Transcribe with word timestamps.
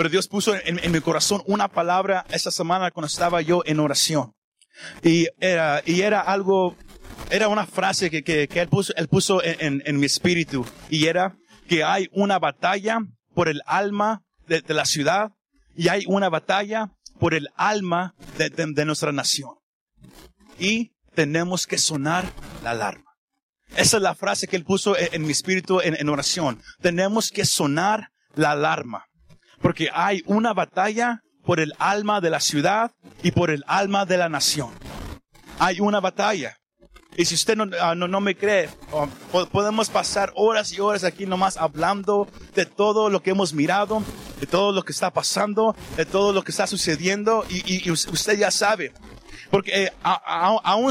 Pero 0.00 0.08
Dios 0.08 0.28
puso 0.28 0.54
en, 0.56 0.92
mi 0.92 1.00
corazón 1.02 1.42
una 1.44 1.68
palabra 1.68 2.24
esta 2.30 2.50
semana 2.50 2.90
cuando 2.90 3.06
estaba 3.06 3.42
yo 3.42 3.62
en 3.66 3.80
oración. 3.80 4.32
Y 5.02 5.26
era, 5.40 5.82
y 5.84 6.00
era 6.00 6.22
algo, 6.22 6.74
era 7.28 7.48
una 7.48 7.66
frase 7.66 8.08
que, 8.08 8.24
que, 8.24 8.48
que 8.48 8.60
él 8.60 8.68
puso, 8.70 8.94
él 8.96 9.08
puso 9.08 9.44
en, 9.44 9.82
en, 9.84 10.00
mi 10.00 10.06
espíritu. 10.06 10.64
Y 10.88 11.04
era 11.04 11.36
que 11.68 11.84
hay 11.84 12.08
una 12.12 12.38
batalla 12.38 13.00
por 13.34 13.50
el 13.50 13.60
alma 13.66 14.22
de, 14.46 14.62
la 14.68 14.86
ciudad 14.86 15.32
y 15.76 15.88
hay 15.88 16.04
una 16.06 16.30
batalla 16.30 16.92
por 17.18 17.34
el 17.34 17.50
alma 17.54 18.14
de, 18.38 18.48
de, 18.48 18.84
nuestra 18.86 19.12
nación. 19.12 19.50
Y 20.58 20.92
tenemos 21.14 21.66
que 21.66 21.76
sonar 21.76 22.24
la 22.64 22.70
alarma. 22.70 23.18
Esa 23.76 23.98
es 23.98 24.02
la 24.02 24.14
frase 24.14 24.48
que 24.48 24.56
él 24.56 24.64
puso 24.64 24.96
en, 24.96 25.20
mi 25.20 25.32
espíritu 25.32 25.82
en, 25.82 25.94
en, 25.94 26.08
oración. 26.08 26.58
Tenemos 26.80 27.28
que 27.28 27.44
sonar 27.44 28.12
la 28.34 28.52
alarma. 28.52 29.09
Porque 29.60 29.88
hay 29.92 30.22
una 30.26 30.52
batalla 30.52 31.22
por 31.44 31.60
el 31.60 31.72
alma 31.78 32.20
de 32.20 32.30
la 32.30 32.40
ciudad 32.40 32.92
y 33.22 33.32
por 33.32 33.50
el 33.50 33.64
alma 33.66 34.06
de 34.06 34.18
la 34.18 34.28
nación. 34.28 34.70
Hay 35.58 35.80
una 35.80 36.00
batalla. 36.00 36.56
Y 37.16 37.24
si 37.24 37.34
usted 37.34 37.56
no, 37.56 37.66
ah, 37.80 37.94
no, 37.94 38.08
no 38.08 38.20
me 38.20 38.36
cree, 38.36 38.68
podemos 39.50 39.90
pasar 39.90 40.32
horas 40.36 40.72
y 40.72 40.80
horas 40.80 41.04
aquí 41.04 41.26
nomás 41.26 41.56
hablando 41.56 42.28
de 42.54 42.66
todo 42.66 43.10
lo 43.10 43.20
que 43.20 43.30
hemos 43.30 43.52
mirado, 43.52 44.02
de 44.40 44.46
todo 44.46 44.72
lo 44.72 44.84
que 44.84 44.92
está 44.92 45.10
pasando, 45.10 45.74
de 45.96 46.06
todo 46.06 46.32
lo 46.32 46.42
que 46.42 46.52
está 46.52 46.66
sucediendo 46.66 47.44
y, 47.50 47.88
y, 47.88 47.90
usted 47.90 48.38
ya 48.38 48.50
sabe. 48.50 48.92
Porque 49.50 49.84
eh, 49.84 49.92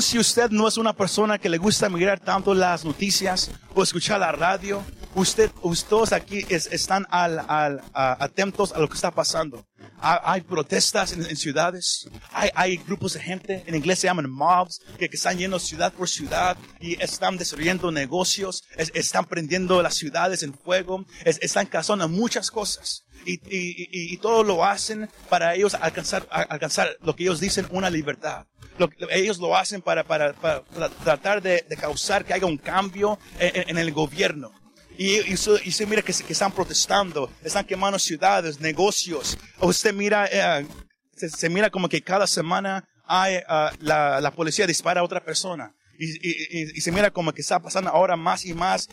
si 0.01 0.19
usted 0.19 0.51
no 0.51 0.67
es 0.67 0.77
una 0.77 0.91
persona 0.91 1.37
que 1.37 1.47
le 1.47 1.57
gusta 1.57 1.87
mirar 1.87 2.19
tanto 2.19 2.53
las 2.53 2.83
noticias 2.83 3.49
o 3.73 3.81
escuchar 3.81 4.19
la 4.19 4.33
radio, 4.33 4.83
usted, 5.19 5.51
todos 5.87 6.13
aquí 6.13 6.45
están 6.49 7.05
al, 7.09 7.39
al, 7.47 7.81
atentos 7.93 8.71
a 8.71 8.79
lo 8.79 8.87
que 8.87 8.95
está 8.95 9.11
pasando. 9.11 9.65
Hay, 10.01 10.41
protestas 10.41 11.13
en, 11.13 11.35
ciudades, 11.35 12.09
hay, 12.31 12.49
hay, 12.55 12.77
grupos 12.77 13.13
de 13.13 13.19
gente, 13.19 13.63
en 13.65 13.75
inglés 13.75 13.99
se 13.99 14.07
llaman 14.07 14.29
mobs, 14.29 14.81
que, 14.97 15.09
que 15.09 15.15
están 15.17 15.37
yendo 15.37 15.59
ciudad 15.59 15.91
por 15.93 16.07
ciudad 16.07 16.57
y 16.79 17.01
están 17.01 17.37
destruyendo 17.37 17.91
negocios, 17.91 18.63
están 18.75 19.25
prendiendo 19.25 19.81
las 19.81 19.95
ciudades 19.95 20.43
en 20.43 20.53
fuego, 20.53 21.05
están 21.25 21.65
causando 21.65 22.07
muchas 22.07 22.49
cosas. 22.49 23.05
Y, 23.25 23.33
y, 23.33 24.13
y, 24.13 24.17
todo 24.17 24.43
lo 24.43 24.63
hacen 24.63 25.09
para 25.27 25.53
ellos 25.53 25.73
alcanzar, 25.73 26.25
alcanzar 26.31 26.95
lo 27.01 27.15
que 27.15 27.23
ellos 27.23 27.41
dicen 27.41 27.67
una 27.69 27.89
libertad. 27.89 28.45
Lo, 28.77 28.89
ellos 29.09 29.39
lo 29.39 29.57
hacen 29.57 29.81
para, 29.81 30.05
para, 30.05 30.31
para 30.33 30.63
tratar 31.03 31.41
de, 31.41 31.65
de, 31.67 31.75
causar 31.75 32.23
que 32.23 32.33
haya 32.33 32.45
un 32.45 32.57
cambio 32.57 33.19
en, 33.37 33.71
en 33.71 33.77
el 33.77 33.91
gobierno. 33.91 34.53
Y, 35.01 35.31
y, 35.31 35.37
se 35.37 35.85
mira 35.85 36.01
que, 36.01 36.11
que, 36.11 36.33
están 36.33 36.51
protestando, 36.51 37.31
están 37.41 37.65
quemando 37.65 37.97
ciudades, 37.97 38.59
negocios. 38.59 39.37
Usted 39.61 39.93
mira, 39.93 40.27
eh, 40.29 40.67
se, 41.15 41.47
mira 41.47 41.69
como 41.69 41.87
que 41.87 42.01
cada 42.01 42.27
semana 42.27 42.83
hay, 43.05 43.37
uh, 43.37 43.73
la, 43.79 44.19
la, 44.19 44.31
policía 44.31 44.67
dispara 44.67 44.99
a 44.99 45.05
otra 45.05 45.23
persona. 45.23 45.73
Y, 45.97 46.09
y, 46.21 46.77
y, 46.77 46.81
se 46.81 46.91
mira 46.91 47.11
como 47.11 47.31
que 47.31 47.39
está 47.39 47.61
pasando 47.61 47.89
ahora 47.89 48.17
más 48.17 48.43
y 48.43 48.53
más 48.53 48.89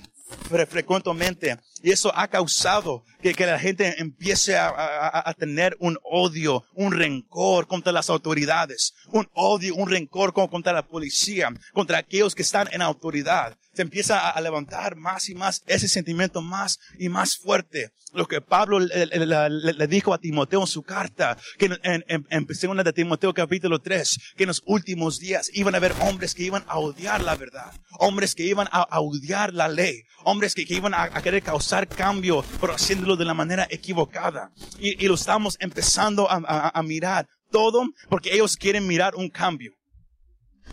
frecuentemente. 0.68 1.58
Y 1.82 1.90
eso 1.90 2.12
ha 2.14 2.28
causado 2.28 3.02
que, 3.26 3.34
que 3.34 3.46
la 3.46 3.58
gente 3.58 4.00
empiece 4.00 4.56
a, 4.56 4.68
a, 4.68 5.28
a, 5.28 5.34
tener 5.34 5.76
un 5.80 5.98
odio, 6.04 6.64
un 6.74 6.92
rencor 6.92 7.66
contra 7.66 7.90
las 7.92 8.08
autoridades, 8.08 8.94
un 9.08 9.28
odio, 9.32 9.74
un 9.74 9.90
rencor 9.90 10.32
contra 10.32 10.72
la 10.72 10.86
policía, 10.86 11.52
contra 11.72 11.98
aquellos 11.98 12.36
que 12.36 12.42
están 12.42 12.68
en 12.72 12.82
autoridad 12.82 13.56
se 13.76 13.82
empieza 13.82 14.30
a 14.30 14.40
levantar 14.40 14.96
más 14.96 15.28
y 15.28 15.34
más 15.34 15.62
ese 15.66 15.86
sentimiento 15.86 16.40
más 16.40 16.80
y 16.98 17.10
más 17.10 17.36
fuerte. 17.36 17.92
Lo 18.14 18.26
que 18.26 18.40
Pablo 18.40 18.80
le, 18.80 19.86
dijo 19.86 20.14
a 20.14 20.18
Timoteo 20.18 20.62
en 20.62 20.66
su 20.66 20.82
carta, 20.82 21.36
que 21.58 21.66
en, 21.66 22.04
en, 22.08 22.26
en 22.30 22.46
de 22.46 22.92
Timoteo 22.94 23.34
capítulo 23.34 23.78
3, 23.80 24.18
que 24.36 24.44
en 24.44 24.48
los 24.48 24.62
últimos 24.64 25.18
días 25.18 25.50
iban 25.52 25.74
a 25.74 25.76
haber 25.76 25.92
hombres 26.00 26.34
que 26.34 26.44
iban 26.44 26.64
a 26.66 26.78
odiar 26.78 27.22
la 27.22 27.34
verdad, 27.34 27.70
hombres 27.98 28.34
que 28.34 28.44
iban 28.44 28.68
a, 28.72 29.00
odiar 29.00 29.52
la 29.52 29.68
ley, 29.68 30.04
hombres 30.24 30.54
que, 30.54 30.64
iban 30.68 30.94
a, 30.94 31.10
querer 31.20 31.42
causar 31.42 31.86
cambio, 31.86 32.42
pero 32.58 32.74
haciéndolo 32.74 33.15
de 33.16 33.24
la 33.24 33.34
manera 33.34 33.66
equivocada. 33.70 34.52
Y, 34.78 35.06
lo 35.06 35.14
estamos 35.14 35.56
empezando 35.60 36.30
a, 36.30 36.70
a 36.74 36.82
mirar 36.82 37.26
todo 37.50 37.84
porque 38.08 38.32
ellos 38.34 38.56
quieren 38.56 38.86
mirar 38.86 39.14
un 39.14 39.28
cambio. 39.28 39.72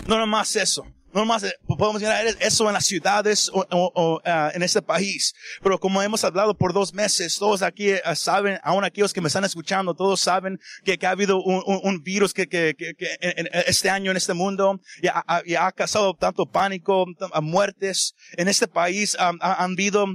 No 0.08 0.18
nomás 0.18 0.56
eso, 0.56 0.86
no 1.14 1.26
más 1.26 1.44
eh, 1.44 1.53
podemos 1.68 2.02
mirar 2.02 2.26
eso 2.40 2.68
en 2.68 2.74
las 2.74 2.86
ciudades 2.86 3.50
o, 3.53 4.22
ah, 4.26 4.52
en 4.53 4.64
este 4.64 4.82
país. 4.82 5.34
Pero 5.62 5.80
como 5.80 6.02
hemos 6.02 6.24
hablado 6.24 6.58
por 6.58 6.74
dos 6.74 6.94
meses, 6.94 7.38
todos 7.38 7.62
aquí 7.62 7.92
eh, 7.92 8.02
saben, 8.16 8.59
aún 8.64 8.84
aquellos 8.84 9.14
que 9.14 9.22
me 9.22 9.28
están 9.28 9.46
escuchando, 9.46 9.94
todos 9.94 10.20
saben 10.20 10.59
que, 10.84 10.98
ha 11.06 11.12
habido 11.12 11.42
un, 11.42 12.02
virus 12.02 12.34
que, 12.34 12.48
este 13.68 13.90
año 13.90 14.12
en 14.12 14.18
este 14.18 14.34
mundo 14.34 14.80
y 15.02 15.08
ha, 15.56 15.72
causado 15.72 16.16
tanto 16.16 16.46
pánico, 16.46 17.06
muertes. 17.42 18.16
En 18.36 18.48
este 18.48 18.68
país 18.68 19.16
han 19.20 19.38
habido, 19.42 20.08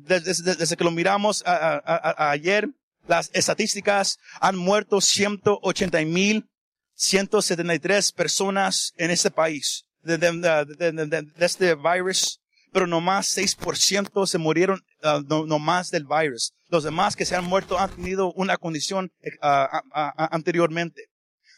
desde, 0.00 0.76
que 0.76 0.84
lo 0.84 0.90
miramos 0.90 1.42
ayer, 1.46 2.68
las 3.06 3.30
estadísticas 3.32 4.18
han 4.40 4.56
muerto 4.56 5.00
180 5.00 6.00
mil 6.06 6.48
173 6.96 8.12
personas 8.12 8.92
en 8.96 9.10
este 9.10 9.30
país 9.30 9.84
de, 10.02 11.26
este 11.38 11.74
virus, 11.74 12.40
pero 12.72 12.86
nomás 12.86 13.36
6% 13.36 14.26
se 14.26 14.38
murieron 14.38 14.82
uh, 15.02 15.46
no, 15.46 15.58
más 15.58 15.90
del 15.90 16.06
virus. 16.06 16.52
Los 16.68 16.84
demás 16.84 17.16
que 17.16 17.24
se 17.24 17.36
han 17.36 17.44
muerto 17.44 17.78
han 17.78 17.94
tenido 17.94 18.32
una 18.32 18.56
condición 18.56 19.12
uh, 19.42 19.78
anteriormente. 19.92 21.08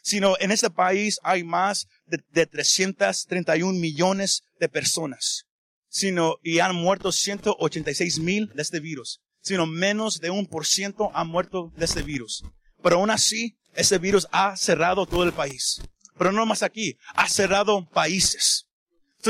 Sino 0.01 0.35
en 0.39 0.51
este 0.51 0.69
país 0.69 1.19
hay 1.23 1.43
más 1.43 1.87
de 2.05 2.45
331 2.45 3.77
millones 3.79 4.43
de 4.59 4.69
personas. 4.69 5.45
Sino, 5.89 6.37
y 6.43 6.59
han 6.59 6.75
muerto 6.75 7.11
186 7.11 8.19
mil 8.19 8.51
de 8.53 8.61
este 8.61 8.79
virus. 8.79 9.21
Sino 9.41 9.65
menos 9.65 10.19
de 10.19 10.29
un 10.29 10.45
por 10.45 10.65
ciento 10.65 11.11
han 11.13 11.27
muerto 11.27 11.73
de 11.75 11.85
este 11.85 12.03
virus. 12.03 12.43
Pero 12.81 12.97
aún 12.97 13.09
así, 13.09 13.57
este 13.73 13.97
virus 13.97 14.27
ha 14.31 14.55
cerrado 14.55 15.05
todo 15.05 15.23
el 15.23 15.33
país. 15.33 15.81
Pero 16.17 16.31
no 16.31 16.45
más 16.45 16.63
aquí, 16.63 16.97
ha 17.15 17.27
cerrado 17.29 17.87
países. 17.89 18.65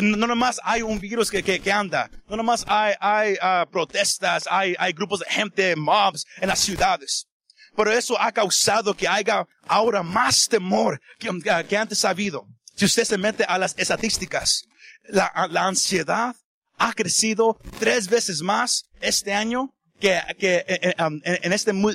No 0.01 0.27
nomás 0.27 0.59
hay 0.63 0.81
un 0.81 0.99
virus 0.99 1.31
que, 1.31 1.41
que, 1.41 1.59
que 1.59 1.71
anda, 1.71 2.11
no 2.27 2.37
nomás 2.37 2.63
hay, 2.67 2.93
hay 2.99 3.33
uh, 3.33 3.69
protestas, 3.69 4.45
hay, 4.49 4.75
hay 4.77 4.93
grupos 4.93 5.21
de 5.21 5.25
gente, 5.27 5.75
mobs 5.75 6.25
en 6.37 6.47
las 6.47 6.59
ciudades. 6.59 7.27
Pero 7.75 7.91
eso 7.91 8.19
ha 8.19 8.31
causado 8.31 8.93
que 8.93 9.07
haya 9.07 9.47
ahora 9.67 10.03
más 10.03 10.47
temor 10.47 11.01
que, 11.17 11.29
que 11.67 11.77
antes 11.77 12.05
ha 12.05 12.09
habido. 12.09 12.47
Si 12.75 12.85
usted 12.85 13.03
se 13.03 13.17
mete 13.17 13.43
a 13.43 13.57
las 13.57 13.73
estadísticas, 13.77 14.65
la, 15.07 15.31
la 15.49 15.65
ansiedad 15.65 16.35
ha 16.79 16.93
crecido 16.93 17.57
tres 17.79 18.09
veces 18.09 18.41
más 18.41 18.85
este 19.01 19.33
año 19.33 19.75
que, 19.99 20.19
que 20.39 20.65
en, 20.67 21.05
um, 21.05 21.21
en, 21.23 21.53
este, 21.53 21.71
uh, 21.73 21.93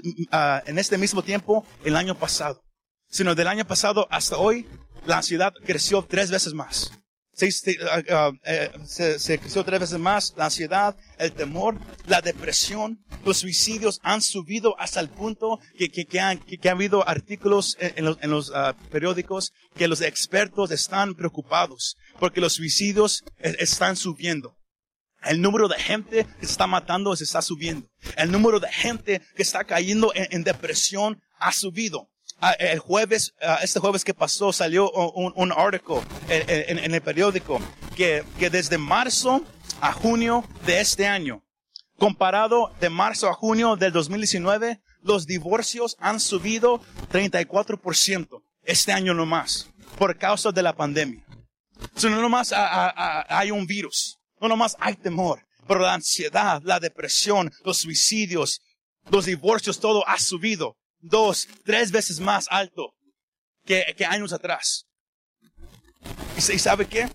en 0.66 0.78
este 0.78 0.98
mismo 0.98 1.22
tiempo 1.22 1.66
el 1.84 1.96
año 1.96 2.16
pasado. 2.16 2.62
Sino 3.08 3.34
del 3.34 3.48
año 3.48 3.66
pasado 3.66 4.06
hasta 4.10 4.36
hoy, 4.36 4.66
la 5.06 5.16
ansiedad 5.18 5.52
creció 5.64 6.02
tres 6.08 6.30
veces 6.30 6.52
más. 6.52 6.92
Se, 7.32 7.46
uh, 7.46 8.30
uh, 8.30 8.38
eh, 8.44 8.70
se, 8.86 9.18
se, 9.18 9.38
creció 9.40 9.64
tres 9.64 9.80
veces 9.80 9.98
más 9.98 10.34
la 10.36 10.44
ansiedad, 10.44 10.96
el 11.18 11.32
temor, 11.32 11.80
la 12.06 12.20
depresión, 12.20 13.04
los 13.24 13.38
suicidios 13.38 13.98
han 14.04 14.22
subido 14.22 14.78
hasta 14.78 15.00
el 15.00 15.08
punto 15.08 15.58
que, 15.76 15.88
que, 15.88 16.04
que, 16.04 16.20
han, 16.20 16.38
que, 16.38 16.68
ha 16.68 16.72
habido 16.72 17.08
artículos 17.08 17.76
en, 17.80 18.04
los, 18.04 18.18
en 18.20 18.30
los 18.30 18.50
uh, 18.50 18.74
periódicos 18.90 19.52
que 19.74 19.88
los 19.88 20.00
expertos 20.00 20.70
están 20.70 21.14
preocupados 21.14 21.96
porque 22.20 22.40
los 22.40 22.52
suicidios 22.52 23.24
están 23.38 23.96
subiendo. 23.96 24.56
El 25.26 25.40
número 25.40 25.68
de 25.68 25.76
gente 25.76 26.26
que 26.40 26.46
se 26.46 26.52
está 26.52 26.66
matando 26.66 27.14
se 27.16 27.24
está 27.24 27.42
subiendo. 27.42 27.88
El 28.16 28.30
número 28.30 28.60
de 28.60 28.68
gente 28.68 29.22
que 29.34 29.42
está 29.42 29.64
cayendo 29.64 30.12
en, 30.14 30.28
en 30.30 30.44
depresión 30.44 31.20
ha 31.38 31.52
subido. 31.52 32.10
Ah, 32.40 32.52
el 32.58 32.78
jueves, 32.78 33.34
ah, 33.40 33.60
este 33.62 33.80
jueves 33.80 34.04
que 34.04 34.12
pasó, 34.12 34.52
salió 34.52 34.90
un, 34.90 35.32
un 35.36 35.52
artículo 35.52 36.02
en, 36.28 36.94
el 36.94 37.00
periódico 37.00 37.60
que, 37.96 38.24
que 38.38 38.50
desde 38.50 38.76
marzo 38.76 39.42
a 39.80 39.92
junio 39.92 40.44
de 40.66 40.80
este 40.80 41.06
año, 41.06 41.42
comparado 41.98 42.74
de 42.80 42.90
marzo 42.90 43.28
a 43.28 43.34
junio 43.34 43.76
del 43.76 43.92
2019, 43.92 44.80
los 45.00 45.26
divorcios 45.26 45.96
han 46.00 46.20
subido 46.20 46.80
34% 47.12 48.42
este 48.64 48.92
año 48.92 49.14
nomás, 49.14 49.70
por 49.96 50.18
causa 50.18 50.50
de 50.50 50.62
la 50.62 50.74
pandemia. 50.74 51.24
no 52.02 52.20
nomás 52.20 52.52
ah, 52.54 53.24
hay 53.28 53.52
un 53.52 53.66
virus, 53.66 54.18
no 54.44 54.48
nomás 54.48 54.76
hay 54.78 54.94
temor, 54.94 55.42
pero 55.66 55.80
la 55.80 55.94
ansiedad, 55.94 56.60
la 56.64 56.78
depresión, 56.78 57.50
los 57.64 57.78
suicidios, 57.78 58.60
los 59.10 59.24
divorcios, 59.24 59.80
todo 59.80 60.06
ha 60.06 60.18
subido 60.18 60.76
dos, 61.00 61.48
tres 61.64 61.90
veces 61.90 62.20
más 62.20 62.46
alto 62.50 62.92
que, 63.64 63.94
años 64.06 64.34
atrás. 64.34 64.84
¿Y 66.36 66.58
sabe 66.58 66.86
qué? 66.86 67.08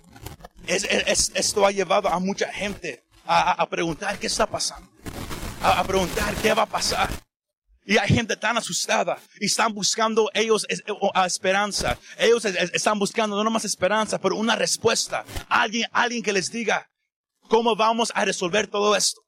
Es, 0.66 1.32
esto 1.36 1.68
ha 1.68 1.72
llevado 1.72 2.10
a 2.10 2.20
mucha 2.20 2.52
gente 2.52 3.06
a, 3.26 3.52
a 3.62 3.70
preguntar 3.70 4.18
qué 4.18 4.26
está 4.26 4.48
pasando, 4.48 4.90
a, 5.62 5.80
a, 5.80 5.84
preguntar 5.84 6.34
qué 6.42 6.52
va 6.54 6.64
a 6.64 6.66
pasar. 6.66 7.10
Y 7.86 7.98
hay 7.98 8.10
gente 8.10 8.36
tan 8.38 8.58
asustada 8.58 9.20
y 9.40 9.46
están 9.46 9.74
buscando 9.74 10.32
ellos 10.34 10.66
esperanza. 11.26 11.98
Ellos 12.18 12.46
están 12.46 12.98
buscando 12.98 13.44
no 13.44 13.50
más 13.52 13.66
esperanza, 13.66 14.20
pero 14.20 14.36
una 14.36 14.56
respuesta. 14.56 15.26
Alguien, 15.48 15.88
alguien 15.92 16.24
que 16.24 16.34
les 16.34 16.52
diga 16.52 16.90
cómo 17.50 17.76
vamos 17.76 18.14
a 18.16 18.24
resolver 18.24 18.68
todo 18.68 18.96
esto. 18.96 19.22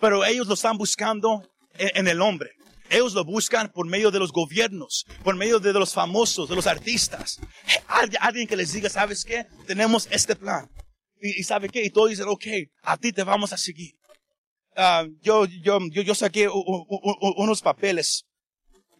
Pero 0.00 0.24
ellos 0.24 0.48
lo 0.48 0.54
están 0.54 0.76
buscando 0.76 1.48
en, 1.74 2.08
el 2.08 2.20
hombre. 2.20 2.50
Ellos 2.90 3.14
lo 3.14 3.24
buscan 3.24 3.70
por 3.70 3.86
medio 3.86 4.10
de 4.10 4.18
los 4.18 4.32
gobiernos, 4.32 5.04
por 5.22 5.36
medio 5.36 5.60
de 5.60 5.72
los 5.72 5.92
famosos, 5.92 6.48
de 6.48 6.56
los 6.56 6.66
artistas. 6.66 7.38
Alguien 8.20 8.48
que 8.48 8.56
les 8.56 8.72
diga, 8.72 8.88
¿sabes 8.88 9.24
qué? 9.24 9.46
Tenemos 9.66 10.08
este 10.10 10.34
plan. 10.34 10.68
Y, 11.20 11.42
¿sabe 11.42 11.68
qué? 11.68 11.84
Y 11.84 11.90
todos 11.90 12.10
dicen, 12.10 12.26
ok, 12.28 12.46
a 12.82 12.96
ti 12.96 13.12
te 13.12 13.22
vamos 13.22 13.52
a 13.52 13.58
seguir. 13.58 13.94
Ah, 14.76 15.04
yo, 15.20 15.44
yo, 15.44 15.78
yo, 15.90 16.02
yo 16.02 16.14
saqué 16.14 16.48
unos 16.48 17.60
papeles 17.60 18.24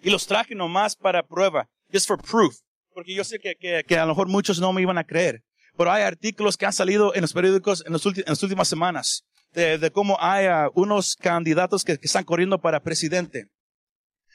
y 0.03 0.11
los 0.11 0.27
traje 0.27 0.55
nomás 0.55 0.97
para 0.97 1.23
prueba. 1.23 1.69
Just 1.93 2.09
for 2.09 2.21
proof. 2.21 2.57
Porque 2.93 3.15
yo 3.15 3.23
sé 3.23 3.39
que, 3.39 3.55
que, 3.55 3.85
que, 3.87 3.97
a 3.97 4.05
lo 4.05 4.09
mejor 4.09 4.29
muchos 4.29 4.59
no 4.59 4.73
me 4.73 4.83
iban 4.83 4.99
a 4.99 5.05
creer. 5.05 5.45
Pero 5.79 5.91
hay 5.91 6.03
artículos 6.03 6.59
que 6.59 6.67
han 6.67 6.75
salido 6.75 7.15
en 7.15 7.23
los 7.23 7.33
periódicos 7.33 7.83
en, 7.87 7.93
los 7.93 8.05
las 8.05 8.43
últimas 8.43 8.69
semanas 8.69 9.25
de, 9.53 9.91
cómo 9.93 10.19
hay 10.21 10.47
uh, 10.47 10.71
unos 10.75 11.17
candidatos 11.17 11.85
que, 11.85 11.99
están 12.03 12.25
corriendo 12.25 12.61
para 12.61 12.83
presidente. 12.83 13.47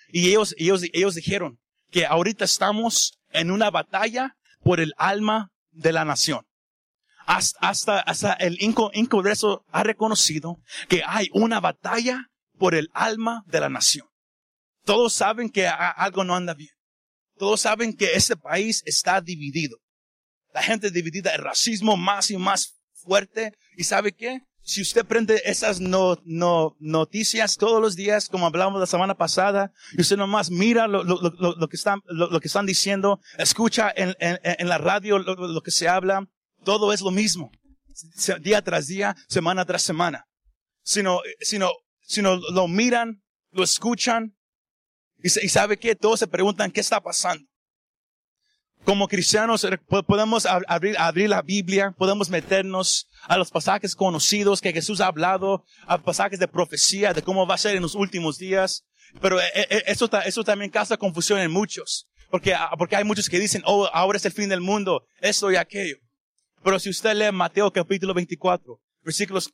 Y 0.08 0.30
ellos, 0.30 0.56
ellos, 0.58 0.82
ellos 0.92 1.14
dijeron 1.14 1.60
que 1.92 2.08
ahorita 2.08 2.46
estamos 2.46 3.20
en 3.30 3.52
una 3.52 3.70
batalla 3.70 4.36
por 4.64 4.80
el 4.80 4.94
alma 4.98 5.52
de 5.72 5.92
la 5.92 6.06
nación 6.06 6.48
hasta, 7.26 8.00
hasta, 8.00 8.34
el 8.34 8.58
Congreso 9.10 9.66
ha 9.72 9.84
reconocido 9.84 10.62
que 10.90 11.04
hay 11.06 11.30
una 11.34 11.60
batalla 11.60 12.30
por 12.58 12.76
el 12.76 12.90
alma 12.94 13.44
de 13.48 13.60
la 13.60 13.70
nación. 13.70 14.08
Todos 14.84 15.14
saben 15.14 15.50
que 15.50 15.68
algo 15.68 16.24
no 16.24 16.36
anda 16.36 16.54
bien. 16.54 16.72
Todos 17.38 17.62
saben 17.62 17.96
que 17.96 18.14
este 18.14 18.36
país 18.36 18.84
está 18.86 19.22
dividido. 19.22 19.78
La 20.54 20.62
gente 20.62 20.92
dividida, 20.92 21.32
el 21.32 21.42
racismo 21.42 21.98
más 21.98 22.32
y 22.32 22.38
más 22.38 22.76
fuerte. 22.94 23.54
¿Y 23.76 23.84
sabe 23.84 24.14
qué? 24.14 24.42
Si 24.62 24.82
usted 24.82 25.06
prende 25.06 25.42
esas 25.44 25.82
no, 25.82 26.18
no, 26.24 26.78
noticias 26.80 27.58
todos 27.58 27.82
los 27.82 27.98
días, 27.98 28.30
como 28.30 28.46
hablamos 28.46 28.80
la 28.80 28.86
semana 28.86 29.16
pasada, 29.16 29.74
y 29.92 30.02
usted 30.02 30.16
nomás 30.16 30.50
mira 30.50 30.88
lo, 30.88 31.04
lo, 31.04 31.20
lo, 31.20 31.56
lo 31.56 31.68
que, 31.68 31.76
están, 31.76 32.00
lo, 32.06 32.40
que 32.40 32.48
están 32.48 32.66
diciendo, 32.66 33.20
escucha 33.38 33.92
en, 33.94 34.16
en, 34.20 34.40
en 34.42 34.70
la 34.70 34.78
radio 34.78 35.20
lo, 35.20 35.62
que 35.62 35.72
se 35.72 35.90
habla, 35.90 36.30
todo 36.64 36.94
es 36.94 37.02
lo 37.02 37.12
mismo. 37.12 37.52
Día 38.42 38.62
tras 38.62 38.88
día, 38.88 39.16
semana 39.28 39.66
tras 39.66 39.84
semana. 39.84 40.26
Sino, 40.82 41.20
sino, 41.42 41.72
sino 42.02 42.38
lo 42.38 42.70
miran, 42.70 43.22
lo 43.52 43.64
escuchan, 43.64 44.34
y, 45.24 45.30
sabe 45.30 45.78
que 45.78 45.96
todos 45.96 46.20
se 46.20 46.28
preguntan 46.28 46.70
qué 46.70 46.82
está 46.82 47.02
pasando. 47.02 47.46
Como 48.86 49.08
cristianos 49.08 49.64
eh, 49.64 49.78
podemos 50.06 50.46
abrir, 50.46 50.98
abrir 50.98 51.30
la 51.30 51.42
Biblia, 51.42 51.96
podemos 51.98 52.30
meternos 52.30 53.08
a 53.24 53.38
los 53.38 53.50
pasajes 53.50 53.96
conocidos 53.96 54.60
que 54.60 54.74
Jesús 54.74 55.00
ha 55.00 55.08
hablado, 55.08 55.64
a 55.88 55.98
pasajes 55.98 56.40
de 56.40 56.50
profecía, 56.50 57.14
de 57.14 57.22
cómo 57.22 57.48
va 57.48 57.56
a 57.56 57.60
ser 57.60 57.78
en 57.78 57.82
los 57.82 57.96
últimos 57.96 58.38
días. 58.38 58.86
Pero 59.22 59.40
eh, 59.40 59.46
eh, 59.56 59.84
eso, 59.88 60.10
eso 60.26 60.44
también 60.44 60.70
causa 60.70 60.98
confusión 60.98 61.40
en 61.40 61.52
muchos. 61.52 62.10
Porque, 62.30 62.54
ah, 62.54 62.72
porque 62.78 62.96
hay 62.96 63.04
muchos 63.04 63.30
que 63.30 63.40
dicen, 63.40 63.62
oh, 63.66 63.88
ahora 63.94 64.18
es 64.18 64.26
el 64.26 64.32
fin 64.32 64.50
del 64.50 64.60
mundo, 64.60 65.06
esto 65.22 65.52
y 65.52 65.56
aquello. 65.56 65.98
Pero 66.64 66.80
si 66.80 66.90
usted 66.90 67.16
lee 67.16 67.32
Mateo 67.32 67.72
capítulo 67.72 68.14
24, 68.14 68.82
versículos 69.04 69.52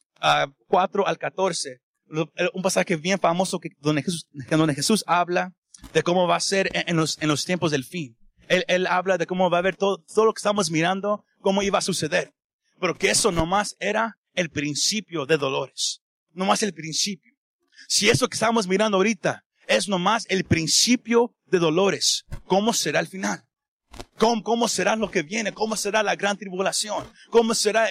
4 0.68 1.04
ah, 1.06 1.10
al 1.10 1.18
14, 1.18 1.70
eh, 1.72 2.50
un 2.54 2.64
pasaje 2.64 2.96
bien 2.96 3.20
famoso 3.20 3.60
que, 3.60 3.70
donde, 3.80 4.02
Jesús, 4.02 4.28
donde 4.50 4.75
Jesús 4.75 5.04
habla 5.06 5.54
de 5.94 6.02
cómo 6.04 6.28
va 6.28 6.38
a 6.38 6.40
ser 6.40 6.72
en, 6.74 6.96
los, 6.96 7.22
en 7.22 7.28
los 7.28 7.46
tiempos 7.46 7.72
del 7.72 7.84
fin. 7.84 8.16
Él, 8.50 8.66
él 8.68 8.88
habla 8.88 9.18
de 9.18 9.28
cómo 9.28 9.50
va 9.50 9.57
a 9.57 9.60
haber 9.60 9.78
todo, 9.78 10.04
todo 10.13 10.25
lo 10.25 10.34
que 10.34 10.40
estamos 10.40 10.69
mirando, 10.72 11.24
cómo 11.40 11.62
iba 11.62 11.78
a 11.78 11.81
suceder. 11.81 12.34
Pero 12.81 12.96
que 12.96 13.10
eso 13.10 13.31
nomás 13.31 13.75
era 13.80 14.18
el 14.34 14.50
principio 14.50 15.25
de 15.25 15.38
dolores. 15.38 16.01
Nomás 16.34 16.63
el 16.63 16.74
principio. 16.74 17.34
Si 17.88 18.10
eso 18.10 18.28
que 18.28 18.36
estamos 18.36 18.68
mirando 18.68 18.98
ahorita 18.98 19.46
es 19.68 19.88
nomás 19.88 20.25
el 20.30 20.44
principio 20.44 21.34
de 21.46 21.60
dolores, 21.60 22.25
¿cómo 22.46 22.74
será 22.74 23.00
el 23.00 23.07
final? 23.07 23.44
¿Cómo, 24.18 24.44
¿Cómo, 24.44 24.68
será 24.68 24.96
lo 24.96 25.10
que 25.10 25.24
viene? 25.24 25.54
¿Cómo 25.54 25.75
será 25.75 26.04
la 26.04 26.16
gran 26.16 26.38
tribulación? 26.38 27.06
¿Cómo 27.30 27.54
será 27.54 27.88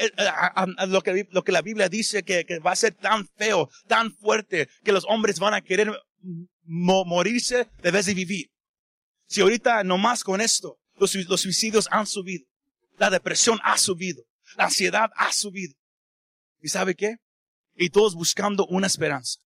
lo, 0.86 1.02
que, 1.02 1.26
lo 1.30 1.42
que 1.42 1.52
la 1.52 1.62
Biblia 1.62 1.88
dice 1.88 2.22
que, 2.22 2.44
que, 2.44 2.58
va 2.58 2.72
a 2.72 2.76
ser 2.76 2.94
tan 2.94 3.26
feo, 3.36 3.68
tan 3.86 4.12
fuerte, 4.12 4.68
que 4.84 4.92
los 4.92 5.04
hombres 5.08 5.38
van 5.38 5.54
a 5.54 5.60
querer 5.60 5.90
morirse 6.64 7.68
de 7.82 7.90
vez 7.90 8.06
de 8.06 8.14
vivir? 8.14 8.50
Si 9.28 9.40
ahorita 9.40 9.84
nomás 9.84 10.24
con 10.24 10.40
esto, 10.40 10.78
los, 10.96 11.14
los 11.14 11.40
suicidios 11.42 11.86
han 11.90 12.06
subido, 12.06 12.46
la 12.96 13.10
depresión 13.10 13.60
ha 13.62 13.78
subido, 13.78 14.22
la 14.56 14.64
ansiedad 14.64 15.10
ha 15.14 15.32
subido. 15.32 15.74
¿Y 16.60 16.68
sabe 16.68 16.94
qué? 16.94 17.16
Y 17.76 17.90
todos 17.90 18.14
buscando 18.14 18.66
una 18.66 18.86
esperanza. 18.86 19.38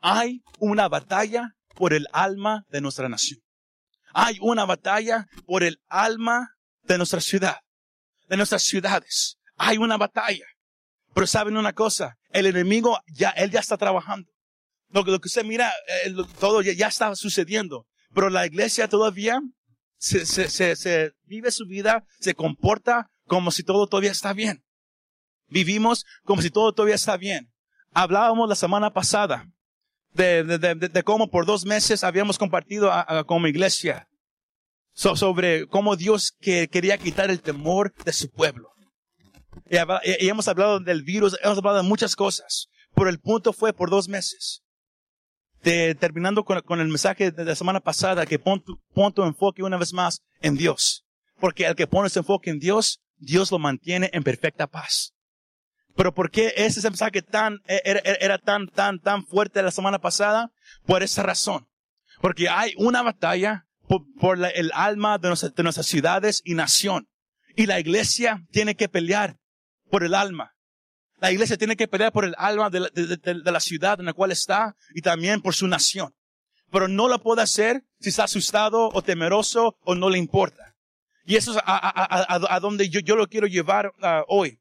Hay 0.00 0.42
una 0.58 0.88
batalla 0.88 1.54
por 1.74 1.92
el 1.92 2.06
alma 2.12 2.64
de 2.68 2.80
nuestra 2.80 3.08
nación. 3.08 3.40
Hay 4.12 4.38
una 4.40 4.64
batalla 4.64 5.26
por 5.46 5.62
el 5.62 5.80
alma 5.88 6.56
de 6.82 6.98
nuestra 6.98 7.20
ciudad, 7.20 7.58
de 8.28 8.36
nuestras 8.36 8.62
ciudades. 8.62 9.38
Hay 9.56 9.78
una 9.78 9.96
batalla. 9.96 10.46
Pero 11.14 11.26
saben 11.26 11.56
una 11.56 11.72
cosa, 11.72 12.18
el 12.30 12.46
enemigo 12.46 12.98
ya, 13.06 13.30
él 13.30 13.50
ya 13.50 13.60
está 13.60 13.76
trabajando. 13.76 14.30
Lo, 14.90 15.02
lo 15.02 15.20
que 15.20 15.28
usted 15.28 15.44
mira, 15.44 15.72
eh, 16.04 16.14
todo 16.38 16.62
ya, 16.62 16.72
ya, 16.72 16.88
está 16.88 17.14
sucediendo. 17.14 17.86
Pero 18.14 18.30
la 18.30 18.46
iglesia 18.46 18.88
todavía 18.88 19.40
se, 19.96 20.26
se, 20.26 20.48
se, 20.48 20.76
se 20.76 21.12
vive 21.24 21.50
su 21.50 21.66
vida, 21.66 22.04
se 22.20 22.34
comporta 22.34 23.10
como 23.26 23.50
si 23.50 23.62
todo 23.62 23.86
todavía 23.86 24.12
está 24.12 24.32
bien. 24.32 24.64
Vivimos 25.48 26.04
como 26.24 26.42
si 26.42 26.50
todo 26.50 26.72
todavía 26.72 26.94
está 26.94 27.16
bien. 27.16 27.50
Hablábamos 27.92 28.48
la 28.48 28.54
semana 28.54 28.92
pasada 28.92 29.48
de, 30.12 30.44
de, 30.44 30.74
de, 30.74 31.02
cómo 31.02 31.30
por 31.30 31.46
dos 31.46 31.64
meses 31.64 32.04
habíamos 32.04 32.38
compartido 32.38 32.90
como 33.26 33.46
iglesia 33.46 34.08
sobre 34.92 35.66
cómo 35.68 35.96
Dios 35.96 36.32
que, 36.40 36.68
quería 36.68 36.98
quitar 36.98 37.30
el 37.30 37.40
temor 37.40 37.94
de 38.04 38.12
su 38.12 38.28
pueblo. 38.30 38.70
Y, 39.70 39.76
hemos 40.28 40.48
hablado 40.48 40.80
del 40.80 41.02
virus, 41.02 41.36
hemos 41.42 41.58
hablado 41.58 41.76
de 41.78 41.82
muchas 41.88 42.16
cosas, 42.16 42.68
pero 42.94 43.08
el 43.08 43.20
punto 43.20 43.52
fue 43.52 43.72
por 43.72 43.90
dos 43.90 44.08
meses. 44.08 44.62
De, 45.62 45.94
terminando 45.94 46.44
con, 46.44 46.60
con, 46.60 46.80
el 46.80 46.88
mensaje 46.88 47.30
de 47.30 47.44
la 47.44 47.54
semana 47.54 47.80
pasada, 47.80 48.26
que 48.26 48.38
pon 48.38 48.62
tu, 48.62 48.80
pon 48.94 49.12
tu 49.12 49.24
enfoque 49.24 49.62
una 49.62 49.76
vez 49.76 49.92
más 49.92 50.22
en 50.40 50.56
Dios. 50.56 51.04
Porque 51.40 51.66
el 51.66 51.74
que 51.74 51.86
pone 51.86 52.06
ese 52.06 52.20
enfoque 52.20 52.50
en 52.50 52.58
Dios, 52.58 53.00
Dios 53.16 53.50
lo 53.50 53.58
mantiene 53.58 54.10
en 54.12 54.22
perfecta 54.22 54.66
paz. 54.66 55.14
Pero 55.96 56.14
¿por 56.14 56.30
qué 56.30 56.52
ese 56.56 56.80
mensaje 56.88 57.22
tan, 57.22 57.58
e, 57.66 57.82
era, 57.84 58.00
era 58.00 58.38
tan, 58.38 58.68
tan, 58.68 59.00
tan 59.00 59.26
fuerte 59.26 59.62
la 59.62 59.72
semana 59.72 59.98
pasada? 59.98 60.52
Por 60.86 61.02
esa 61.02 61.24
razón. 61.24 61.66
Porque 62.20 62.48
hay 62.48 62.72
una 62.76 63.02
batalla 63.02 63.66
por, 63.88 64.02
por 64.20 64.38
el 64.38 64.70
alma 64.74 65.18
de, 65.18 65.28
de 65.28 65.62
nuestras 65.62 65.86
ciudades 65.86 66.40
y 66.44 66.54
nación. 66.54 67.08
Y 67.56 67.66
la 67.66 67.80
iglesia 67.80 68.44
tiene 68.52 68.76
que 68.76 68.88
pelear 68.88 69.38
por 69.90 70.04
el 70.04 70.14
alma. 70.14 70.52
La 71.20 71.32
iglesia 71.32 71.56
tiene 71.56 71.76
que 71.76 71.88
pelear 71.88 72.12
por 72.12 72.24
el 72.24 72.34
alma 72.38 72.70
de 72.70 72.80
la, 72.80 73.60
ciudad 73.60 73.98
en 73.98 74.06
la 74.06 74.12
cual 74.12 74.30
está 74.30 74.76
y 74.94 75.02
también 75.02 75.40
por 75.40 75.54
su 75.54 75.66
nación. 75.66 76.14
Pero 76.70 76.86
no 76.86 77.08
lo 77.08 77.20
puede 77.20 77.42
hacer 77.42 77.84
si 77.98 78.10
está 78.10 78.24
asustado 78.24 78.90
o 78.92 79.02
temeroso 79.02 79.76
o 79.84 79.94
no 79.94 80.10
le 80.10 80.18
importa. 80.18 80.76
Y 81.24 81.36
eso 81.36 81.52
es 81.52 81.58
a, 81.64 82.58
donde 82.60 82.88
yo, 82.88 83.16
lo 83.16 83.26
quiero 83.26 83.46
llevar 83.46 83.92
uh, 84.00 84.22
hoy. 84.28 84.60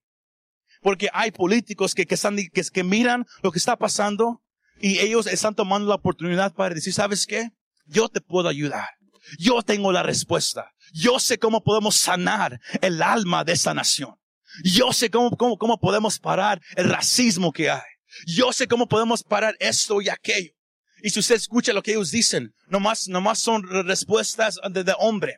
Porque 0.81 1.09
hay 1.13 1.31
políticos 1.31 1.93
que, 1.93 2.05
que 2.05 2.83
miran 2.83 3.25
lo 3.43 3.51
que 3.51 3.59
está 3.59 3.77
pasando 3.77 4.41
y 4.79 4.99
ellos 4.99 5.27
están 5.27 5.55
tomando 5.55 5.89
la 5.89 5.95
oportunidad 5.95 6.53
para 6.53 6.75
decir, 6.75 6.93
¿sabes 6.93 7.25
qué? 7.25 7.51
Yo 7.85 8.09
te 8.09 8.21
puedo 8.21 8.49
ayudar. 8.49 8.89
Yo 9.37 9.61
tengo 9.61 9.91
la 9.91 10.03
respuesta. 10.03 10.71
Yo 10.93 11.19
sé 11.19 11.37
cómo 11.37 11.63
podemos 11.63 11.97
sanar 11.97 12.59
el 12.81 13.01
alma 13.01 13.43
de 13.43 13.53
esta 13.53 13.73
nación. 13.73 14.15
Yo 14.63 14.93
sé 14.93 15.09
cómo, 15.09 15.31
cómo, 15.31 15.57
cómo 15.57 15.79
podemos 15.79 16.19
parar 16.19 16.61
el 16.75 16.89
racismo 16.89 17.51
que 17.51 17.69
hay. 17.69 17.81
Yo 18.25 18.53
sé 18.53 18.67
cómo 18.67 18.87
podemos 18.87 19.23
parar 19.23 19.55
esto 19.59 20.01
y 20.01 20.09
aquello. 20.09 20.51
Y 21.03 21.09
si 21.11 21.19
usted 21.19 21.35
escucha 21.35 21.73
lo 21.73 21.83
que 21.83 21.91
ellos 21.91 22.11
dicen, 22.11 22.53
nomás, 22.67 23.07
nomás 23.07 23.39
son 23.39 23.63
respuestas 23.85 24.59
de, 24.71 24.83
de 24.83 24.95
hombre. 24.97 25.37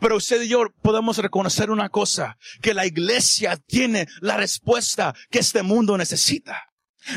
Pero 0.00 0.16
usted 0.16 0.42
y 0.42 0.48
yo 0.48 0.64
podemos 0.82 1.18
reconocer 1.18 1.70
una 1.70 1.88
cosa, 1.88 2.36
que 2.60 2.74
la 2.74 2.86
iglesia 2.86 3.56
tiene 3.56 4.08
la 4.20 4.36
respuesta 4.36 5.14
que 5.30 5.38
este 5.38 5.62
mundo 5.62 5.96
necesita. 5.96 6.64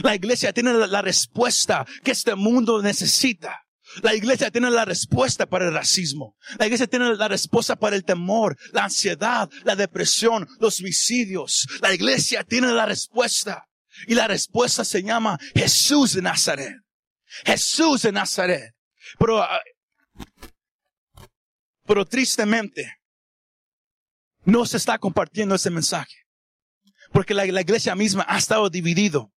La 0.03 0.15
iglesia 0.15 0.53
tiene 0.53 0.73
la 0.73 1.01
respuesta 1.01 1.85
que 2.03 2.11
este 2.11 2.35
mundo 2.35 2.81
necesita. 2.81 3.64
La 4.01 4.13
iglesia 4.13 4.51
tiene 4.51 4.69
la 4.69 4.85
respuesta 4.85 5.45
para 5.45 5.65
el 5.65 5.73
racismo. 5.73 6.35
La 6.57 6.65
iglesia 6.65 6.87
tiene 6.87 7.15
la 7.15 7.27
respuesta 7.27 7.75
para 7.75 7.95
el 7.95 8.03
temor, 8.03 8.57
la 8.71 8.85
ansiedad, 8.85 9.49
la 9.63 9.75
depresión, 9.75 10.47
los 10.59 10.75
suicidios. 10.75 11.67
La 11.81 11.93
iglesia 11.93 12.43
tiene 12.43 12.71
la 12.71 12.85
respuesta. 12.85 13.67
Y 14.07 14.15
la 14.15 14.27
respuesta 14.27 14.83
se 14.83 15.03
llama 15.03 15.37
Jesús 15.55 16.13
de 16.13 16.21
Nazaret. 16.21 16.75
Jesús 17.45 18.01
de 18.01 18.11
Nazaret. 18.11 18.75
Pero, 19.17 19.41
ah, 19.41 19.61
pero 21.85 22.05
tristemente, 22.05 22.97
no 24.43 24.65
se 24.65 24.77
está 24.77 24.97
compartiendo 24.97 25.55
ese 25.55 25.69
mensaje. 25.69 26.15
Porque 27.11 27.33
la, 27.33 27.45
iglesia 27.45 27.95
misma 27.95 28.25
ha 28.27 28.37
estado 28.37 28.69
dividido. 28.69 29.31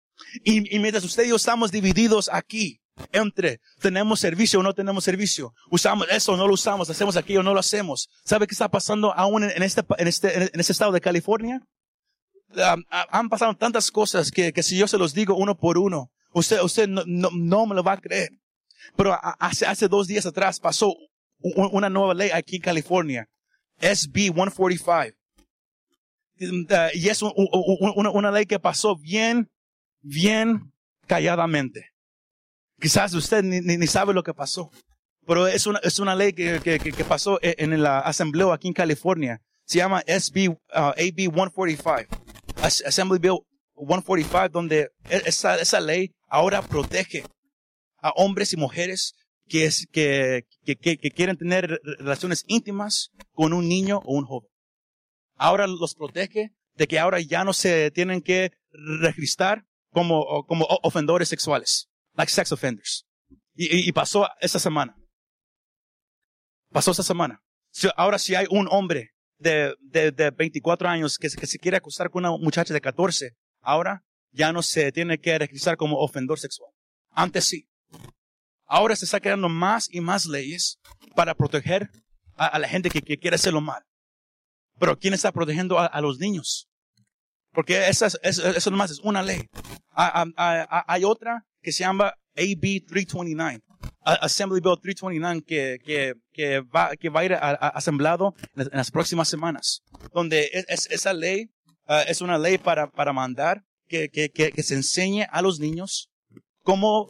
Y, 0.45 0.75
y 0.75 0.79
mientras 0.79 1.05
usted 1.05 1.25
y 1.25 1.29
yo 1.29 1.37
estamos 1.37 1.71
divididos 1.71 2.31
aquí, 2.33 2.81
entre 3.12 3.61
tenemos 3.81 4.21
servicio 4.21 4.61
o 4.61 4.62
no 4.62 4.75
tenemos 4.75 5.05
servicio, 5.05 5.53
usamos 5.71 6.07
eso 6.11 6.33
o 6.33 6.37
no 6.37 6.47
lo 6.47 6.55
usamos, 6.55 6.88
hacemos 6.88 7.17
aquello 7.17 7.41
o 7.41 7.43
no 7.43 7.55
lo 7.55 7.61
hacemos. 7.61 8.09
¿Sabe 8.25 8.47
qué 8.47 8.55
está 8.55 8.69
pasando 8.69 9.12
aún 9.15 9.45
en, 9.45 9.62
este, 9.62 9.83
en 9.99 10.09
este, 10.09 10.35
en 10.55 10.61
este 10.61 10.73
estado 10.73 10.93
de 10.93 11.00
California? 11.00 11.61
Han 13.11 13.29
pasado 13.29 13.55
tantas 13.55 13.91
cosas 13.91 14.31
que, 14.31 14.53
que 14.53 14.62
si 14.62 14.79
yo 14.79 14.88
se 14.88 14.99
los 14.99 15.12
digo 15.12 15.35
uno 15.35 15.57
por 15.57 15.79
uno, 15.79 16.11
usted, 16.33 16.61
usted 16.62 16.88
no, 16.88 17.03
no, 17.07 17.31
no 17.33 17.67
me 17.67 17.75
lo 17.75 17.83
va 17.83 17.93
a 17.93 18.00
creer. 18.00 18.31
Pero 18.97 19.19
hace, 19.41 19.67
hace 19.67 19.88
dos 19.88 20.07
días 20.07 20.26
atrás 20.26 20.61
pasó 20.61 20.95
una 21.41 21.91
nueva 21.91 22.15
ley 22.15 22.31
aquí 22.33 22.57
en 22.57 22.62
California, 22.62 23.29
SB 23.81 24.33
145. 24.33 25.17
Uh, 26.38 26.45
y 26.95 27.09
es 27.09 27.23
una, 27.23 28.11
una 28.11 28.31
ley 28.31 28.47
que 28.47 28.59
pasó 28.59 28.97
bien, 28.97 29.50
bien 30.03 30.73
calladamente. 31.07 31.96
Quizás 32.80 33.14
usted 33.14 33.42
ni, 33.42 33.61
ni, 33.61 33.87
sabe 33.87 34.12
lo 34.12 34.23
que 34.23 34.35
pasó. 34.35 34.71
Pero 35.26 35.47
es 35.47 35.66
una, 35.66 35.78
es 35.83 35.99
una 35.99 36.14
ley 36.14 36.33
que, 36.33 36.61
que, 36.61 36.78
que 36.78 37.04
pasó 37.04 37.38
e, 37.42 37.56
en, 37.59 37.83
la 37.83 38.00
asamblea 38.00 38.52
aquí 38.52 38.68
en 38.68 38.75
California. 38.75 39.40
Se 39.64 39.78
llama 39.78 40.02
SB, 40.06 40.49
uh, 40.50 40.56
AB 40.75 41.33
145. 41.33 42.06
Assembly 42.62 43.18
Bill 43.18 43.40
145, 43.76 44.49
donde 44.50 44.90
e, 45.09 45.23
esa, 45.26 45.56
esa 45.56 45.80
ley 45.80 46.12
ahora 46.28 46.62
protege 46.62 47.25
a 47.99 48.11
hombres 48.11 48.52
y 48.52 48.56
mujeres 48.56 49.14
que, 49.49 49.64
es, 49.64 49.87
que, 49.90 50.45
que, 50.64 50.76
que, 50.76 51.11
quieren 51.11 51.37
tener 51.37 51.80
relaciones 51.99 52.45
íntimas 52.47 53.11
con 53.33 53.52
un 53.52 53.68
niño 53.68 54.00
o 54.04 54.14
un 54.14 54.26
joven. 54.26 54.50
Ahora 55.37 55.66
los 55.66 55.95
protege 55.95 56.50
de 56.75 56.87
que 56.87 56.99
ahora 56.99 57.21
ya 57.21 57.42
no 57.42 57.52
se 57.52 57.90
tienen 57.90 58.21
que 58.21 58.52
registrar 59.00 59.64
como, 59.90 60.45
como 60.47 60.66
ofendores 60.83 61.28
sexuales 61.28 61.88
like 62.17 62.31
sex 62.31 62.53
offenders. 62.53 63.07
Y, 63.55 63.91
pasó 63.93 64.29
esta 64.41 64.59
semana. 64.59 64.95
Pasó 66.71 66.91
esta 66.91 67.03
semana. 67.03 67.43
ahora 67.97 68.19
si 68.19 68.35
hay 68.35 68.47
un 68.51 68.69
hombre 68.71 69.15
de, 69.39 69.75
de, 69.81 70.11
de 70.11 70.31
24 70.31 70.89
años 70.89 71.17
que, 71.17 71.29
que 71.31 71.47
se 71.47 71.59
quiere 71.59 71.79
acostar 71.79 72.11
con 72.11 72.25
una 72.25 72.37
muchacha 72.37 72.75
de 72.75 72.81
14, 72.81 73.35
ahora 73.61 74.05
ya 74.31 74.53
no 74.53 74.63
se 74.63 74.93
tiene 74.93 75.19
que 75.19 75.39
registrar 75.39 75.79
como 75.79 75.99
ofendor 75.99 76.39
sexual. 76.39 76.71
Antes 77.11 77.45
sí. 77.47 77.69
Ahora 78.67 78.95
se 78.95 79.07
está 79.07 79.21
creando 79.21 79.49
más 79.49 79.89
y 79.91 80.01
más 80.01 80.27
leyes 80.27 80.79
para 81.15 81.35
proteger 81.35 81.89
a, 82.37 82.59
la 82.59 82.69
gente 82.69 82.91
que, 82.91 83.01
que, 83.01 83.17
quiere 83.17 83.37
hacerlo 83.37 83.61
mal. 83.63 83.83
Pero 84.79 84.99
¿quién 84.99 85.15
está 85.15 85.33
protegiendo 85.33 85.79
a, 85.79 86.01
los 86.03 86.19
niños? 86.19 86.69
Porque 87.53 87.89
esa, 87.89 88.09
eso, 88.23 88.47
eso 88.49 88.71
nomás 88.71 88.91
es 88.91 88.99
una 89.01 89.23
ley. 89.23 89.49
hay 89.95 91.05
otra 91.05 91.47
que 91.67 91.73
se 91.73 91.83
llama 91.83 92.15
AB 92.37 92.87
329. 92.87 93.61
Assembly 94.05 94.61
Bill 94.61 94.79
329 94.81 95.43
que, 95.45 95.79
que, 95.85 96.15
que, 96.33 96.61
va, 96.61 96.95
que 96.95 97.09
va 97.09 97.21
a 97.21 97.25
ir 97.25 97.33
asemblado 97.35 98.37
en, 98.55 98.69
las 98.73 98.93
próximas 98.93 99.29
semanas. 99.29 99.83
Donde 100.15 100.49
es, 100.53 100.87
esa 100.91 101.13
ley 101.13 101.51
uh, 101.89 102.07
es 102.07 102.21
una 102.21 102.39
ley 102.39 102.59
para, 102.59 102.89
para 102.89 103.13
mandar 103.13 103.65
que, 103.89 104.09
que, 104.11 104.31
que, 104.31 104.63
se 104.63 104.75
enseñe 104.75 105.27
a 105.29 105.43
los 105.43 105.59
niños 105.59 106.09
cómo, 106.63 107.09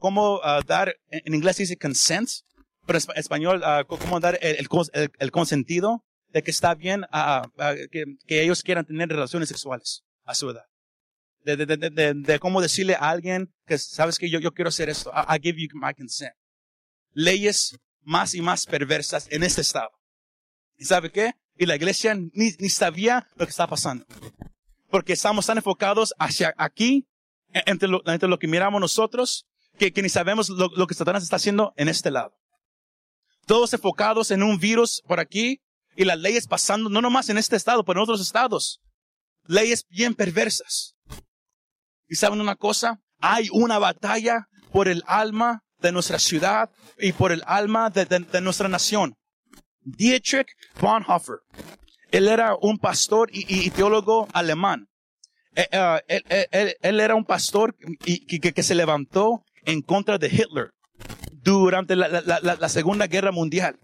cómo, 0.00 0.36
uh, 0.36 0.62
dar, 0.66 0.94
en 1.10 1.34
inglés 1.34 1.58
dice 1.58 1.76
consent, 1.76 2.30
pero 2.86 2.98
en 2.98 3.18
español, 3.18 3.62
uh, 3.62 3.86
cómo 3.86 4.20
dar 4.20 4.38
el, 4.40 4.56
el, 4.56 5.10
el, 5.18 5.30
consentido 5.30 6.02
de 6.28 6.42
que 6.42 6.50
está 6.50 6.74
bien 6.74 7.04
que, 7.90 8.04
que 8.26 8.42
ellos 8.42 8.62
quieran 8.62 8.86
tener 8.86 9.10
relaciones 9.10 9.50
sexuales 9.50 10.02
a 10.24 10.34
su 10.34 10.48
edad 10.48 10.71
de, 11.44 11.56
de, 11.56 11.76
de, 11.76 12.14
de, 12.14 12.38
cómo 12.38 12.60
decirle 12.60 12.94
a 12.94 13.10
alguien 13.10 13.52
que 13.66 13.78
sabes 13.78 14.18
que 14.18 14.30
yo, 14.30 14.38
yo 14.38 14.52
quiero 14.52 14.68
hacer 14.68 14.88
esto. 14.88 15.10
I, 15.12 15.38
give 15.42 15.60
you 15.60 15.68
my 15.74 15.94
consent. 15.94 16.34
Leyes 17.12 17.78
más 18.02 18.34
y 18.34 18.40
más 18.40 18.66
perversas 18.66 19.28
en 19.30 19.42
este 19.42 19.60
estado. 19.60 19.90
¿Y 20.76 20.84
sabe 20.84 21.10
qué? 21.10 21.34
Y 21.56 21.66
la 21.66 21.76
iglesia 21.76 22.14
ni, 22.14 22.52
ni 22.58 22.68
sabía 22.68 23.28
lo 23.36 23.46
que 23.46 23.50
está 23.50 23.66
pasando. 23.66 24.06
Porque 24.90 25.12
estamos 25.12 25.46
tan 25.46 25.58
enfocados 25.58 26.14
hacia 26.18 26.54
aquí, 26.56 27.06
entre 27.52 27.88
lo, 27.88 28.02
entre 28.06 28.28
lo 28.28 28.38
que 28.38 28.48
miramos 28.48 28.80
nosotros, 28.80 29.46
que, 29.78 29.92
que 29.92 30.02
ni 30.02 30.08
sabemos 30.08 30.48
lo, 30.48 30.68
lo 30.76 30.86
que 30.86 30.94
Satanás 30.94 31.22
está 31.22 31.36
haciendo 31.36 31.72
en 31.76 31.88
este 31.88 32.10
lado. 32.10 32.34
Todos 33.46 33.72
enfocados 33.72 34.30
en 34.30 34.42
un 34.42 34.58
virus 34.58 35.02
por 35.06 35.20
aquí 35.20 35.60
y 35.96 36.04
las 36.04 36.18
leyes 36.18 36.46
pasando, 36.46 36.88
no 36.88 37.00
nomás 37.00 37.28
en 37.28 37.38
este 37.38 37.56
estado, 37.56 37.84
pero 37.84 38.00
en 38.00 38.04
otros 38.04 38.20
estados. 38.20 38.80
Leyes 39.46 39.86
bien 39.88 40.14
perversas. 40.14 40.94
Y 42.12 42.16
saben 42.16 42.42
una 42.42 42.56
cosa, 42.56 43.00
hay 43.22 43.48
una 43.52 43.78
batalla 43.78 44.46
por 44.70 44.86
el 44.86 45.02
alma 45.06 45.62
de 45.80 45.92
nuestra 45.92 46.18
ciudad 46.18 46.68
y 46.98 47.12
por 47.12 47.32
el 47.32 47.42
alma 47.46 47.88
de, 47.88 48.42
nuestra 48.42 48.68
nación. 48.68 49.14
Dietrich 49.80 50.48
Bonhoeffer, 50.78 51.38
él 52.10 52.28
era 52.28 52.54
un 52.60 52.76
pastor 52.76 53.30
y, 53.32 53.70
teólogo 53.70 54.28
alemán. 54.34 54.88
Eh, 55.54 55.66
eh, 56.06 56.76
él, 56.82 57.00
era 57.00 57.14
un 57.14 57.24
pastor 57.24 57.74
y, 58.04 58.40
que, 58.40 58.62
se 58.62 58.74
levantó 58.74 59.46
en 59.64 59.80
contra 59.80 60.18
de 60.18 60.28
Hitler 60.28 60.72
durante 61.30 61.96
la, 61.96 62.08
la 62.10 62.68
Segunda 62.68 63.06
Guerra 63.06 63.32
Mundial. 63.32 63.80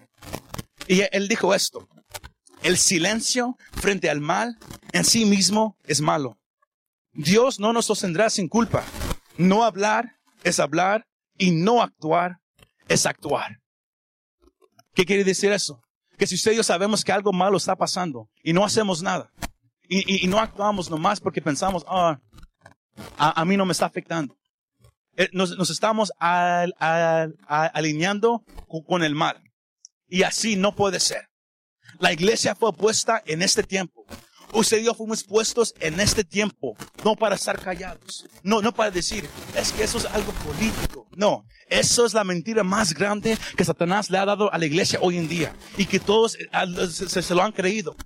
Y 0.86 1.00
él 1.12 1.28
dijo 1.28 1.54
esto, 1.54 1.88
el 2.62 2.76
silencio 2.76 3.56
frente 3.72 4.10
al 4.10 4.20
mal 4.20 4.58
en 4.92 5.06
sí 5.06 5.24
mismo 5.24 5.78
es 5.86 6.02
malo. 6.02 6.38
Dios 7.18 7.58
no 7.58 7.72
nos 7.72 7.86
sostendrá 7.86 8.30
sin 8.30 8.48
culpa. 8.48 8.84
No 9.36 9.64
hablar 9.64 10.20
es 10.44 10.60
hablar 10.60 11.08
y 11.36 11.50
no 11.50 11.82
actuar 11.82 12.38
es 12.86 13.06
actuar. 13.06 13.58
¿Qué 14.94 15.04
quiere 15.04 15.24
decir 15.24 15.50
eso? 15.50 15.82
Que 16.16 16.28
si 16.28 16.36
usted 16.36 16.52
y 16.52 16.56
yo 16.56 16.62
sabemos 16.62 17.02
que 17.02 17.10
algo 17.10 17.32
malo 17.32 17.56
está 17.56 17.74
pasando 17.74 18.30
y 18.44 18.52
no 18.52 18.64
hacemos 18.64 19.02
nada 19.02 19.32
y, 19.88 20.28
no 20.28 20.38
actuamos 20.38 20.90
nomás 20.90 21.18
porque 21.18 21.42
pensamos, 21.42 21.84
ah, 21.88 22.20
a, 23.16 23.44
mí 23.44 23.56
no 23.56 23.66
me 23.66 23.72
está 23.72 23.86
afectando. 23.86 24.36
Eh, 25.16 25.28
nos, 25.32 25.50
estamos 25.70 26.12
alineando 27.48 28.44
con 28.86 29.02
el 29.02 29.16
mal. 29.16 29.42
Y 30.06 30.22
así 30.22 30.54
no 30.54 30.76
puede 30.76 31.00
ser. 31.00 31.28
La 31.98 32.12
iglesia 32.12 32.54
fue 32.54 32.72
puesta 32.72 33.20
en 33.26 33.42
este 33.42 33.64
tiempo 33.64 34.06
Usted 34.52 34.78
y 34.78 34.84
yo 34.84 34.94
fuimos 34.94 35.24
puestos 35.24 35.74
en 35.80 36.00
este 36.00 36.24
tiempo, 36.24 36.76
no 37.04 37.14
para 37.14 37.34
estar 37.34 37.60
callados, 37.60 38.26
no, 38.42 38.62
no 38.62 38.72
para 38.72 38.90
decir, 38.90 39.28
es 39.54 39.72
que 39.72 39.84
eso 39.84 39.98
es 39.98 40.06
algo 40.06 40.32
político. 40.32 41.06
No, 41.16 41.44
eso 41.68 42.06
es 42.06 42.14
la 42.14 42.22
mentira 42.22 42.62
más 42.62 42.94
grande 42.94 43.36
que 43.56 43.64
Satanás 43.64 44.08
le 44.08 44.18
ha 44.18 44.24
dado 44.24 44.52
a 44.52 44.58
la 44.58 44.66
iglesia 44.66 45.00
hoy 45.02 45.18
en 45.18 45.28
día 45.28 45.52
y 45.76 45.84
que 45.86 45.98
todos 45.98 46.36
eh, 46.36 46.46
se, 46.88 47.34
lo 47.34 47.42
han 47.42 47.52
creído. 47.52 47.96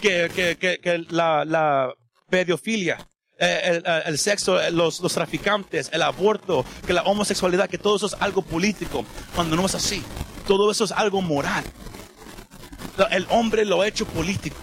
Que, 0.00 0.30
que, 0.34 0.78
que, 0.80 0.98
la, 1.10 1.44
la 1.44 1.94
pedofilia, 2.28 3.06
eh, 3.38 3.82
el, 3.84 4.02
el, 4.06 4.18
sexo, 4.18 4.58
los, 4.70 5.00
los 5.00 5.12
traficantes, 5.12 5.90
el 5.92 6.02
aborto, 6.02 6.64
que 6.86 6.92
la 6.92 7.02
homosexualidad, 7.02 7.68
que 7.68 7.78
todo 7.78 7.96
eso 7.96 8.06
es 8.06 8.16
algo 8.20 8.42
político, 8.42 9.04
cuando 9.34 9.56
no 9.56 9.66
es 9.66 9.74
así. 9.74 10.02
Todo 10.46 10.70
eso 10.70 10.84
es 10.84 10.92
algo 10.92 11.22
moral. 11.22 11.64
El 13.10 13.26
hombre 13.30 13.64
lo 13.64 13.82
ha 13.82 13.88
hecho 13.88 14.06
político. 14.06 14.56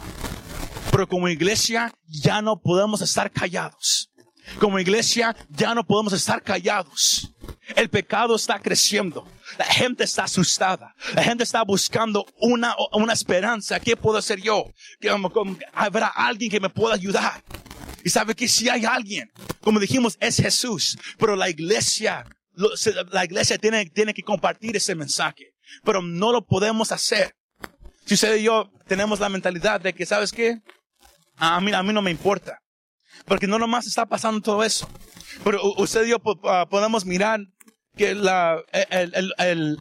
Pero 0.91 1.07
como 1.07 1.29
iglesia 1.29 1.93
ya 2.07 2.41
no 2.41 2.59
podemos 2.59 3.01
estar 3.01 3.31
callados. 3.31 4.11
Como 4.59 4.79
iglesia 4.79 5.35
ya 5.49 5.73
no 5.73 5.85
podemos 5.85 6.13
estar 6.13 6.41
callados. 6.41 7.33
El 7.75 7.89
pecado 7.89 8.35
está 8.35 8.59
creciendo. 8.59 9.25
La 9.57 9.65
gente 9.65 10.03
está 10.03 10.23
asustada. 10.23 10.93
La 11.15 11.23
gente 11.23 11.43
está 11.43 11.63
buscando 11.63 12.25
una, 12.39 12.75
una 12.93 13.13
esperanza. 13.13 13.79
¿Qué 13.79 13.95
puedo 13.95 14.17
hacer 14.17 14.41
yo? 14.41 14.65
¿Habrá 15.73 16.07
alguien 16.07 16.51
que 16.51 16.59
me 16.59 16.69
pueda 16.69 16.95
ayudar? 16.95 17.43
Y 18.03 18.09
sabe 18.09 18.35
que 18.35 18.47
si 18.47 18.67
hay 18.67 18.83
alguien, 18.85 19.31
como 19.61 19.79
dijimos, 19.79 20.17
es 20.19 20.37
Jesús. 20.37 20.97
Pero 21.17 21.35
la 21.35 21.49
iglesia, 21.49 22.25
la 23.11 23.25
iglesia 23.25 23.57
tiene, 23.57 23.85
tiene 23.85 24.13
que 24.13 24.23
compartir 24.23 24.75
ese 24.75 24.95
mensaje. 24.95 25.53
Pero 25.83 26.01
no 26.01 26.31
lo 26.31 26.45
podemos 26.45 26.91
hacer. 26.91 27.35
Si 28.05 28.15
usted 28.15 28.35
y 28.37 28.43
yo 28.43 28.69
tenemos 28.87 29.19
la 29.19 29.29
mentalidad 29.29 29.79
de 29.79 29.93
que, 29.93 30.05
¿sabes 30.05 30.31
qué? 30.31 30.61
A 31.41 31.59
mí, 31.59 31.73
a 31.73 31.81
mí 31.81 31.91
no 31.91 32.03
me 32.03 32.11
importa. 32.11 32.59
Porque 33.25 33.47
no 33.47 33.57
nomás 33.57 33.87
está 33.87 34.05
pasando 34.05 34.41
todo 34.41 34.63
eso. 34.63 34.87
Pero 35.43 35.59
usted 35.77 36.05
y 36.05 36.09
yo 36.09 36.17
ah, 36.43 36.67
podemos 36.69 37.03
mirar 37.03 37.39
que 37.97 38.13
la, 38.13 38.61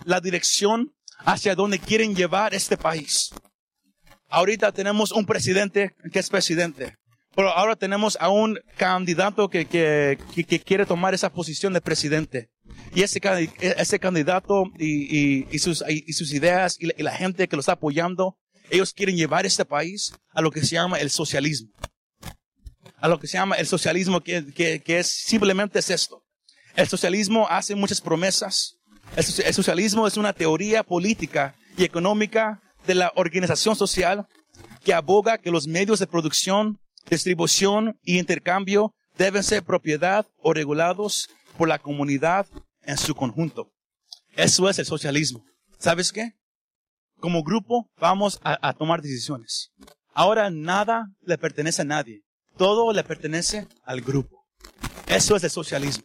la 0.04 0.20
dirección 0.20 0.94
hacia 1.18 1.54
donde 1.54 1.78
quieren 1.78 2.14
llevar 2.14 2.54
este 2.54 2.78
país. 2.78 3.30
Ahorita 4.30 4.72
tenemos 4.72 5.12
un 5.12 5.26
presidente 5.26 5.94
que 6.10 6.18
es 6.18 6.30
presidente. 6.30 6.96
Pero 7.36 7.50
ahora 7.50 7.76
tenemos 7.76 8.16
a 8.20 8.30
un 8.30 8.58
candidato 8.76 9.48
que, 9.48 9.66
que, 9.66 10.18
que, 10.34 10.60
quiere 10.60 10.86
tomar 10.86 11.14
esa 11.14 11.30
posición 11.30 11.72
de 11.74 11.80
presidente. 11.80 12.48
y 12.94 13.02
ese, 13.02 13.20
ese 13.60 13.98
candidato 13.98 14.64
y, 14.78 15.42
y, 15.42 15.48
y 15.50 15.58
sus 15.58 16.32
ideas 16.32 16.76
y 16.80 17.02
la, 17.02 17.12
gente 17.12 17.48
que 17.48 17.56
lo 17.56 17.60
está 17.60 17.72
apoyando, 17.72 18.36
ellos 18.70 18.92
quieren 18.92 19.16
llevar 19.16 19.46
este 19.46 19.64
país 19.64 20.12
a 20.32 20.40
lo 20.40 20.50
que 20.50 20.60
se 20.60 20.74
llama 20.74 20.98
el 20.98 21.10
socialismo. 21.10 21.70
A 22.96 23.08
lo 23.08 23.18
que 23.18 23.26
se 23.26 23.38
llama 23.38 23.56
el 23.56 23.66
socialismo, 23.66 24.20
que, 24.20 24.52
que, 24.54 24.80
que 24.80 24.98
es 24.98 25.08
simplemente 25.08 25.78
es 25.78 25.90
esto. 25.90 26.22
El 26.76 26.88
socialismo 26.88 27.46
hace 27.48 27.74
muchas 27.74 28.00
promesas. 28.00 28.76
El, 29.16 29.24
el 29.44 29.54
socialismo 29.54 30.06
es 30.06 30.16
una 30.16 30.32
teoría 30.32 30.82
política 30.82 31.54
y 31.76 31.84
económica 31.84 32.60
de 32.86 32.94
la 32.94 33.12
organización 33.16 33.76
social 33.76 34.26
que 34.84 34.94
aboga 34.94 35.38
que 35.38 35.50
los 35.50 35.66
medios 35.66 35.98
de 35.98 36.06
producción, 36.06 36.78
distribución 37.08 37.98
y 38.02 38.18
intercambio 38.18 38.94
deben 39.18 39.42
ser 39.42 39.62
propiedad 39.62 40.26
o 40.38 40.52
regulados 40.52 41.28
por 41.58 41.68
la 41.68 41.78
comunidad 41.78 42.46
en 42.82 42.96
su 42.96 43.14
conjunto. 43.14 43.70
Eso 44.36 44.68
es 44.68 44.78
el 44.78 44.86
socialismo. 44.86 45.44
¿Sabes 45.78 46.12
qué? 46.12 46.34
Como 47.20 47.42
grupo 47.42 47.88
vamos 47.98 48.40
a, 48.42 48.72
tomar 48.72 49.02
decisiones. 49.02 49.70
Ahora 50.14 50.50
nada 50.50 51.06
le 51.20 51.36
pertenece 51.36 51.82
a 51.82 51.84
nadie. 51.84 52.22
Todo 52.56 52.92
le 52.92 53.04
pertenece 53.04 53.68
al 53.84 54.00
grupo. 54.00 54.46
Eso 55.06 55.36
es 55.36 55.44
el 55.44 55.50
socialismo. 55.50 56.04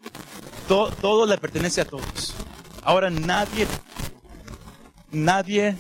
Todo, 0.67 1.25
le 1.25 1.38
pertenece 1.38 1.81
a 1.81 1.86
todos. 1.86 2.36
Ahora 2.84 3.10
nadie, 3.10 3.65
nadie 5.12 5.77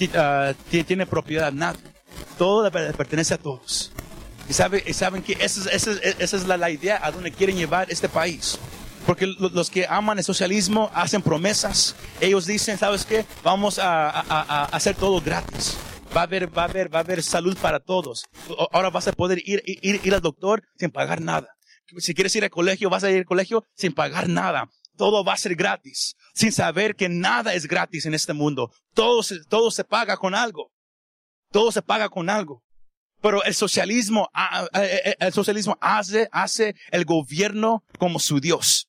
uh, 0.00 0.54
tiene 0.84 1.06
propiedad, 1.06 1.52
nadie. 1.52 1.82
Todo 2.38 2.64
le 2.64 2.70
pertenece 2.70 3.34
a 3.34 3.38
todos. 3.38 3.92
Y, 4.48 4.54
sabe, 4.54 4.82
y 4.86 4.94
saben 4.94 5.22
que 5.22 5.34
esa 5.40 5.70
es, 5.70 5.86
esa 5.86 6.36
es, 6.36 6.46
la, 6.46 6.56
la, 6.56 6.70
idea 6.70 6.98
a 7.02 7.10
donde 7.10 7.30
quieren 7.32 7.56
llevar 7.56 7.90
este 7.90 8.08
país. 8.08 8.58
Porque 9.08 9.26
los 9.26 9.70
que 9.70 9.86
aman 9.88 10.18
el 10.18 10.24
socialismo 10.24 10.90
hacen 10.92 11.22
promesas. 11.22 11.96
Ellos 12.20 12.44
dicen, 12.44 12.76
¿sabes 12.76 13.06
qué? 13.06 13.24
Vamos 13.42 13.78
a, 13.78 14.64
hacer 14.64 14.96
todo 14.96 15.22
gratis. 15.22 15.78
Va 16.14 16.20
a 16.20 16.24
haber, 16.24 16.46
va 16.56 16.64
a 16.64 16.64
haber, 16.66 16.94
va 16.94 16.98
a 16.98 17.02
haber 17.04 17.22
salud 17.22 17.56
para 17.56 17.80
todos. 17.80 18.26
Ahora 18.70 18.90
vas 18.90 19.08
a 19.08 19.12
poder 19.12 19.40
ir 19.44 20.14
al 20.14 20.20
doctor 20.20 20.62
sin 20.76 20.90
pagar 20.90 21.22
nada. 21.22 21.48
Si 21.96 22.12
quieres 22.12 22.36
ir 22.36 22.44
al 22.44 22.50
colegio, 22.50 22.90
vas 22.90 23.02
a 23.02 23.10
ir 23.10 23.20
al 23.20 23.24
colegio 23.24 23.64
sin 23.74 23.94
pagar 23.94 24.28
nada. 24.28 24.68
Todo 24.98 25.24
va 25.24 25.32
a 25.32 25.38
ser 25.38 25.54
gratis. 25.54 26.14
Sin 26.34 26.52
saber 26.52 26.94
que 26.94 27.08
nada 27.08 27.54
es 27.54 27.66
gratis 27.66 28.04
en 28.04 28.12
este 28.12 28.34
mundo. 28.34 28.70
Todo 28.92 29.22
se, 29.22 29.42
todo 29.48 29.70
se 29.70 29.84
paga 29.84 30.18
con 30.18 30.34
algo. 30.34 30.70
Todo 31.50 31.72
se 31.72 31.80
paga 31.80 32.10
con 32.10 32.28
algo. 32.28 32.62
Pero 33.22 33.42
el 33.42 33.54
socialismo, 33.54 34.28
el 35.18 35.32
socialismo 35.32 35.78
hace, 35.80 36.28
hace 36.30 36.74
el 36.90 37.06
gobierno 37.06 37.84
como 37.98 38.18
su 38.18 38.38
Dios 38.38 38.87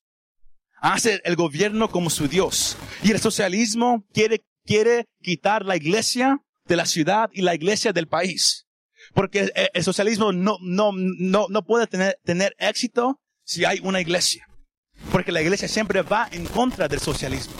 hace 0.81 1.21
el 1.23 1.35
gobierno 1.35 1.89
como 1.89 2.09
su 2.09 2.27
Dios. 2.27 2.77
Y 3.03 3.11
el 3.11 3.19
socialismo 3.19 4.05
quiere, 4.13 4.43
quiere 4.65 5.05
quitar 5.21 5.65
la 5.65 5.75
iglesia 5.75 6.39
de 6.65 6.75
la 6.75 6.85
ciudad 6.85 7.29
y 7.33 7.41
la 7.41 7.55
iglesia 7.55 7.93
del 7.93 8.07
país. 8.07 8.65
Porque 9.13 9.51
el 9.73 9.83
socialismo 9.83 10.31
no, 10.31 10.57
no, 10.61 10.91
no, 10.93 11.47
no 11.49 11.63
puede 11.63 11.87
tener, 11.87 12.17
tener 12.23 12.55
éxito 12.59 13.19
si 13.43 13.65
hay 13.65 13.79
una 13.81 14.01
iglesia. 14.01 14.45
Porque 15.11 15.31
la 15.31 15.41
iglesia 15.41 15.67
siempre 15.67 16.01
va 16.01 16.27
en 16.31 16.45
contra 16.45 16.87
del 16.87 16.99
socialismo. 16.99 17.53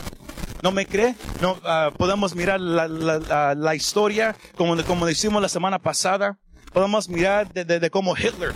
¿No 0.62 0.72
me 0.72 0.86
cree? 0.86 1.16
No, 1.42 1.54
uh, 1.54 1.96
podemos 1.96 2.36
mirar 2.36 2.60
la, 2.60 2.88
la, 2.88 3.56
la, 3.56 3.76
historia, 3.76 4.36
como, 4.56 4.84
como 4.84 5.06
decimos 5.06 5.42
la 5.42 5.48
semana 5.48 5.80
pasada. 5.80 6.38
Podemos 6.74 7.08
mirar 7.08 7.52
de, 7.54 7.64
de, 7.64 7.80
de 7.80 7.90
cómo 7.90 8.16
Hitler 8.16 8.54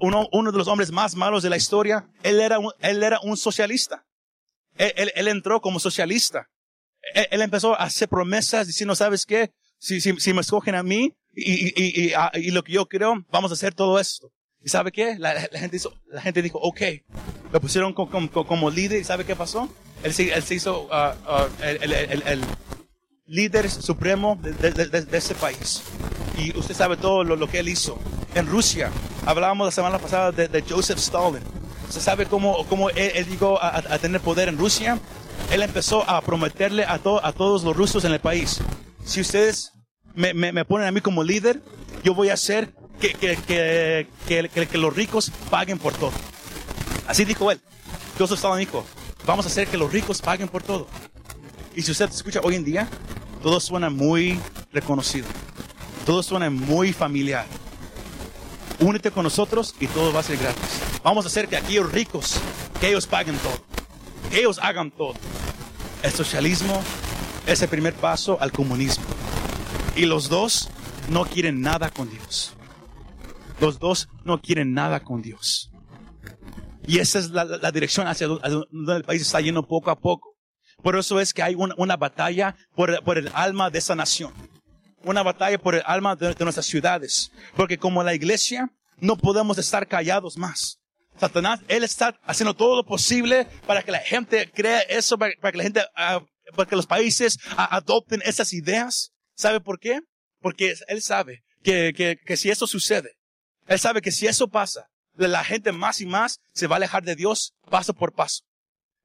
uno, 0.00 0.28
uno 0.32 0.52
de 0.52 0.58
los 0.58 0.68
hombres 0.68 0.90
más 0.90 1.14
malos 1.14 1.42
de 1.42 1.50
la 1.50 1.56
historia, 1.56 2.08
él 2.22 2.40
era 2.40 2.58
un, 2.58 2.72
él 2.80 3.02
era 3.02 3.20
un 3.22 3.36
socialista. 3.36 4.04
Él, 4.76 5.12
él, 5.14 5.28
entró 5.28 5.60
como 5.60 5.78
socialista. 5.78 6.48
Él, 7.14 7.42
empezó 7.42 7.74
a 7.74 7.84
hacer 7.84 8.08
promesas 8.08 8.66
diciendo, 8.66 8.94
¿sabes 8.94 9.26
qué? 9.26 9.52
Si, 9.78 10.00
si, 10.00 10.18
si 10.18 10.32
me 10.32 10.40
escogen 10.40 10.74
a 10.74 10.82
mí 10.82 11.14
y, 11.34 11.68
y, 11.68 12.06
y, 12.06 12.12
ah, 12.14 12.30
y, 12.34 12.50
lo 12.50 12.62
que 12.62 12.72
yo 12.72 12.86
creo, 12.86 13.24
vamos 13.30 13.50
a 13.50 13.54
hacer 13.54 13.74
todo 13.74 13.98
esto. 13.98 14.30
¿Y 14.62 14.68
sabe 14.68 14.92
qué? 14.92 15.16
La, 15.18 15.34
la 15.34 15.58
gente, 15.58 15.76
hizo, 15.76 15.94
la 16.06 16.20
gente 16.20 16.42
dijo, 16.42 16.58
ok. 16.58 16.80
Lo 17.52 17.60
pusieron 17.60 17.92
como, 17.92 18.10
como, 18.10 18.46
como 18.46 18.70
líder 18.70 19.00
y 19.00 19.04
¿sabe 19.04 19.24
qué 19.24 19.34
pasó? 19.34 19.68
Él 20.02 20.14
se, 20.14 20.32
él 20.32 20.42
se 20.42 20.54
hizo 20.54 20.82
uh, 20.82 20.86
uh, 20.86 21.48
el, 21.62 21.92
el, 21.92 22.22
el, 22.26 22.44
líder 23.30 23.70
supremo 23.70 24.38
de, 24.42 24.52
de, 24.52 25.00
de, 25.02 25.18
ese 25.18 25.34
país. 25.34 25.82
Y 26.36 26.56
usted 26.58 26.74
sabe 26.74 26.96
todo 26.96 27.24
lo, 27.24 27.36
lo 27.36 27.48
que 27.48 27.60
él 27.60 27.68
hizo. 27.68 27.98
En 28.34 28.46
Rusia, 28.46 28.90
Hablábamos 29.26 29.66
la 29.66 29.70
semana 29.70 29.98
pasada 29.98 30.32
de, 30.32 30.64
Joseph 30.68 30.98
Stalin. 30.98 31.42
¿Se 31.90 32.00
sabe 32.00 32.26
cómo, 32.26 32.64
cómo 32.68 32.90
él, 32.90 33.26
llegó 33.26 33.62
a, 33.62 33.82
tener 33.98 34.20
poder 34.20 34.48
en 34.48 34.56
Rusia? 34.56 34.98
Él 35.50 35.62
empezó 35.62 36.08
a 36.08 36.20
prometerle 36.22 36.84
a, 36.84 36.94
a 36.94 37.32
todos 37.32 37.64
los 37.64 37.76
rusos 37.76 38.04
en 38.04 38.12
el 38.12 38.20
país, 38.20 38.60
si 39.04 39.20
ustedes 39.20 39.72
me, 40.14 40.32
me, 40.34 40.64
ponen 40.64 40.86
a 40.86 40.92
mí 40.92 41.00
como 41.00 41.24
líder, 41.24 41.60
yo 42.04 42.14
voy 42.14 42.28
a 42.28 42.34
hacer 42.34 42.72
que, 43.00 43.14
que, 43.14 44.06
que, 44.26 44.66
que, 44.66 44.78
los 44.78 44.94
ricos 44.94 45.32
paguen 45.50 45.78
por 45.78 45.94
todo. 45.94 46.12
Así 47.08 47.24
dijo 47.24 47.50
él. 47.50 47.60
Joseph 48.18 48.36
Stalin 48.36 48.58
dijo, 48.60 48.84
vamos 49.26 49.46
a 49.46 49.48
hacer 49.48 49.66
que 49.66 49.76
los 49.76 49.92
ricos 49.92 50.20
paguen 50.20 50.48
por 50.48 50.62
todo. 50.62 50.86
Y 51.74 51.82
si 51.82 51.92
usted 51.92 52.10
escucha 52.10 52.40
hoy 52.42 52.56
en 52.56 52.64
día, 52.64 52.88
todo 53.42 53.60
suena 53.60 53.90
muy 53.90 54.38
reconocido. 54.72 55.26
Todo 56.04 56.22
suena 56.22 56.50
muy 56.50 56.92
familiar 56.92 57.46
únete 58.80 59.10
con 59.10 59.24
nosotros 59.24 59.74
y 59.78 59.86
todo 59.86 60.12
va 60.12 60.20
a 60.20 60.22
ser 60.22 60.38
gratis. 60.38 60.80
Vamos 61.02 61.24
a 61.24 61.28
hacer 61.28 61.48
que 61.48 61.56
aquellos 61.56 61.92
ricos, 61.92 62.40
que 62.80 62.88
ellos 62.88 63.06
paguen 63.06 63.36
todo, 63.38 63.62
que 64.30 64.40
ellos 64.40 64.58
hagan 64.60 64.90
todo. 64.90 65.14
El 66.02 66.10
socialismo 66.12 66.82
es 67.46 67.62
el 67.62 67.68
primer 67.68 67.94
paso 67.94 68.38
al 68.40 68.52
comunismo. 68.52 69.04
Y 69.96 70.06
los 70.06 70.28
dos 70.28 70.70
no 71.08 71.24
quieren 71.24 71.60
nada 71.60 71.90
con 71.90 72.10
Dios. 72.10 72.54
Los 73.60 73.78
dos 73.78 74.08
no 74.24 74.40
quieren 74.40 74.72
nada 74.72 75.00
con 75.00 75.20
Dios. 75.20 75.70
Y 76.86 76.98
esa 76.98 77.18
es 77.18 77.30
la, 77.30 77.70
dirección 77.70 78.06
hacia 78.08 78.26
donde 78.26 78.96
el 78.96 79.04
país 79.04 79.22
está 79.22 79.40
yendo 79.40 79.66
poco 79.66 79.90
a 79.90 79.98
poco. 79.98 80.29
Por 80.82 80.96
eso 80.96 81.20
es 81.20 81.32
que 81.32 81.42
hay 81.42 81.54
una, 81.54 81.96
batalla 81.96 82.56
por, 82.74 83.02
por 83.04 83.18
el 83.18 83.30
alma 83.34 83.70
de 83.70 83.78
esa 83.78 83.94
nación 83.94 84.32
una 85.02 85.22
batalla 85.22 85.58
por 85.58 85.74
el 85.74 85.82
alma 85.86 86.16
de, 86.16 86.34
nuestras 86.40 86.66
ciudades. 86.66 87.32
Porque 87.56 87.78
como 87.78 88.02
la 88.02 88.14
iglesia, 88.14 88.70
no 88.98 89.16
podemos 89.16 89.58
estar 89.58 89.86
callados 89.86 90.36
más. 90.36 90.78
Satanás, 91.18 91.60
él 91.68 91.84
está 91.84 92.18
haciendo 92.24 92.54
todo 92.54 92.76
lo 92.76 92.84
posible 92.84 93.46
para 93.66 93.82
que 93.82 93.92
la 93.92 94.00
gente 94.00 94.50
crea 94.50 94.80
eso, 94.80 95.18
para, 95.18 95.32
que 95.32 95.58
la 95.58 95.62
gente, 95.62 95.80
uh, 95.80 96.24
para 96.54 96.68
que 96.68 96.76
los 96.76 96.86
países 96.86 97.38
adopten 97.56 98.22
esas 98.24 98.52
ideas. 98.52 99.12
¿Sabe 99.34 99.60
por 99.60 99.78
qué? 99.78 100.00
Porque 100.40 100.74
él 100.88 101.02
sabe 101.02 101.42
que, 101.62 101.92
que, 101.94 102.16
que 102.24 102.36
si 102.36 102.50
eso 102.50 102.66
sucede, 102.66 103.12
él 103.66 103.78
sabe 103.78 104.00
que 104.00 104.12
si 104.12 104.26
eso 104.26 104.48
pasa, 104.48 104.86
la 105.14 105.44
gente 105.44 105.72
más 105.72 106.00
y 106.00 106.06
más 106.06 106.40
se 106.54 106.66
va 106.66 106.76
a 106.76 106.78
alejar 106.78 107.02
de 107.02 107.16
Dios 107.16 107.54
paso 107.70 107.92
por 107.94 108.14
paso. 108.14 108.42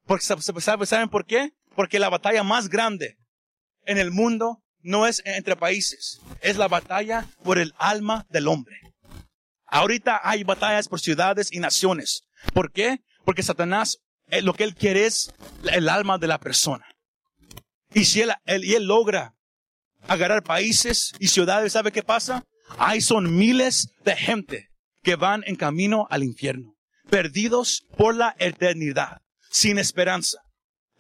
Porque, 0.06 0.24
¿saben 0.24 1.10
por 1.10 1.26
qué? 1.26 1.52
Porque 1.76 2.00
la 2.00 2.10
batalla 2.10 2.44
más 2.44 2.70
grande 2.70 3.18
en 3.86 3.98
el 3.98 4.12
mundo 4.12 4.64
no 4.82 5.08
es 5.08 5.22
entre 5.26 5.56
países, 5.56 6.22
es 6.42 6.58
la 6.58 6.68
batalla 6.68 7.28
por 7.44 7.58
el 7.58 7.74
alma 7.78 8.26
del 8.30 8.48
hombre. 8.48 8.80
Ahorita 9.66 10.22
hay 10.24 10.44
batallas 10.44 10.88
por 10.88 11.00
ciudades 11.00 11.52
y 11.52 11.60
naciones. 11.60 12.22
¿Por 12.54 12.72
qué? 12.72 13.00
Porque 13.26 13.44
Satanás, 13.44 13.98
eh, 14.28 14.42
lo 14.42 14.54
que 14.54 14.64
él 14.64 14.76
quiere 14.76 15.06
es 15.06 15.34
el 15.72 15.90
alma 15.90 16.18
de 16.18 16.28
la 16.28 16.40
persona. 16.40 16.86
Y 17.94 18.06
si 18.06 18.22
él, 18.22 18.32
y 18.46 18.76
él 18.76 18.86
logra 18.86 19.34
agarrar 20.08 20.44
países 20.44 21.14
y 21.20 21.30
ciudades, 21.30 21.74
¿sabe 21.74 21.92
qué 21.92 22.04
pasa? 22.04 22.44
Hay 22.78 23.02
son 23.02 23.36
miles 23.36 23.90
de 24.04 24.16
gente 24.16 24.70
que 25.02 25.16
van 25.16 25.44
en 25.46 25.56
camino 25.56 26.08
al 26.10 26.24
infierno, 26.24 26.76
perdidos 27.10 27.86
por 27.98 28.16
la 28.16 28.36
eternidad, 28.38 29.22
sin 29.50 29.78
esperanza. 29.80 30.45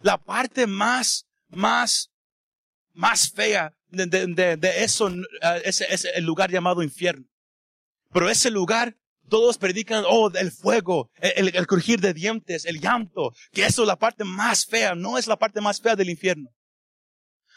La 0.01 0.17
parte 0.17 0.67
más, 0.67 1.27
más 1.49 2.11
más 2.95 3.29
fea 3.29 3.73
de, 3.89 4.07
de, 4.07 4.57
de 4.57 4.83
eso 4.83 5.05
uh, 5.05 5.21
es, 5.63 5.81
el 6.15 6.23
lugar 6.23 6.49
llamado 6.49 6.81
infierno. 6.81 7.25
Pero 8.11 8.29
ese 8.29 8.49
lugar, 8.49 8.95
todos 9.29 9.57
predican, 9.57 10.03
oh, 10.07 10.31
el 10.33 10.51
fuego, 10.51 11.11
el, 11.19 11.55
el, 11.55 11.67
crujir 11.67 11.99
de 11.99 12.13
dientes, 12.13 12.65
el 12.65 12.79
llanto, 12.79 13.33
que 13.51 13.65
eso 13.65 13.83
es 13.83 13.87
la 13.87 13.97
parte 13.97 14.23
más 14.23 14.65
fea, 14.65 14.95
no 14.95 15.17
es 15.17 15.27
la 15.27 15.37
parte 15.37 15.61
más 15.61 15.81
fea 15.81 15.95
del 15.95 16.09
infierno. 16.09 16.49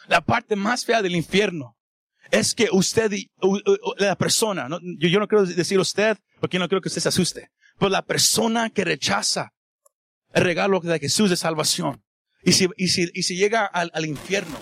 La 0.08 0.20
parte 0.20 0.56
más 0.56 0.84
fea 0.84 1.02
del 1.02 1.14
infierno 1.14 1.76
es 2.30 2.54
que 2.54 2.68
usted, 2.72 3.12
la 3.98 4.16
persona, 4.16 4.68
no, 4.68 4.78
yo, 4.98 5.08
yo, 5.08 5.20
no 5.20 5.28
quiero 5.28 5.44
decir 5.44 5.78
usted, 5.78 6.18
porque 6.40 6.58
no 6.58 6.68
quiero 6.68 6.80
que 6.80 6.88
usted 6.88 7.02
se 7.02 7.08
asuste, 7.08 7.50
pero 7.78 7.90
la 7.90 8.02
persona 8.02 8.70
que 8.70 8.84
rechaza 8.84 9.52
el 10.32 10.44
regalo 10.44 10.80
de 10.80 10.98
Jesús 10.98 11.30
de 11.30 11.36
salvación, 11.36 12.02
y 12.42 12.52
si, 12.52 12.68
y 12.76 12.88
si, 12.88 13.10
y 13.12 13.22
si 13.22 13.36
llega 13.36 13.64
al, 13.66 13.90
al 13.94 14.06
infierno, 14.06 14.58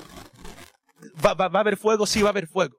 Va, 1.24 1.34
va, 1.34 1.48
va 1.48 1.60
a 1.60 1.62
haber 1.62 1.76
fuego, 1.76 2.06
sí 2.06 2.22
va 2.22 2.28
a 2.28 2.30
haber 2.30 2.46
fuego. 2.46 2.76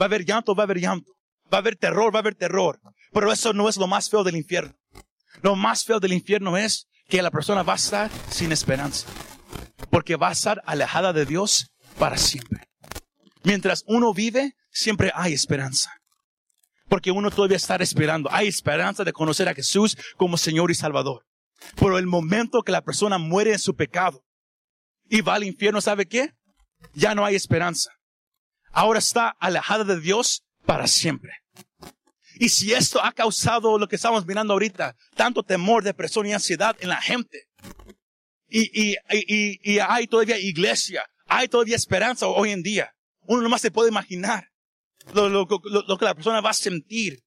Va 0.00 0.04
a 0.04 0.08
haber 0.08 0.24
llanto, 0.24 0.54
va 0.54 0.62
a 0.62 0.66
haber 0.66 0.78
llanto. 0.78 1.12
Va 1.52 1.58
a 1.58 1.60
haber 1.60 1.76
terror, 1.76 2.14
va 2.14 2.18
a 2.18 2.22
haber 2.22 2.34
terror. 2.34 2.80
Pero 3.12 3.32
eso 3.32 3.52
no 3.52 3.68
es 3.68 3.76
lo 3.76 3.86
más 3.86 4.08
feo 4.08 4.22
del 4.22 4.36
infierno. 4.36 4.74
Lo 5.42 5.56
más 5.56 5.84
feo 5.84 5.98
del 5.98 6.12
infierno 6.12 6.56
es 6.56 6.86
que 7.08 7.22
la 7.22 7.30
persona 7.30 7.62
va 7.62 7.72
a 7.74 7.76
estar 7.76 8.10
sin 8.30 8.52
esperanza. 8.52 9.08
Porque 9.90 10.16
va 10.16 10.28
a 10.28 10.32
estar 10.32 10.62
alejada 10.66 11.12
de 11.12 11.26
Dios 11.26 11.72
para 11.98 12.16
siempre. 12.16 12.68
Mientras 13.42 13.82
uno 13.86 14.14
vive, 14.14 14.54
siempre 14.70 15.10
hay 15.14 15.32
esperanza. 15.32 15.90
Porque 16.88 17.10
uno 17.10 17.30
todavía 17.30 17.56
está 17.56 17.76
esperando. 17.76 18.30
Hay 18.32 18.48
esperanza 18.48 19.02
de 19.04 19.12
conocer 19.12 19.48
a 19.48 19.54
Jesús 19.54 19.96
como 20.16 20.36
Señor 20.36 20.70
y 20.70 20.74
Salvador. 20.74 21.24
Pero 21.76 21.98
el 21.98 22.06
momento 22.06 22.62
que 22.62 22.72
la 22.72 22.82
persona 22.82 23.18
muere 23.18 23.52
en 23.52 23.58
su 23.58 23.74
pecado 23.74 24.22
y 25.10 25.20
va 25.20 25.34
al 25.34 25.44
infierno, 25.44 25.82
¿sabe 25.82 26.06
qué? 26.06 26.32
Ya 26.94 27.14
no 27.14 27.26
hay 27.26 27.34
esperanza. 27.34 27.90
Ahora 28.72 28.98
está 28.98 29.36
alejada 29.38 29.84
de 29.84 30.00
Dios 30.00 30.44
para 30.64 30.86
siempre. 30.86 31.32
Y 32.36 32.48
si 32.48 32.72
esto 32.72 33.04
ha 33.04 33.12
causado 33.12 33.78
lo 33.78 33.86
que 33.86 33.96
estamos 33.96 34.24
mirando 34.24 34.54
ahorita, 34.54 34.96
tanto 35.14 35.42
temor, 35.42 35.82
depresión 35.84 36.26
y 36.26 36.32
ansiedad 36.32 36.74
en 36.80 36.88
la 36.88 37.02
gente, 37.02 37.48
y, 38.48 38.92
y, 38.92 38.96
y, 39.10 39.72
y 39.74 39.78
hay 39.78 40.06
todavía 40.06 40.38
iglesia, 40.38 41.04
hay 41.26 41.48
todavía 41.48 41.76
esperanza 41.76 42.26
hoy 42.26 42.52
en 42.52 42.62
día, 42.62 42.94
uno 43.26 43.42
nomás 43.42 43.60
se 43.60 43.70
puede 43.70 43.90
imaginar 43.90 44.50
lo, 45.14 45.28
lo, 45.28 45.46
lo, 45.86 45.98
que 45.98 46.04
la 46.04 46.14
persona 46.14 46.40
va 46.40 46.50
a 46.50 46.54
sentir 46.54 47.22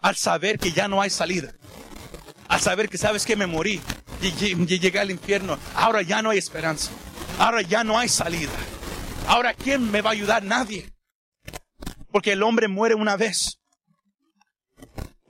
al 0.00 0.16
saber 0.16 0.58
que 0.58 0.72
ya 0.72 0.88
no 0.88 1.00
hay 1.00 1.10
salida. 1.10 1.52
Al 2.48 2.60
saber 2.60 2.88
que 2.88 2.98
sabes 2.98 3.26
que 3.26 3.36
me 3.36 3.46
morí 3.46 3.80
y, 4.22 4.30
llegué 4.66 4.98
al 4.98 5.10
infierno. 5.10 5.58
Ahora 5.74 6.02
ya 6.02 6.22
no 6.22 6.30
hay 6.30 6.38
esperanza. 6.38 6.92
Ahora 7.38 7.62
ya 7.62 7.84
no 7.84 7.98
hay 7.98 8.08
salida. 8.08 8.52
Ahora 9.26 9.54
¿quién 9.54 9.90
me 9.90 10.02
va 10.02 10.10
a 10.10 10.12
ayudar? 10.12 10.42
Nadie. 10.42 10.92
Porque 12.10 12.32
el 12.32 12.42
hombre 12.42 12.68
muere 12.68 12.94
una 12.94 13.16
vez. 13.16 13.60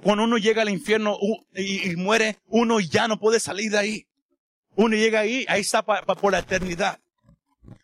Cuando 0.02 0.24
uno 0.24 0.38
llega 0.38 0.62
al 0.62 0.68
infierno 0.68 1.18
y, 1.54 1.96
muere, 1.96 2.38
uno 2.46 2.78
ya 2.80 3.08
no 3.08 3.18
puede 3.18 3.40
salir 3.40 3.72
de 3.72 3.78
ahí. 3.78 4.08
Uno 4.76 4.94
llega 4.94 5.20
ahí, 5.20 5.44
ahí 5.48 5.62
está 5.62 5.82
por 5.82 6.32
la 6.32 6.38
eternidad. 6.38 7.00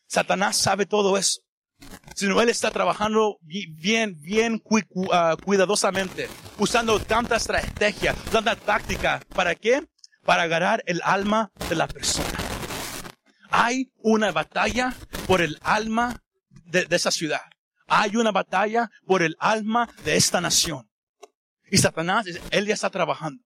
Satanás 0.07 0.57
sabe 0.57 0.87
todo 0.87 1.17
eso 1.17 1.43
sino 2.15 2.41
Él 2.41 2.49
está 2.49 2.71
trabajando 2.71 3.39
bien, 3.43 4.21
bien 4.21 4.63
ah, 5.13 5.37
cuidadosamente, 5.43 6.29
usando 6.59 7.01
tanta 7.01 7.37
estrategia, 7.37 8.15
tanta 8.31 8.57
táctica. 8.57 9.21
¿Para 9.35 9.55
qué? 9.55 9.85
Para 10.25 10.43
agarrar 10.43 10.83
el 10.87 11.01
alma 11.05 11.51
de 11.69 11.77
la 11.77 11.89
persona. 11.89 12.42
Hay 13.53 13.93
una 13.99 14.33
batalla 14.33 14.97
por 15.27 15.43
el 15.43 15.59
alma 15.61 16.23
de, 16.65 16.87
esa 16.91 17.11
ciudad. 17.11 17.43
Hay 17.87 18.17
una 18.17 18.33
batalla 18.33 18.91
por 19.07 19.23
el 19.23 19.37
alma 19.39 19.89
de 20.05 20.17
esta 20.17 20.41
nación. 20.41 20.89
Y 21.71 21.79
Satanás, 21.79 22.27
él 22.51 22.67
ya 22.67 22.75
está 22.75 22.91
trabajando 22.91 23.43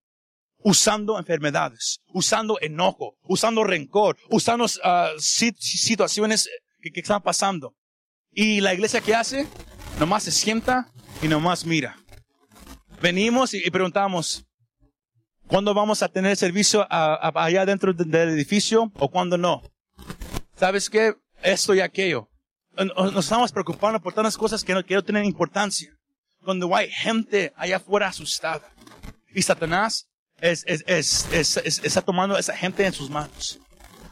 usando 0.58 1.18
enfermedades, 1.18 2.00
usando 2.12 2.58
enojo, 2.60 3.16
usando 3.22 3.62
rencor, 3.62 4.16
usando 4.30 4.66
ah, 4.82 5.12
situaciones 5.18 6.48
que, 6.80 7.00
están 7.00 7.22
pasando 7.22 7.74
y 8.32 8.60
la 8.60 8.74
iglesia 8.74 9.00
que 9.00 9.14
hace, 9.14 9.46
nomás 10.00 10.24
se 10.24 10.32
sienta 10.32 10.90
y 11.22 11.28
nomás 11.28 11.64
mira. 11.64 11.96
Venimos 13.00 13.54
y, 13.54 13.70
preguntamos, 13.70 14.44
¿cuándo 15.46 15.72
vamos 15.72 16.02
a 16.02 16.08
tener 16.08 16.36
servicio 16.36 16.86
allá 16.90 17.64
dentro 17.64 17.92
del 17.92 18.28
edificio 18.30 18.90
o 18.98 19.08
cuándo 19.08 19.38
no? 19.38 19.62
¿Sabes 20.58 20.88
qué? 20.88 21.14
Esto 21.42 21.74
y 21.74 21.80
aquello. 21.80 22.28
Nos 22.96 23.24
estamos 23.24 23.52
preocupando 23.52 24.00
por 24.00 24.14
tantas 24.14 24.36
cosas 24.36 24.64
que 24.64 24.72
no, 24.72 24.84
quiero 24.84 25.04
tener 25.04 25.24
importancia. 25.24 25.90
Cuando 26.42 26.74
hay 26.74 26.90
gente 26.90 27.52
allá 27.56 27.76
afuera 27.76 28.08
asustada. 28.08 28.72
Y 29.34 29.42
Satanás 29.42 30.08
es, 30.40 30.64
es, 30.66 31.26
es, 31.30 31.80
está 31.82 32.00
tomando 32.00 32.36
a 32.36 32.40
esa 32.40 32.56
gente 32.56 32.86
en 32.86 32.92
sus 32.92 33.10
manos. 33.10 33.58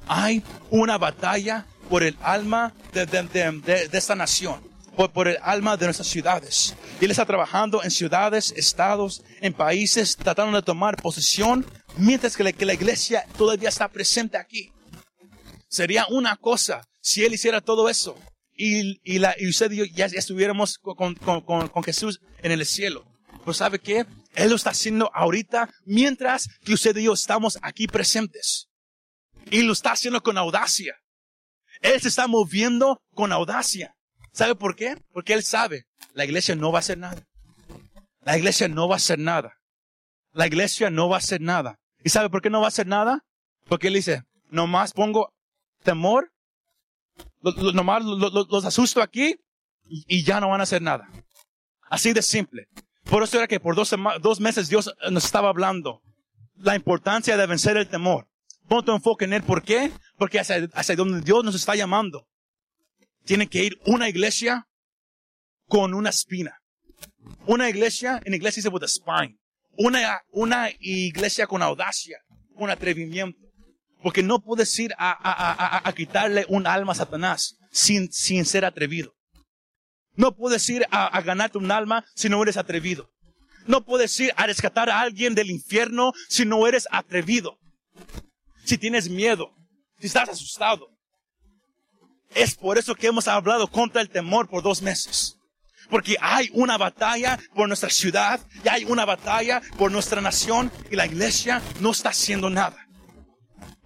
Hay 0.07 0.43
una 0.71 0.99
batalla 0.99 1.67
por 1.89 2.03
el 2.03 2.17
alma 2.21 2.75
de, 2.93 3.07
de, 3.07 3.89
esta 3.93 4.15
nación, 4.15 4.61
por, 4.97 5.13
por, 5.13 5.29
el 5.29 5.39
alma 5.43 5.79
de 5.79 5.87
nuestras 5.87 6.09
ciudades. 6.09 6.75
Y 7.01 7.07
Él 7.07 7.11
está 7.11 7.25
trabajando 7.25 7.83
en 7.83 7.91
ciudades, 7.91 8.53
estados, 8.55 9.23
en 9.41 9.55
países, 9.55 10.15
tratando 10.17 10.57
de 10.59 10.63
tomar 10.63 10.97
posesión, 10.97 11.65
mientras 11.97 12.37
que 12.37 12.45
la, 12.45 12.53
que 12.53 12.67
la 12.67 12.75
iglesia 12.75 13.25
todavía 13.39 13.71
está 13.71 13.89
presente 13.89 14.37
aquí. 14.37 14.74
Sería 15.75 16.07
una 16.09 16.37
cosa 16.37 16.87
si 17.01 17.25
Él 17.25 17.35
hiciera 17.35 17.61
todo 17.61 17.89
eso 17.89 18.17
y, 18.53 19.01
y, 19.03 19.19
la, 19.19 19.35
y 19.37 19.49
usted 19.49 19.73
y 19.73 19.79
yo 19.79 19.85
ya, 19.85 20.07
estuviéramos 20.07 20.79
con, 20.79 21.17
con, 21.17 21.41
con, 21.41 21.67
con 21.67 21.83
Jesús 21.83 22.21
en 22.45 22.53
el 22.53 22.65
cielo. 22.65 23.05
Pero 23.41 23.55
¿sabe 23.55 23.81
qué? 23.81 24.07
Él 24.37 24.51
lo 24.51 24.55
está 24.55 24.71
haciendo 24.71 25.11
ahorita 25.13 25.69
mientras 25.85 26.49
que 26.65 26.75
usted 26.75 26.97
y 26.99 27.03
yo 27.07 27.13
estamos 27.13 27.59
aquí 27.61 27.89
presentes. 27.89 28.69
Y 29.51 29.63
lo 29.63 29.73
está 29.73 29.91
haciendo 29.91 30.23
con 30.23 30.39
audacia. 30.39 30.95
Él 31.81 32.01
se 32.01 32.07
está 32.07 32.29
moviendo 32.29 33.01
con 33.13 33.33
audacia. 33.33 33.97
¿Sabe 34.33 34.55
por 34.55 34.77
qué? 34.77 34.97
Porque 35.11 35.33
Él 35.33 35.43
sabe, 35.43 35.87
la 36.13 36.25
iglesia 36.25 36.55
no 36.55 36.71
va 36.71 36.79
a 36.79 36.83
hacer 36.83 36.99
nada. 36.99 37.27
La 38.21 38.39
iglesia 38.39 38.69
no 38.69 38.87
va 38.87 38.95
a 38.95 38.99
hacer 38.99 39.19
nada. 39.19 39.59
La 40.31 40.47
iglesia 40.47 40.89
no 40.91 41.09
va 41.09 41.17
a 41.17 41.19
hacer 41.19 41.41
nada. 41.41 41.81
¿Y 42.05 42.11
sabe 42.11 42.31
por 42.31 42.43
qué 42.43 42.49
no 42.49 42.61
va 42.61 42.67
a 42.67 42.69
hacer 42.69 42.87
nada? 42.87 43.25
Porque 43.65 43.89
Él 43.89 43.95
dice, 43.95 44.23
nomás 44.51 44.93
pongo 44.93 45.35
temor, 45.85 46.33
nomás 47.75 48.03
los 48.05 48.65
asusto 48.65 49.01
aquí 49.01 49.37
y, 49.87 50.25
ya 50.25 50.41
no 50.41 50.49
van 50.49 50.61
a 50.61 50.65
hacer 50.65 50.83
nada. 50.83 51.09
Así 51.89 52.13
de 52.13 52.23
simple. 52.23 52.67
Por 53.05 53.23
eso 53.23 53.37
era 53.39 53.47
que 53.47 53.61
por 53.61 53.77
dos, 53.77 53.95
dos 54.21 54.41
meses 54.41 54.69
Dios 54.69 54.93
nos 55.11 55.25
estaba 55.25 55.51
hablando 55.51 56.03
la 56.57 56.75
importancia 56.75 57.37
de 57.37 57.47
vencer 57.47 57.77
el 57.77 57.89
temor. 57.89 58.29
Pon 58.69 58.85
tu 58.85 58.93
enfoque 58.93 59.27
en 59.27 59.35
Él. 59.35 59.43
¿Por 59.43 59.63
qué? 59.63 59.93
Porque 60.17 60.41
hacia, 60.41 60.69
hacia 60.73 60.97
donde 60.97 61.21
Dios 61.21 61.45
nos 61.45 61.55
está 61.55 61.75
llamando, 61.75 62.27
tiene 63.25 63.47
que 63.47 63.65
ir 63.65 63.79
una 63.85 64.09
iglesia 64.09 64.67
con 65.67 65.95
una 65.95 66.11
espina. 66.11 66.61
Una 67.47 67.69
iglesia, 67.69 68.21
en 68.25 68.35
iglesia 68.35 68.61
dice 68.61 68.69
with 68.69 68.83
a 68.83 68.89
spine. 68.89 69.39
Una, 69.77 70.23
una 70.31 70.71
iglesia 70.79 71.47
con 71.47 71.63
audacia, 71.63 72.19
con 72.57 72.71
atrevimiento. 72.71 73.39
Porque 74.05 74.23
no 74.23 74.39
puedes 74.39 74.79
ir 74.79 74.95
a, 74.99 75.11
a, 75.11 75.79
a, 75.79 75.89
a 75.89 75.93
quitarle 75.93 76.47
un 76.49 76.69
alma 76.69 76.93
a 76.93 76.95
Satanás 76.95 77.57
sin, 77.73 78.13
sin 78.13 78.45
ser 78.45 78.65
atrevido. 78.65 79.15
No 80.15 80.37
puedes 80.37 80.69
ir 80.71 80.87
a, 80.93 81.21
ganarte 81.23 81.59
un 81.59 81.73
alma 81.73 82.05
si 82.15 82.29
no 82.29 82.41
eres 82.41 82.57
atrevido. 82.57 83.11
No 83.67 83.85
puedes 83.85 84.21
ir 84.21 84.33
a 84.37 84.47
rescatar 84.47 84.89
a 84.91 85.01
alguien 85.01 85.35
del 85.35 85.51
infierno 85.51 86.13
si 86.29 86.45
no 86.45 86.69
eres 86.69 86.87
atrevido 86.93 87.59
si 88.65 88.79
tienes 88.79 89.09
miedo, 89.09 89.53
si 90.01 90.07
estás 90.07 90.29
asustado. 90.29 90.89
Es 92.35 92.55
por 92.55 92.79
eso 92.79 92.95
que 92.95 93.07
hemos 93.07 93.29
hablado 93.29 93.69
contra 93.69 94.03
el 94.03 94.11
temor 94.11 94.49
por 94.49 94.63
dos 94.63 94.83
meses. 94.83 95.37
Porque 95.91 96.17
hay 96.21 96.51
una 96.55 96.79
batalla 96.79 97.39
por 97.55 97.69
nuestra 97.69 97.91
ciudad 97.91 98.41
y 98.65 98.69
hay 98.69 98.85
una 98.85 99.05
batalla 99.05 99.61
por 99.77 99.93
nuestra 99.93 100.21
nación 100.21 100.73
y 100.91 100.97
la 100.97 101.07
iglesia 101.07 101.63
no 101.81 101.91
está 101.91 102.09
haciendo 102.09 102.49
nada. 102.49 102.84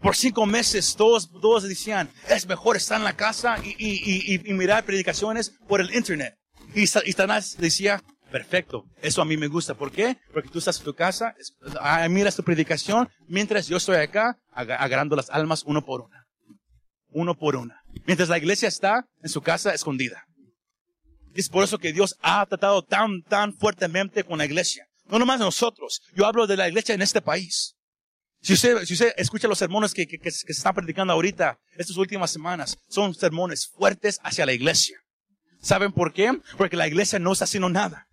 Por 0.01 0.17
cinco 0.17 0.47
meses 0.47 0.95
todos, 0.97 1.31
todos 1.31 1.65
decían, 1.65 2.11
es 2.29 2.47
mejor 2.47 2.77
estar 2.77 2.99
en 2.99 3.05
la 3.05 3.17
casa 3.17 3.57
y, 3.63 3.71
y, 3.79 4.35
y, 4.35 4.51
y 4.51 4.55
mirar 4.55 4.85
predicaciones 4.85 5.55
por 5.67 5.81
el 5.81 5.95
internet. 5.95 6.39
Y, 6.75 6.87
Satanás 6.87 7.57
decía, 7.59 8.03
Perfecto. 8.31 8.85
Eso 9.01 9.23
a 9.23 9.25
mí 9.25 9.37
me 9.37 9.49
gusta. 9.49 9.75
¿Por 9.75 9.91
qué? 9.91 10.19
Porque 10.33 10.51
tú 10.51 10.59
estás 10.59 10.79
en 10.79 10.85
tu 10.85 10.95
casa, 10.95 11.35
ah, 11.81 12.07
miras 12.09 12.37
tu 12.37 12.43
predicación, 12.43 13.09
mientras 13.27 13.69
yo 13.69 13.79
estoy 13.79 13.97
acá 13.97 14.39
agarrando 14.53 15.17
las 15.17 15.31
almas 15.31 15.63
uno 15.65 15.83
por 15.85 16.03
una. 16.03 16.27
Uno 17.09 17.37
por 17.39 17.57
una. 17.57 17.81
Mientras 18.07 18.29
la 18.29 18.37
iglesia 18.37 18.69
está 18.69 19.07
en 19.23 19.31
su 19.31 19.41
casa 19.41 19.73
escondida. 19.73 20.25
Es 21.35 21.49
por 21.49 21.65
eso 21.65 21.79
que 21.79 21.93
Dios 21.93 22.17
ha 22.21 22.45
tratado 22.47 22.83
tan, 22.83 23.23
tan 23.23 23.55
fuertemente 23.55 24.25
con 24.25 24.39
la 24.39 24.45
iglesia. 24.45 24.87
No 25.07 25.19
nomás 25.19 25.41
nosotros. 25.41 26.03
Yo 26.15 26.27
hablo 26.27 26.47
de 26.47 26.59
la 26.59 26.69
iglesia 26.69 26.95
en 26.95 27.01
este 27.03 27.23
país. 27.23 27.77
Si 28.41 28.53
usted, 28.53 28.85
si 28.85 28.95
usted 28.95 29.13
escucha 29.17 29.49
los 29.49 29.59
sermones 29.59 29.93
que, 29.93 30.07
que, 30.07 30.19
que 30.19 30.31
se 30.31 30.53
están 30.53 30.75
predicando 30.75 31.13
ahorita, 31.13 31.59
estas 31.77 31.97
últimas 31.97 32.31
semanas, 32.31 32.79
son 32.89 33.15
sermones 33.15 33.69
fuertes 33.69 34.21
hacia 34.23 34.47
la 34.47 34.53
iglesia. 34.53 34.99
¿Saben 35.61 35.93
por 35.93 36.13
qué? 36.13 36.41
Porque 36.57 36.77
la 36.77 36.87
iglesia 36.87 37.19
no 37.19 37.33
está 37.33 37.45
haciendo 37.45 37.69
nada. 37.69 38.07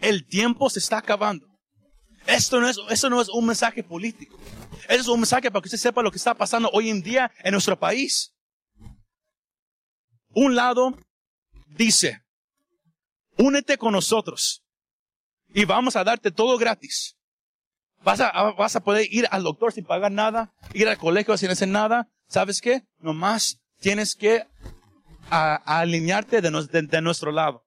El 0.00 0.26
tiempo 0.26 0.70
se 0.70 0.78
está 0.78 0.98
acabando. 0.98 1.46
Esto 2.26 2.60
no 2.60 2.68
es, 2.68 2.78
esto 2.90 3.10
no 3.10 3.20
es 3.20 3.28
un 3.28 3.46
mensaje 3.46 3.82
político. 3.82 4.38
Eso 4.88 5.00
es 5.00 5.08
un 5.08 5.20
mensaje 5.20 5.50
para 5.50 5.62
que 5.62 5.68
usted 5.68 5.78
sepa 5.78 6.02
lo 6.02 6.10
que 6.10 6.18
está 6.18 6.34
pasando 6.34 6.70
hoy 6.72 6.90
en 6.90 7.02
día 7.02 7.30
en 7.42 7.52
nuestro 7.52 7.78
país. 7.78 8.34
Un 10.30 10.54
lado 10.54 10.96
dice, 11.66 12.22
únete 13.36 13.76
con 13.78 13.92
nosotros 13.92 14.64
y 15.52 15.64
vamos 15.64 15.96
a 15.96 16.04
darte 16.04 16.30
todo 16.30 16.56
gratis. 16.58 17.16
Vas 18.04 18.20
a, 18.20 18.52
vas 18.52 18.76
a 18.76 18.80
poder 18.80 19.06
ir 19.10 19.26
al 19.30 19.42
doctor 19.42 19.72
sin 19.72 19.84
pagar 19.84 20.12
nada, 20.12 20.52
ir 20.72 20.88
al 20.88 20.98
colegio 20.98 21.36
sin 21.36 21.50
hacer 21.50 21.68
nada. 21.68 22.08
¿Sabes 22.28 22.60
qué? 22.60 22.82
Nomás 22.98 23.60
tienes 23.80 24.14
que 24.14 24.46
alinearte 25.30 26.40
de 26.40 27.00
nuestro 27.02 27.32
lado. 27.32 27.64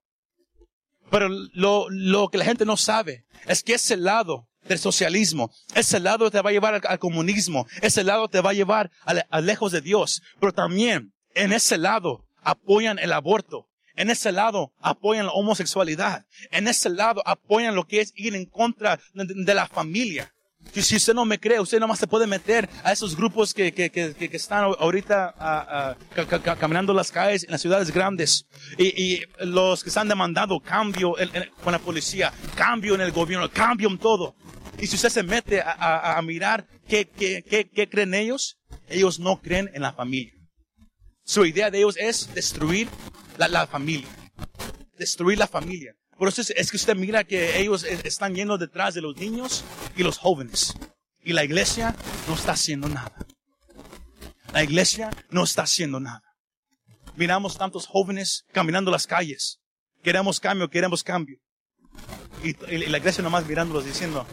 Pero 1.10 1.28
lo, 1.28 1.86
lo 1.90 2.28
que 2.28 2.38
la 2.38 2.44
gente 2.44 2.64
no 2.64 2.76
sabe 2.76 3.24
es 3.46 3.62
que 3.62 3.74
ese 3.74 3.96
lado 3.96 4.48
del 4.68 4.78
socialismo. 4.78 5.50
Ese 5.74 5.98
lado 5.98 6.30
te 6.30 6.40
va 6.40 6.50
a 6.50 6.52
llevar 6.52 6.80
al, 6.86 6.98
comunismo. 6.98 7.66
Ese 7.82 8.04
lado 8.04 8.28
te 8.28 8.40
va 8.40 8.50
a 8.50 8.54
llevar 8.54 8.90
a, 9.04 9.40
lejos 9.40 9.72
de 9.72 9.80
Dios. 9.80 10.22
Pero 10.38 10.52
también 10.52 11.14
en 11.34 11.52
ese 11.52 11.78
lado 11.78 12.26
apoyan 12.42 12.98
el 12.98 13.12
aborto. 13.12 13.67
En 13.98 14.10
ese 14.10 14.30
lado 14.30 14.72
apoyan 14.80 15.26
la 15.26 15.32
homosexualidad. 15.32 16.24
En 16.52 16.68
ese 16.68 16.88
lado 16.88 17.20
apoyan 17.26 17.74
lo 17.74 17.84
que 17.84 18.00
es 18.00 18.12
ir 18.14 18.36
en 18.36 18.46
contra 18.46 19.00
de 19.12 19.54
la 19.54 19.66
familia. 19.66 20.32
Si 20.72 20.94
usted 20.94 21.14
no 21.14 21.24
me 21.24 21.40
cree, 21.40 21.58
usted 21.58 21.80
nomás 21.80 21.98
se 21.98 22.06
puede 22.06 22.28
meter 22.28 22.68
a 22.84 22.92
esos 22.92 23.16
grupos 23.16 23.52
que, 23.52 23.72
que, 23.72 23.90
que, 23.90 24.14
que 24.14 24.36
están 24.36 24.66
ahorita 24.78 25.96
caminando 26.60 26.94
las 26.94 27.10
calles 27.10 27.42
en 27.42 27.50
las 27.50 27.60
ciudades 27.60 27.90
grandes 27.90 28.46
y, 28.76 28.86
y 29.02 29.22
los 29.40 29.82
que 29.82 29.88
están 29.88 30.06
demandando 30.06 30.60
cambio 30.60 31.16
con 31.64 31.72
la 31.72 31.80
policía, 31.80 32.32
cambio 32.54 32.94
en 32.94 33.00
el 33.00 33.10
gobierno, 33.10 33.50
cambio 33.50 33.88
en 33.88 33.98
todo. 33.98 34.36
Y 34.78 34.86
si 34.86 34.94
usted 34.94 35.08
se 35.08 35.24
mete 35.24 35.60
a, 35.60 36.16
a 36.16 36.22
mirar 36.22 36.68
qué, 36.86 37.08
qué, 37.08 37.42
qué, 37.42 37.68
qué 37.68 37.88
creen 37.88 38.14
ellos, 38.14 38.58
ellos 38.86 39.18
no 39.18 39.40
creen 39.40 39.68
en 39.74 39.82
la 39.82 39.92
familia. 39.92 40.34
Su 41.24 41.44
idea 41.44 41.68
de 41.68 41.78
ellos 41.78 41.96
es 41.98 42.32
destruir 42.32 42.88
la, 43.38 43.66
familia. 43.66 44.08
Destruir 44.98 45.38
la 45.38 45.46
familia. 45.46 45.94
Por 46.16 46.28
eso 46.28 46.42
es, 46.42 46.70
que 46.70 46.76
usted 46.76 46.96
mira 46.96 47.24
que 47.24 47.60
ellos 47.60 47.84
están 47.84 48.34
yendo 48.34 48.58
detrás 48.58 48.94
de 48.94 49.00
los 49.00 49.16
niños 49.16 49.64
y 49.96 50.02
los 50.02 50.18
jóvenes. 50.18 50.74
Y 51.22 51.32
la 51.32 51.44
iglesia 51.44 51.94
no 52.26 52.34
está 52.34 52.52
haciendo 52.52 52.88
nada. 52.88 53.12
La 54.52 54.64
iglesia 54.64 55.10
no 55.30 55.44
está 55.44 55.62
haciendo 55.62 56.00
nada. 56.00 56.22
Miramos 57.16 57.56
tantos 57.56 57.86
jóvenes 57.86 58.44
caminando 58.52 58.90
las 58.90 59.06
calles. 59.06 59.60
Queremos 60.02 60.40
cambio, 60.40 60.68
queremos 60.68 61.04
cambio. 61.04 61.38
Y, 62.42 62.54
la 62.88 62.98
iglesia 62.98 63.22
nomás 63.22 63.46
mirándolos 63.46 63.84
diciendo, 63.84 64.26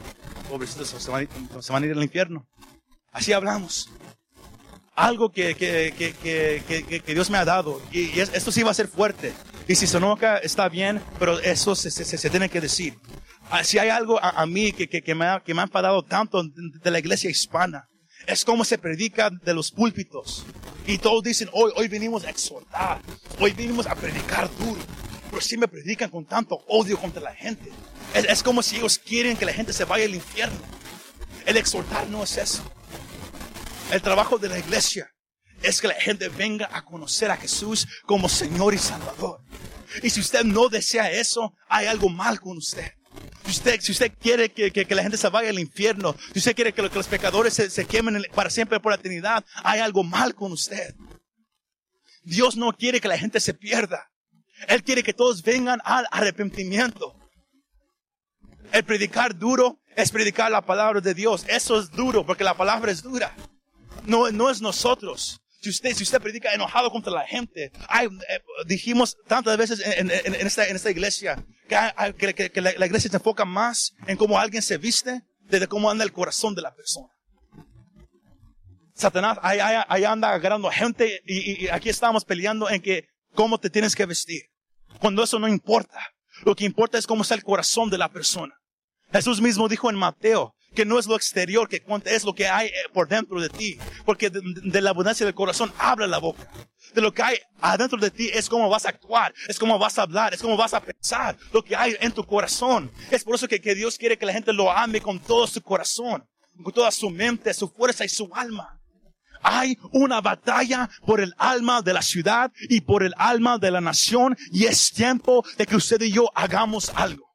pobrecitos, 0.50 0.90
se 0.90 1.12
van, 1.12 1.28
se 1.60 1.74
van 1.74 1.84
a 1.84 1.86
ir 1.86 1.92
al 1.92 2.04
infierno. 2.04 2.48
Así 3.12 3.34
hablamos 3.34 3.90
algo 4.96 5.30
que, 5.30 5.56
que, 5.56 5.94
que, 5.96 7.02
que, 7.04 7.14
Dios 7.14 7.30
me 7.30 7.38
ha 7.38 7.46
dado. 7.46 7.82
Y, 7.92 8.20
esto 8.20 8.52
sí 8.52 8.64
va 8.64 8.72
a 8.72 8.76
ser 8.76 8.88
fuerte. 8.88 9.34
Y 9.68 9.76
si 9.76 9.88
Sonoca 9.88 10.38
está 10.38 10.70
bien, 10.70 11.02
pero 11.20 11.40
eso 11.40 11.76
se, 11.76 11.92
se, 11.92 12.06
se 12.06 12.30
tiene 12.30 12.50
que 12.50 12.62
decir. 12.62 12.98
Ah, 13.50 13.64
si 13.64 13.78
hay 13.78 13.90
algo 13.90 14.20
a, 14.22 14.46
mí 14.46 14.72
que, 14.72 14.88
que, 14.88 15.16
me 15.16 15.26
ha, 15.26 15.40
que 15.42 15.54
me 15.54 15.62
ha 15.62 15.66
enfadado 15.66 16.04
tanto 16.04 16.44
de 16.44 16.92
la 16.92 17.00
iglesia 17.00 17.30
hispana, 17.30 17.88
es 18.26 18.44
como 18.44 18.66
se 18.66 18.78
predica 18.78 19.30
de 19.30 19.54
los 19.54 19.72
púlpitos. 19.72 20.46
Y 20.88 20.98
todos 20.98 21.24
dicen, 21.24 21.50
hoy, 21.52 21.72
hoy 21.76 21.88
venimos 21.88 22.26
a 22.26 22.30
exhortar, 22.30 23.02
hoy 23.40 23.52
venimos 23.52 23.86
a 23.88 23.96
predicar 23.96 24.50
duro. 24.58 24.82
Pero 25.30 25.42
siempre 25.42 25.68
predican 25.68 26.10
con 26.10 26.26
tanto 26.26 26.64
odio 26.68 26.98
contra 26.98 27.22
la 27.22 27.36
gente. 27.36 27.70
Es, 28.14 28.26
es 28.26 28.44
como 28.44 28.64
si 28.64 28.78
ellos 28.78 28.98
quieren 28.98 29.36
que 29.36 29.46
la 29.46 29.54
gente 29.54 29.74
se 29.74 29.84
vaya 29.84 30.06
al 30.06 30.16
infierno. 30.16 30.58
El 31.46 31.58
exhortar 31.58 32.08
no 32.08 32.24
es 32.24 32.38
eso. 32.38 32.64
El 33.92 34.02
trabajo 34.02 34.38
de 34.40 34.50
la 34.50 34.58
iglesia 34.58 35.12
es 35.62 35.80
que 35.80 35.88
la 35.88 35.94
gente 35.96 36.30
venga 36.30 36.70
a 36.72 36.84
conocer 36.84 37.30
a 37.30 37.38
Jesús 37.38 37.88
como 38.06 38.28
Señor 38.28 38.74
y 38.74 38.78
Salvador. 38.78 39.42
Y 40.02 40.10
si 40.10 40.20
usted 40.20 40.44
no 40.44 40.70
desea 40.70 41.12
eso, 41.12 41.54
hay 41.68 41.86
algo 41.86 42.10
mal 42.10 42.40
con 42.40 42.58
usted. 42.58 42.94
Si 43.46 43.52
usted, 43.52 43.80
si 43.80 43.92
usted 43.92 44.12
quiere 44.20 44.52
que, 44.52 44.72
que, 44.72 44.96
la 44.96 45.04
gente 45.04 45.18
se 45.18 45.30
vaya 45.30 45.50
al 45.50 45.60
infierno, 45.60 46.16
si 46.34 46.40
usted 46.40 46.56
quiere 46.56 46.74
que, 46.74 46.82
los 46.82 47.08
pecadores 47.08 47.54
se, 47.54 47.86
quemen 47.86 48.24
para 48.34 48.50
siempre 48.50 48.80
por 48.80 48.92
la 48.92 48.98
eternidad, 48.98 49.46
hay 49.64 49.80
algo 49.80 50.04
mal 50.04 50.34
con 50.34 50.52
usted. 50.52 50.96
Dios 52.24 52.58
no 52.58 52.74
quiere 52.74 53.00
que 53.00 53.08
la 53.08 53.20
gente 53.20 53.40
se 53.40 53.54
pierda. 53.54 54.12
Él 54.68 54.84
quiere 54.84 55.04
que 55.04 55.14
todos 55.14 55.44
vengan 55.44 55.80
al 55.86 56.08
arrepentimiento. 56.12 57.16
El 58.72 58.84
predicar 58.84 59.38
duro 59.38 59.80
es 59.96 60.12
predicar 60.12 60.50
la 60.50 60.66
palabra 60.66 61.02
de 61.02 61.14
Dios. 61.14 61.46
Eso 61.48 61.80
es 61.80 61.92
duro 61.92 62.26
porque 62.26 62.44
la 62.44 62.58
palabra 62.58 62.92
es 62.92 63.04
dura 63.04 63.34
no, 64.08 64.32
no 64.32 64.50
es 64.50 64.62
nosotros. 64.62 65.40
Si 65.62 65.70
usted, 65.70 65.96
si 65.96 66.04
usted 66.04 66.22
predica 66.22 66.54
enojado 66.54 66.92
contra 66.92 67.12
la 67.12 67.26
gente, 67.26 67.72
hay, 67.90 68.06
eh, 68.06 68.40
dijimos 68.68 69.18
tantas 69.28 69.58
veces 69.58 69.82
en, 69.84 70.12
esta, 70.12 70.92
iglesia 70.92 71.44
que, 71.68 72.34
que, 72.34 72.52
que 72.52 72.62
la, 72.62 72.86
iglesia 72.86 73.10
se 73.10 73.18
enfoca 73.18 73.46
más 73.46 73.94
en 74.06 74.16
cómo 74.16 74.38
alguien 74.38 74.62
se 74.62 74.78
viste 74.78 75.24
desde 75.42 75.68
cómo 75.68 75.90
anda 75.90 76.04
el 76.04 76.12
corazón 76.12 76.54
de 76.54 76.62
la 76.62 76.76
persona. 76.76 77.08
Satanás 78.94 79.40
ahí, 79.42 79.60
ahí, 79.60 80.04
anda 80.04 80.32
agarrando 80.32 80.70
gente 80.70 81.22
y, 81.26 81.66
y, 81.66 81.68
aquí 81.70 81.90
estamos 81.90 82.24
peleando 82.24 82.70
en 82.70 82.82
que 82.82 83.08
cómo 83.34 83.60
te 83.60 83.70
tienes 83.70 83.96
que 83.96 84.06
vestir. 84.06 84.44
Cuando 85.00 85.24
eso 85.24 85.40
no 85.40 85.48
importa. 85.48 86.00
Lo 86.44 86.56
que 86.56 86.66
importa 86.66 86.98
es 86.98 87.08
cómo 87.08 87.22
está 87.22 87.36
el 87.36 87.44
corazón 87.44 87.90
de 87.90 87.98
la 87.98 88.10
persona. 88.10 88.54
Jesús 89.12 89.42
mismo 89.42 89.68
dijo 89.70 89.90
en 89.90 89.96
Mateo, 89.96 90.54
que 90.76 90.86
no 90.86 91.00
es 91.00 91.08
lo 91.08 91.16
exterior 91.16 91.68
que 91.68 91.84
es 92.06 92.24
lo 92.24 92.34
que 92.34 92.48
hay 92.48 92.68
eh, 92.68 92.74
por 92.94 93.08
dentro 93.08 93.42
de 93.42 93.50
ti. 93.50 93.78
Porque 94.06 94.30
de, 94.30 94.82
la 94.82 94.92
abundancia 94.92 95.26
del 95.26 95.34
corazón 95.34 95.74
habla 95.80 96.06
la 96.06 96.20
boca. 96.20 96.48
De 96.94 97.02
lo 97.02 97.14
que 97.14 97.24
hay 97.24 97.38
adentro 97.60 97.98
de 98.00 98.12
ti 98.12 98.30
es 98.34 98.48
cómo 98.48 98.70
vas 98.70 98.86
a 98.86 98.90
actuar, 98.90 99.34
es 99.48 99.58
cómo 99.58 99.80
vas 99.80 99.98
a 99.98 100.04
hablar, 100.04 100.34
es 100.34 100.42
cómo 100.42 100.56
vas 100.56 100.74
a 100.74 100.82
pensar, 100.82 101.38
lo 101.52 101.64
que 101.64 101.76
hay 101.76 101.96
en 102.00 102.12
tu 102.12 102.26
corazón. 102.26 102.92
Es 103.10 103.24
por 103.24 103.36
eso 103.36 103.48
que, 103.48 103.60
que 103.60 103.76
Dios 103.76 103.98
quiere 103.98 104.18
que 104.18 104.26
la 104.26 104.34
gente 104.34 104.54
lo 104.54 104.72
ame 104.72 105.02
con 105.02 105.20
todo 105.20 105.48
su 105.48 105.62
corazón, 105.62 106.24
con 106.64 106.72
toda 106.72 106.92
su 106.92 107.10
mente, 107.10 107.54
su 107.54 107.68
fuerza 107.68 108.06
y 108.06 108.10
su 108.10 108.30
alma. 108.34 108.80
Hay 109.42 109.78
una 109.92 110.22
batalla 110.22 110.90
por 111.06 111.22
el 111.22 111.34
alma 111.38 111.82
de 111.82 111.94
la 111.94 112.02
ciudad 112.02 112.52
y 112.70 112.82
por 112.82 113.04
el 113.04 113.14
alma 113.18 113.58
de 113.58 113.72
la 113.72 113.82
nación 113.82 114.36
y 114.52 114.66
es 114.66 114.92
tiempo 114.92 115.46
de 115.58 115.66
que 115.66 115.76
usted 115.76 116.02
y 116.02 116.12
yo 116.12 116.30
hagamos 116.34 116.90
algo. 116.96 117.26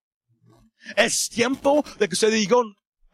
Es 0.96 1.29
tiempo 1.29 1.85
de 1.98 2.09
que 2.09 2.14
usted 2.14 2.35
y 2.35 2.46
yo 2.46 2.64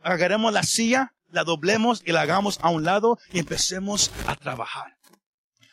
agarremos 0.06 0.52
la 0.52 0.62
silla, 0.62 1.12
la 1.30 1.44
doblemos 1.44 2.02
y 2.06 2.12
la 2.12 2.22
hagamos 2.22 2.58
a 2.62 2.70
un 2.70 2.84
lado 2.84 3.18
y 3.32 3.38
empecemos 3.38 4.10
a 4.26 4.36
trabajar. 4.36 4.96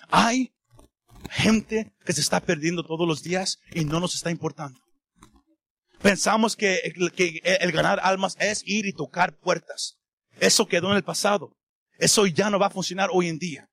Hay 0.10 0.54
gente 1.30 1.94
que 2.06 2.14
se 2.14 2.22
está 2.22 2.40
perdiendo 2.40 2.84
todos 2.84 3.08
los 3.08 3.24
días 3.24 3.60
y 3.72 3.86
no 3.86 4.00
nos 4.00 4.16
está 4.16 4.32
importando. 4.32 4.80
Pensamos 6.02 6.56
que, 6.56 6.80
que 7.16 7.40
el 7.44 7.72
ganar 7.72 8.00
almas 8.04 8.36
es 8.40 8.64
ir 8.66 8.86
y 8.86 8.94
tocar 8.94 9.38
puertas. 9.38 9.98
Eso 10.40 10.68
quedó 10.68 10.90
en 10.92 10.98
el 10.98 11.04
pasado. 11.04 11.56
Eso 11.98 12.26
ya 12.28 12.50
no 12.50 12.60
va 12.60 12.68
a 12.68 12.72
funcionar 12.72 13.10
hoy 13.14 13.30
en 13.30 13.38
día. 13.38 13.70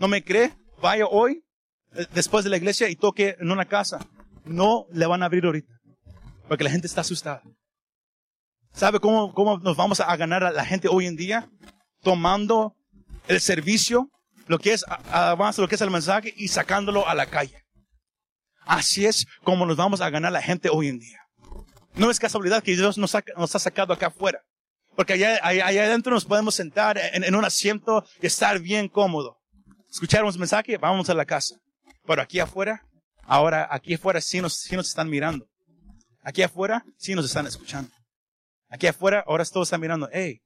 ¿No 0.00 0.08
me 0.08 0.24
cree? 0.24 0.52
Vaya 0.82 1.06
hoy, 1.06 1.44
eh, 1.92 2.06
después 2.12 2.42
de 2.42 2.50
la 2.50 2.56
iglesia, 2.56 2.88
y 2.88 2.96
toque 2.96 3.36
en 3.38 3.52
una 3.52 3.66
casa. 3.66 4.00
No 4.44 4.86
le 4.92 5.06
van 5.06 5.22
a 5.22 5.26
abrir 5.26 5.44
ahorita. 5.44 5.72
Porque 6.48 6.64
la 6.64 6.70
gente 6.70 6.86
está 6.86 7.02
asustada. 7.02 7.42
¿Sabe 8.72 9.00
cómo, 9.00 9.34
cómo 9.34 9.58
nos 9.58 9.76
vamos 9.76 10.00
a 10.00 10.16
ganar 10.16 10.44
a 10.44 10.52
la 10.52 10.64
gente 10.64 10.88
hoy 10.88 11.06
en 11.06 11.16
día? 11.16 11.50
Tomando 12.02 12.76
el 13.28 13.40
servicio, 13.40 14.10
lo 14.46 14.58
que 14.58 14.72
es 14.72 14.84
avance, 15.10 15.60
lo 15.60 15.68
que 15.68 15.74
es 15.74 15.80
el 15.80 15.90
mensaje 15.90 16.32
y 16.36 16.48
sacándolo 16.48 17.06
a 17.08 17.14
la 17.14 17.26
calle. 17.26 17.64
Así 18.64 19.06
es 19.06 19.26
como 19.42 19.66
nos 19.66 19.76
vamos 19.76 20.00
a 20.00 20.10
ganar 20.10 20.28
a 20.28 20.32
la 20.32 20.42
gente 20.42 20.68
hoy 20.70 20.88
en 20.88 20.98
día. 20.98 21.18
No 21.94 22.10
es 22.10 22.18
casualidad 22.18 22.62
que 22.62 22.76
Dios 22.76 22.98
nos, 22.98 23.14
ha 23.14 23.58
sacado 23.58 23.92
acá 23.92 24.06
afuera. 24.06 24.40
Porque 24.96 25.14
allá, 25.14 25.40
allá, 25.42 25.84
adentro 25.84 26.12
nos 26.12 26.24
podemos 26.24 26.54
sentar 26.54 26.98
en, 26.98 27.24
en, 27.24 27.34
un 27.34 27.44
asiento 27.44 28.04
y 28.20 28.26
estar 28.26 28.58
bien 28.60 28.88
cómodo. 28.88 29.38
Escuchar 29.90 30.24
un 30.24 30.38
mensaje, 30.38 30.76
vamos 30.78 31.08
a 31.10 31.14
la 31.14 31.24
casa. 31.24 31.56
Pero 32.06 32.22
aquí 32.22 32.38
afuera, 32.38 32.84
ahora 33.24 33.68
aquí 33.70 33.94
afuera 33.94 34.20
sí 34.20 34.40
nos, 34.40 34.54
sí 34.54 34.76
nos 34.76 34.88
están 34.88 35.08
mirando. 35.08 35.46
Aquí 36.22 36.42
afuera 36.42 36.84
sí 36.96 37.14
nos 37.14 37.24
están 37.24 37.46
escuchando. 37.46 37.90
Aquí 38.70 38.86
afuera, 38.86 39.24
ahora 39.26 39.44
todos 39.44 39.66
están 39.66 39.80
mirando, 39.80 40.08
hey, 40.12 40.40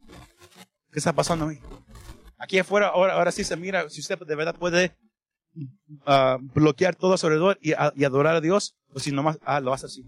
¿qué 0.91 0.99
está 0.99 1.13
pasando 1.13 1.47
ahí? 1.47 1.61
Aquí 2.39 2.59
afuera, 2.59 2.89
ahora, 2.89 3.15
ahora 3.15 3.31
sí 3.31 3.45
se 3.45 3.55
mira, 3.55 3.89
si 3.91 4.01
usted 4.01 4.19
de 4.19 4.35
verdad 4.35 4.57
puede 4.57 4.97
uh, 6.07 6.39
bloquear 6.55 6.97
todo 6.97 7.13
a 7.13 7.19
su 7.19 7.27
alrededor 7.27 7.59
y, 7.61 7.73
y, 7.73 8.05
adorar 8.05 8.37
a 8.37 8.41
Dios, 8.41 8.75
o 8.95 8.99
si 8.99 9.13
nomás, 9.13 9.39
ah, 9.45 9.61
lo 9.61 9.75
hace 9.75 9.87
así. 9.87 10.05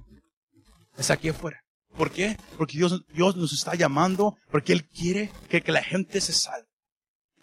Es 0.96 1.10
aquí 1.10 1.28
afuera. 1.28 1.62
¿Por 1.94 2.10
qué? 2.10 2.38
Porque 2.56 2.78
Dios, 2.78 3.04
Dios 3.08 3.36
nos 3.36 3.52
está 3.52 3.74
llamando, 3.74 4.36
porque 4.50 4.72
Él 4.72 4.88
quiere 4.88 5.30
que, 5.50 5.60
que 5.60 5.72
la 5.72 5.82
gente 5.82 6.20
se 6.22 6.32
salve. 6.32 6.68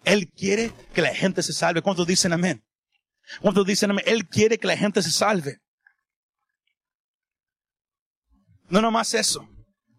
Él 0.04 0.30
quiere 0.30 0.72
que 0.92 1.02
la 1.02 1.14
gente 1.14 1.42
se 1.42 1.52
salve. 1.52 1.82
¿Cuántos 1.82 2.06
dicen 2.06 2.32
amén? 2.32 2.64
¿Cuántos 3.40 3.64
dicen 3.64 3.90
amén? 3.90 4.04
Él 4.06 4.28
quiere 4.28 4.58
que 4.58 4.66
la 4.66 4.76
gente 4.76 5.02
se 5.02 5.10
salve. 5.10 5.60
No 8.68 8.82
nomás 8.82 9.14
eso. 9.14 9.48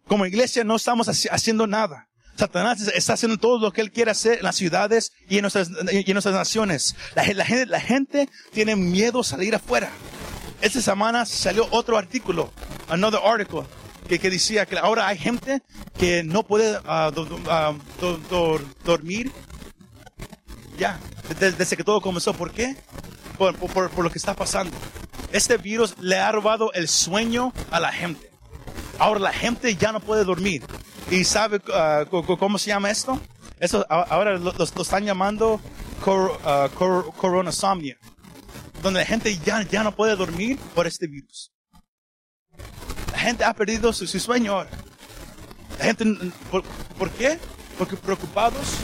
Como 0.06 0.26
iglesia 0.26 0.64
no 0.64 0.76
estamos 0.76 1.08
haciendo 1.08 1.66
nada. 1.66 2.08
Satanás 2.36 2.86
está 2.88 3.14
haciendo 3.14 3.38
todo 3.38 3.58
lo 3.58 3.72
que 3.72 3.80
él 3.80 3.90
quiere 3.90 4.10
hacer 4.10 4.38
en 4.38 4.44
las 4.44 4.56
ciudades 4.56 5.12
y 5.28 5.38
en 5.38 5.42
nuestras, 5.42 5.70
naciones. 5.70 6.94
La, 7.14 7.80
gente, 7.80 8.28
tiene 8.52 8.76
miedo 8.76 9.24
salir 9.24 9.54
afuera. 9.54 9.90
Esta 10.60 10.80
semana 10.80 11.24
salió 11.24 11.66
otro 11.70 11.96
artículo, 11.96 12.52
another 12.88 13.20
article, 13.24 13.62
que, 14.06 14.18
decía 14.18 14.66
que 14.66 14.78
ahora 14.78 15.06
hay 15.06 15.18
gente 15.18 15.62
que 15.98 16.22
no 16.22 16.42
puede 16.42 16.78
uh, 16.78 17.10
dormir 18.84 19.32
ya, 20.78 21.00
desde, 21.40 21.76
que 21.76 21.84
todo 21.84 22.00
comenzó. 22.00 22.34
¿Por 22.34 22.52
qué? 22.52 22.76
Por 23.38 24.04
lo 24.04 24.10
que 24.10 24.18
está 24.18 24.34
pasando. 24.34 24.76
Este 25.32 25.56
virus 25.56 25.94
le 26.00 26.18
ha 26.18 26.30
robado 26.32 26.72
el 26.74 26.88
sueño 26.88 27.52
a 27.70 27.80
la 27.80 27.92
gente. 27.92 28.35
Ahora 28.98 29.20
la 29.20 29.32
gente 29.32 29.74
ya 29.76 29.92
no 29.92 30.00
puede 30.00 30.24
dormir. 30.24 30.62
¿Y 31.10 31.24
sabe 31.24 31.60
ah, 31.72 32.04
cómo 32.10 32.58
se 32.58 32.68
llama 32.68 32.90
esto? 32.90 33.20
Eso 33.60 33.86
ahora 33.88 34.36
lo, 34.38 34.52
están 34.62 35.04
llamando 35.04 35.60
cor, 36.04 36.38
ah, 36.44 36.68
cor- 36.74 37.12
coronasomnia, 37.16 37.96
donde 38.82 39.00
la 39.00 39.06
gente 39.06 39.36
ya, 39.38 39.62
ya 39.62 39.82
no 39.82 39.94
puede 39.94 40.16
dormir 40.16 40.58
por 40.74 40.86
este 40.86 41.06
virus. 41.06 41.52
La 43.12 43.18
gente 43.18 43.44
ha 43.44 43.54
perdido 43.54 43.92
su, 43.92 44.06
su 44.06 44.18
sueño 44.20 44.52
ahora. 44.52 44.70
La 45.78 45.84
gente, 45.86 46.04
¿por, 46.50 46.62
por 46.98 47.10
qué? 47.10 47.38
Porque 47.78 47.96
preocupados 47.96 48.76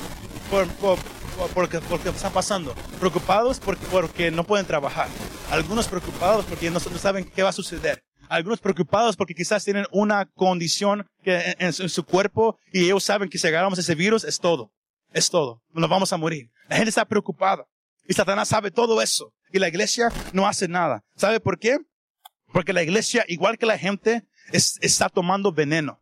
por, 0.51 0.66
por, 0.75 0.98
por, 1.37 1.48
por, 1.51 1.68
qué- 1.68 1.81
por 1.81 2.01
qué 2.01 2.11
está 2.11 2.31
pasando. 2.31 2.75
Preocupados 2.98 3.59
porque, 3.61 3.85
porque 3.90 4.31
no 4.31 4.44
pueden 4.44 4.66
trabajar. 4.66 5.09
Algunos 5.51 5.88
preocupados 5.88 6.44
porque 6.44 6.70
no 6.70 6.81
saben 6.81 7.25
qué 7.25 7.42
va 7.42 7.48
a 7.51 7.53
suceder. 7.53 8.05
Algunos 8.28 8.61
preocupados 8.61 9.16
porque 9.16 9.35
quizás 9.35 9.64
tienen 9.64 9.87
una 9.90 10.26
condición 10.26 11.06
que 11.22 11.37
en, 11.37 11.56
en 11.58 11.72
su, 11.72 12.04
cuerpo 12.04 12.58
y 12.72 12.85
ellos 12.85 13.04
saben 13.04 13.28
que 13.28 13.38
si 13.38 13.46
agarramos 13.46 13.78
ese 13.78 13.94
virus 13.94 14.24
es 14.24 14.38
todo. 14.38 14.72
Es 15.12 15.28
todo. 15.30 15.62
Nos 15.70 15.90
vamos 15.90 16.12
a 16.12 16.16
morir. 16.16 16.50
La 16.68 16.76
gente 16.76 16.88
está 16.88 17.04
preocupada. 17.04 17.66
Y 18.08 18.14
Satanás 18.14 18.48
sabe 18.48 18.70
todo 18.70 19.02
eso. 19.02 19.32
Y 19.52 19.58
la 19.58 19.68
iglesia 19.68 20.08
no 20.32 20.46
hace 20.48 20.66
nada. 20.68 21.02
¿Sabe 21.16 21.40
por 21.40 21.58
qué? 21.58 21.78
Porque 22.52 22.72
la 22.72 22.82
iglesia, 22.82 23.24
igual 23.28 23.58
que 23.58 23.66
la 23.66 23.76
gente, 23.78 24.22
es- 24.52 24.78
está 24.80 25.08
tomando 25.08 25.52
veneno. 25.52 26.00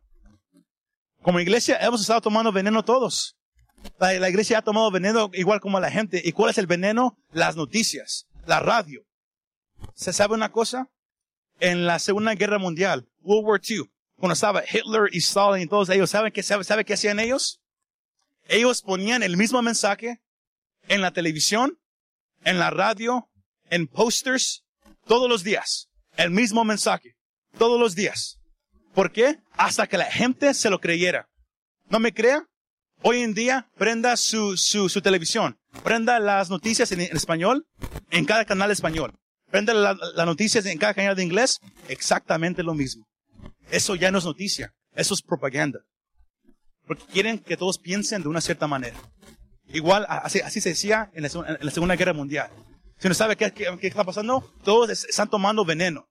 Como 1.21 1.39
iglesia 1.39 1.77
hemos 1.81 2.01
estado 2.01 2.21
tomando 2.21 2.51
veneno 2.51 2.83
todos. 2.83 3.35
La, 3.99 4.13
la 4.13 4.29
iglesia 4.29 4.59
ha 4.59 4.61
tomado 4.61 4.89
veneno 4.91 5.29
igual 5.33 5.59
como 5.59 5.79
la 5.79 5.91
gente. 5.91 6.21
¿Y 6.23 6.31
cuál 6.31 6.51
es 6.51 6.57
el 6.57 6.67
veneno? 6.67 7.17
Las 7.31 7.55
noticias, 7.55 8.25
la 8.45 8.59
radio. 8.59 9.01
¿Se 9.95 10.13
sabe 10.13 10.33
una 10.35 10.51
cosa? 10.51 10.87
En 11.61 11.85
la 11.85 11.99
Segunda 11.99 12.33
Guerra 12.33 12.57
Mundial, 12.57 13.07
World 13.21 13.47
War 13.47 13.61
II, 13.63 13.83
cuando 14.15 14.33
estaba 14.33 14.63
Hitler 14.63 15.09
y 15.11 15.19
Stalin 15.19 15.61
y 15.61 15.67
todos 15.67 15.89
ellos, 15.89 16.09
¿saben 16.09 16.33
qué, 16.33 16.41
sabe, 16.41 16.63
sabe 16.63 16.83
qué 16.85 16.95
hacían 16.95 17.19
ellos? 17.19 17.61
Ellos 18.47 18.81
ponían 18.81 19.21
el 19.21 19.37
mismo 19.37 19.61
mensaje 19.61 20.21
en 20.87 21.01
la 21.01 21.11
televisión, 21.11 21.77
en 22.43 22.57
la 22.57 22.71
radio, 22.71 23.29
en 23.69 23.85
posters, 23.85 24.65
todos 25.05 25.29
los 25.29 25.43
días. 25.43 25.87
El 26.17 26.31
mismo 26.31 26.63
mensaje. 26.63 27.15
Todos 27.59 27.79
los 27.79 27.93
días. 27.93 28.39
¿Por 28.95 29.11
qué? 29.11 29.37
Hasta 29.51 29.85
que 29.85 29.99
la 29.99 30.05
gente 30.05 30.55
se 30.55 30.71
lo 30.71 30.81
creyera. 30.81 31.29
¿No 31.89 31.99
me 31.99 32.11
crea? 32.11 32.43
Hoy 33.03 33.21
en 33.21 33.35
día, 33.35 33.69
prenda 33.77 34.17
su, 34.17 34.57
su, 34.57 34.89
su 34.89 35.01
televisión. 35.03 35.59
Prenda 35.83 36.19
las 36.19 36.49
noticias 36.49 36.91
en, 36.91 37.01
en 37.01 37.15
español, 37.15 37.67
en 38.09 38.25
cada 38.25 38.45
canal 38.45 38.71
español. 38.71 39.13
Prenda 39.51 39.73
la- 39.73 39.93
las 40.15 40.25
noticias 40.25 40.65
en 40.65 40.77
cada 40.77 40.93
canal 40.93 41.15
de 41.15 41.23
inglés, 41.23 41.59
exactamente 41.89 42.63
lo 42.63 42.73
mismo. 42.73 43.05
Eso 43.69 43.95
ya 43.95 44.11
no 44.11 44.17
es 44.17 44.25
noticia. 44.25 44.73
Eso 44.93 45.13
es 45.13 45.21
propaganda. 45.21 45.79
Porque 46.87 47.03
quieren 47.05 47.39
que 47.39 47.57
todos 47.57 47.77
piensen 47.77 48.21
de 48.21 48.27
una 48.29 48.41
cierta 48.41 48.67
manera. 48.67 48.97
Igual, 49.73 50.05
así, 50.09 50.39
se 50.61 50.69
decía 50.69 51.09
en 51.13 51.23
la, 51.23 51.57
la 51.61 51.71
Segunda 51.71 51.95
Guerra 51.95 52.13
Mundial. 52.13 52.49
Si 52.97 53.07
no 53.07 53.13
sabe 53.13 53.35
qué, 53.37 53.53
está 53.81 54.03
pasando, 54.03 54.53
todos 54.63 54.89
es- 54.89 55.05
están 55.05 55.29
tomando 55.29 55.63
veneno. 55.65 56.05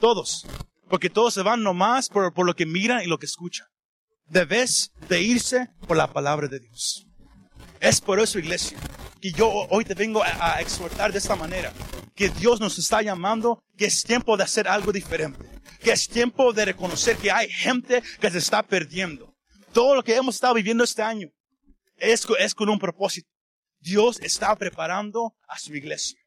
Todos. 0.00 0.44
Porque 0.88 1.08
todos 1.10 1.32
se 1.34 1.42
van 1.42 1.62
nomás 1.62 2.08
por, 2.08 2.32
por 2.34 2.44
lo 2.46 2.54
que 2.54 2.66
miran 2.66 3.02
y 3.02 3.06
lo 3.06 3.18
que 3.18 3.26
escuchan. 3.26 3.66
Debes 4.26 4.90
de 5.08 5.22
irse 5.22 5.68
por 5.86 5.96
la 5.96 6.12
palabra 6.12 6.48
de 6.48 6.58
Dios. 6.60 7.06
Es 7.82 8.00
por 8.00 8.20
eso, 8.20 8.38
iglesia, 8.38 8.78
que 9.20 9.32
yo 9.32 9.48
hoy 9.48 9.84
te 9.84 9.94
vengo 9.94 10.22
a, 10.22 10.60
exhortar 10.60 11.10
de 11.10 11.18
esta 11.18 11.34
manera. 11.34 11.72
Que 12.14 12.28
Dios 12.28 12.60
nos 12.60 12.78
está 12.78 13.02
llamando, 13.02 13.60
que 13.76 13.86
es 13.86 14.04
tiempo 14.04 14.36
de 14.36 14.44
hacer 14.44 14.68
algo 14.68 14.92
diferente. 14.92 15.44
Que 15.80 15.90
es 15.90 16.06
tiempo 16.06 16.52
de 16.52 16.66
reconocer 16.66 17.16
que 17.16 17.32
hay 17.32 17.50
gente 17.50 18.00
que 18.20 18.30
se 18.30 18.38
está 18.38 18.62
perdiendo. 18.62 19.34
Todo 19.72 19.96
lo 19.96 20.04
que 20.04 20.14
hemos 20.14 20.36
estado 20.36 20.54
viviendo 20.54 20.84
este 20.84 21.02
año 21.02 21.32
es, 21.96 22.24
es 22.38 22.54
con 22.54 22.68
un 22.68 22.78
propósito. 22.78 23.28
Dios 23.80 24.20
está 24.20 24.54
preparando 24.54 25.34
a 25.48 25.58
su 25.58 25.74
iglesia. 25.74 26.20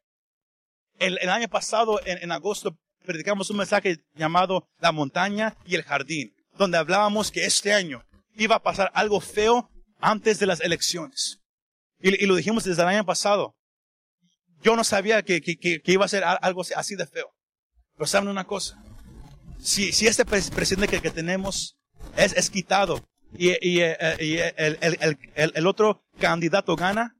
El, 1.00 1.30
año 1.30 1.48
pasado, 1.48 2.02
en 2.04 2.34
agosto, 2.34 2.78
predicamos 3.06 3.50
un 3.50 3.58
mensaje 3.58 4.04
llamado 4.14 4.68
La 4.80 4.92
montaña 4.92 5.56
y 5.66 5.76
el 5.76 5.84
jardín, 5.84 6.36
donde 6.58 6.78
hablábamos 6.78 7.32
que 7.32 7.46
este 7.46 7.72
año 7.72 8.04
iba 8.34 8.56
a 8.58 8.64
pasar 8.64 8.92
algo 8.94 9.22
feo 9.22 9.72
antes 10.02 10.38
de 10.40 10.48
las 10.48 10.60
elecciones. 10.60 11.40
Y, 12.06 12.24
y 12.24 12.28
lo 12.28 12.36
dijimos 12.36 12.64
desde 12.64 12.84
el 12.84 12.88
año 12.88 13.04
pasado. 13.04 13.56
Yo 14.62 14.76
no 14.76 14.84
sabía 14.84 15.24
que, 15.24 15.42
que- 15.42 15.58
que- 15.58 15.82
iba 15.92 16.06
a 16.06 16.08
ser 16.08 16.24
algo 16.24 16.62
así 16.76 16.96
de 16.96 17.08
feo. 17.08 17.34
Pero 17.96 18.06
saben 18.06 18.30
una 18.30 18.44
cosa. 18.46 18.78
Si, 19.60 19.92
si 19.92 20.06
este 20.06 20.24
pres- 20.24 20.52
presidente 20.52 21.02
que, 21.02 21.10
tenemos 21.10 21.76
es, 22.16 22.34
es 22.34 22.52
quitado 22.52 23.04
y, 23.36 23.50
y, 23.68 23.82
eh, 23.82 23.98
eh, 24.00 24.18
y 24.20 24.38
el, 24.38 24.78
el- 24.82 24.98
el- 25.02 25.18
el- 25.34 25.52
el 25.56 25.68
otro 25.68 26.04
candidato 26.20 26.76
gana, 26.76 27.16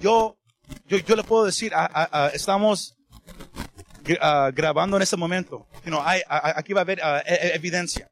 yo, 0.00 0.38
yo, 0.86 0.96
yo 0.96 1.14
le 1.14 1.22
puedo 1.22 1.44
decir, 1.44 1.74
a- 1.74 1.84
a- 1.84 2.24
a- 2.24 2.28
estamos 2.28 2.96
ah, 4.22 4.50
grabando 4.54 4.96
en 4.96 5.02
este 5.02 5.18
momento. 5.18 5.66
You 5.84 5.90
know, 5.90 6.00
hay- 6.02 6.22
aquí 6.26 6.72
va 6.72 6.80
a 6.80 6.84
haber 6.84 7.02
ah, 7.02 7.22
e- 7.26 7.34
e- 7.48 7.54
evidencia. 7.54 8.10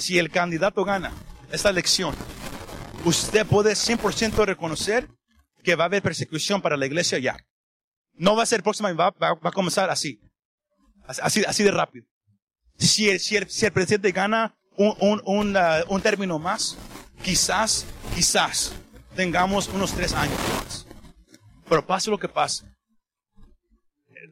Si 0.00 0.18
el 0.18 0.30
candidato 0.32 0.84
gana 0.84 1.12
esta 1.52 1.70
elección, 1.70 2.12
usted 3.04 3.46
puede 3.46 3.74
100% 3.76 4.44
reconocer 4.44 5.08
que 5.64 5.74
va 5.74 5.84
a 5.84 5.86
haber 5.86 6.02
persecución 6.02 6.62
para 6.62 6.76
la 6.76 6.86
iglesia 6.86 7.18
ya. 7.18 7.36
No 8.12 8.36
va 8.36 8.44
a 8.44 8.46
ser 8.46 8.62
próxima, 8.62 8.92
va, 8.92 9.10
va, 9.10 9.34
va 9.34 9.48
a 9.50 9.52
comenzar 9.52 9.90
así. 9.90 10.20
Así, 11.06 11.42
así 11.44 11.62
de 11.64 11.70
rápido. 11.70 12.06
Si 12.78 13.08
el, 13.10 13.18
si 13.18 13.36
el, 13.36 13.48
si 13.50 13.66
el 13.66 13.72
presidente 13.72 14.12
gana 14.12 14.54
un, 14.76 14.94
un, 15.00 15.22
un, 15.24 15.56
ah, 15.56 15.82
un 15.88 16.00
término 16.00 16.38
más, 16.38 16.76
quizás, 17.22 17.86
quizás 18.14 18.72
tengamos 19.16 19.68
unos 19.68 19.92
tres 19.92 20.12
años 20.14 20.38
más. 20.54 20.86
Pero 21.68 21.86
pase 21.86 22.10
lo 22.10 22.18
que 22.18 22.28
pase. 22.28 22.64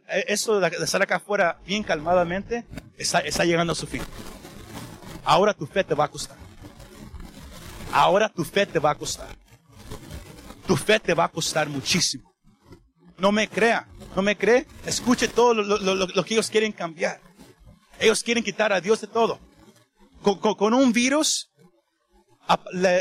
eh, 0.08 0.24
Esto 0.28 0.60
de 0.60 0.70
de 0.70 0.84
estar 0.84 1.02
acá 1.02 1.16
afuera 1.16 1.58
bien 1.66 1.82
calmadamente 1.82 2.64
está, 2.98 3.20
está 3.20 3.44
llegando 3.44 3.72
a 3.72 3.76
su 3.76 3.86
fin. 3.86 4.02
Ahora 5.24 5.54
tu 5.54 5.66
fe 5.66 5.82
te 5.84 5.94
va 5.94 6.04
a 6.04 6.08
costar. 6.08 6.36
Ahora 7.92 8.28
tu 8.28 8.44
fe 8.44 8.66
te 8.66 8.78
va 8.78 8.90
a 8.90 8.94
costar. 8.94 9.28
Tu 10.66 10.76
fe 10.76 11.00
te 11.00 11.14
va 11.14 11.24
a 11.24 11.28
costar 11.28 11.68
muchísimo. 11.68 12.32
No 13.18 13.30
me 13.32 13.48
crea, 13.48 13.86
no 14.16 14.22
me 14.22 14.36
cree. 14.36 14.66
Escuche 14.86 15.28
todo 15.28 15.54
lo, 15.54 15.78
lo- 15.78 15.94
lo- 16.06 16.24
que 16.24 16.34
ellos 16.34 16.50
quieren 16.50 16.72
cambiar. 16.72 17.20
Ellos 18.00 18.22
quieren 18.22 18.42
quitar 18.42 18.72
a 18.72 18.80
Dios 18.80 19.00
de 19.00 19.06
todo. 19.06 19.38
Con, 20.22 20.38
con- 20.38 20.74
un 20.74 20.92
virus 20.92 21.50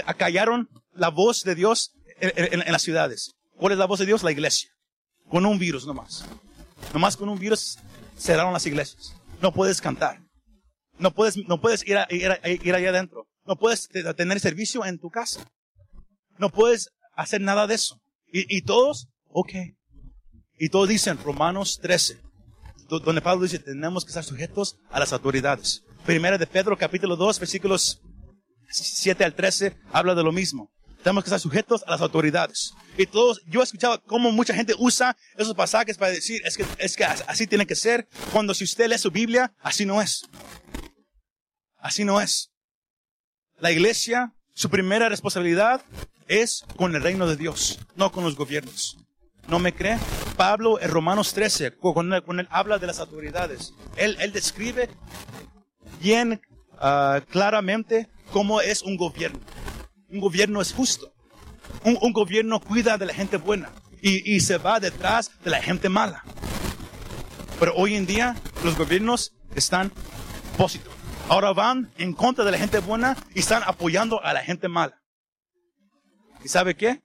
acallaron 0.06 0.70
la 0.94 1.10
voz 1.10 1.42
de 1.44 1.56
Dios 1.56 1.92
en, 2.20 2.62
en- 2.62 2.72
las 2.72 2.82
ciudades. 2.82 3.34
¿Cuál 3.58 3.74
es 3.74 3.80
la 3.80 3.86
voz 3.86 4.00
de 4.00 4.06
Dios? 4.06 4.24
La 4.24 4.32
iglesia. 4.32 4.70
Con 5.30 5.46
un 5.46 5.58
virus 5.60 5.86
nomás. 5.86 6.26
Nomás 6.94 7.16
con 7.18 7.30
un 7.30 7.40
virus 7.40 7.78
cerraron 8.18 8.54
las 8.54 8.66
iglesias. 8.66 9.14
No 9.42 9.52
puedes 9.52 9.82
cantar. 9.82 10.20
No 11.00 11.12
puedes, 11.12 11.38
no 11.48 11.60
puedes 11.62 11.88
ir, 11.88 11.98
a- 11.98 12.08
ir, 12.10 12.30
a- 12.32 12.48
ir 12.50 12.76
allá 12.76 12.90
adentro. 12.90 13.28
No 13.46 13.56
puedes 13.56 13.88
te- 13.88 14.14
tener 14.14 14.40
servicio 14.40 14.86
en 14.86 15.00
tu 15.00 15.10
casa. 15.10 15.50
No 16.38 16.50
puedes 16.50 16.90
hacer 17.22 17.42
nada 17.42 17.68
de 17.68 17.76
eso. 17.76 18.00
Y, 18.34 18.62
todos, 18.62 19.08
ok. 19.28 19.52
Y 20.58 20.70
todos 20.70 20.88
dicen, 20.88 21.18
Romanos 21.24 21.80
13, 21.82 22.22
do- 22.88 23.00
donde 23.00 23.22
Pablo 23.22 23.44
dice, 23.44 23.60
tenemos 23.60 24.06
que 24.06 24.10
estar 24.10 24.24
sujetos 24.24 24.78
a 24.90 25.00
las 25.00 25.12
autoridades. 25.12 25.84
Primera 26.06 26.38
de 26.38 26.48
Pedro, 26.48 26.78
capítulo 26.78 27.16
2, 27.18 27.40
versículos 27.40 28.00
7 28.70 29.24
al 29.26 29.36
13, 29.36 29.76
habla 29.92 30.16
de 30.16 30.24
lo 30.24 30.32
mismo. 30.32 30.72
Tenemos 31.04 31.24
que 31.24 31.30
estar 31.30 31.40
sujetos 31.40 31.84
a 31.88 31.92
las 31.92 32.02
autoridades. 32.02 32.74
Y 32.98 33.06
todos, 33.08 33.42
yo 33.48 33.60
he 33.60 33.64
escuchado 33.64 34.02
cómo 34.04 34.32
mucha 34.32 34.54
gente 34.54 34.74
usa 34.78 35.18
esos 35.36 35.56
pasajes 35.56 35.98
para 35.98 36.12
decir, 36.12 36.42
es 36.46 36.56
que, 36.56 36.66
es 36.78 36.96
que 36.96 37.04
así 37.04 37.48
tiene 37.48 37.66
que 37.66 37.76
ser. 37.76 38.08
Cuando 38.32 38.54
si 38.54 38.64
usted 38.64 38.88
lee 38.88 38.98
su 39.00 39.10
Biblia, 39.12 39.52
así 39.60 39.84
no 39.86 40.02
es. 40.02 40.24
Así 41.78 42.06
no 42.06 42.22
es. 42.22 42.52
La 43.60 43.72
iglesia, 43.72 44.34
su 44.54 44.70
primera 44.70 45.10
responsabilidad 45.10 45.84
es 46.32 46.64
con 46.78 46.96
el 46.96 47.04
reino 47.04 47.28
de 47.28 47.36
Dios, 47.36 47.80
no 47.96 48.12
con 48.12 48.24
los 48.24 48.36
gobiernos. 48.36 48.98
¿No 49.48 49.60
me 49.60 49.74
cree? 49.74 49.98
Pablo 50.38 50.80
en 50.80 50.90
Romanos 50.90 51.34
13, 51.34 51.72
cu- 51.76 51.94
cuando 51.94 52.16
él, 52.16 52.48
habla 52.52 52.78
de 52.78 52.88
las 52.88 53.00
autoridades, 53.00 53.74
él, 53.98 54.16
él 54.20 54.32
describe 54.32 54.90
bien 56.00 56.42
ah, 56.80 57.22
claramente 57.30 58.08
cómo 58.32 58.62
es 58.62 58.82
un 58.82 58.98
gobierno. 58.98 59.40
Un 60.10 60.20
gobierno 60.20 60.62
es 60.62 60.74
justo. 60.74 61.14
Un, 61.84 62.14
gobierno 62.14 62.60
cuida 62.60 62.98
de 62.98 63.06
la 63.06 63.14
gente 63.14 63.38
buena 63.38 63.70
y, 64.02 64.36
y 64.36 64.40
se 64.42 64.58
va 64.58 64.80
detrás 64.80 65.32
de 65.44 65.50
la 65.52 65.62
gente 65.62 65.90
mala. 65.90 66.24
Pero 67.60 67.74
hoy 67.76 67.96
en 67.96 68.06
día 68.06 68.36
los 68.64 68.78
gobiernos 68.78 69.34
están 69.56 69.92
opósito. 70.54 70.90
Ahora 71.30 71.54
van 71.54 71.92
en 71.98 72.14
contra 72.14 72.44
de 72.44 72.52
la 72.52 72.58
gente 72.58 72.80
buena 72.80 73.16
y 73.34 73.40
están 73.40 73.64
apoyando 73.66 74.24
a 74.24 74.34
la 74.34 74.44
gente 74.44 74.68
mala. 74.68 75.01
¿Y 76.44 76.48
sabe 76.48 76.76
qué? 76.76 77.02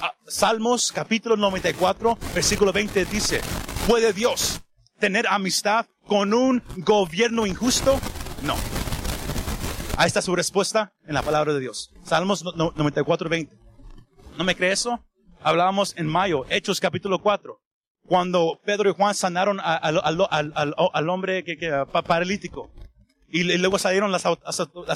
Ah, 0.00 0.14
Salmos 0.26 0.90
capítulo 0.90 1.36
94, 1.36 2.18
versículo 2.34 2.72
20 2.72 3.04
dice, 3.04 3.40
¿puede 3.86 4.12
Dios 4.12 4.60
tener 4.98 5.26
amistad 5.28 5.86
con 6.06 6.34
un 6.34 6.62
gobierno 6.78 7.46
injusto? 7.46 8.00
No. 8.42 8.56
Ahí 9.96 10.08
está 10.08 10.20
su 10.22 10.34
respuesta 10.34 10.92
en 11.06 11.14
la 11.14 11.22
palabra 11.22 11.52
de 11.52 11.60
Dios. 11.60 11.92
Salmos 12.04 12.42
94, 12.44 13.28
20. 13.28 13.56
¿No 14.36 14.44
me 14.44 14.56
cree 14.56 14.72
eso? 14.72 15.04
Hablábamos 15.42 15.94
en 15.96 16.06
mayo, 16.06 16.44
Hechos 16.48 16.80
capítulo 16.80 17.20
4, 17.20 17.60
cuando 18.06 18.60
Pedro 18.64 18.90
y 18.90 18.94
Juan 18.94 19.14
sanaron 19.14 19.60
al, 19.60 21.08
hombre 21.08 21.44
paralítico. 22.04 22.72
Y, 23.28 23.44
luego 23.58 23.78
salieron 23.78 24.10
las 24.12 24.26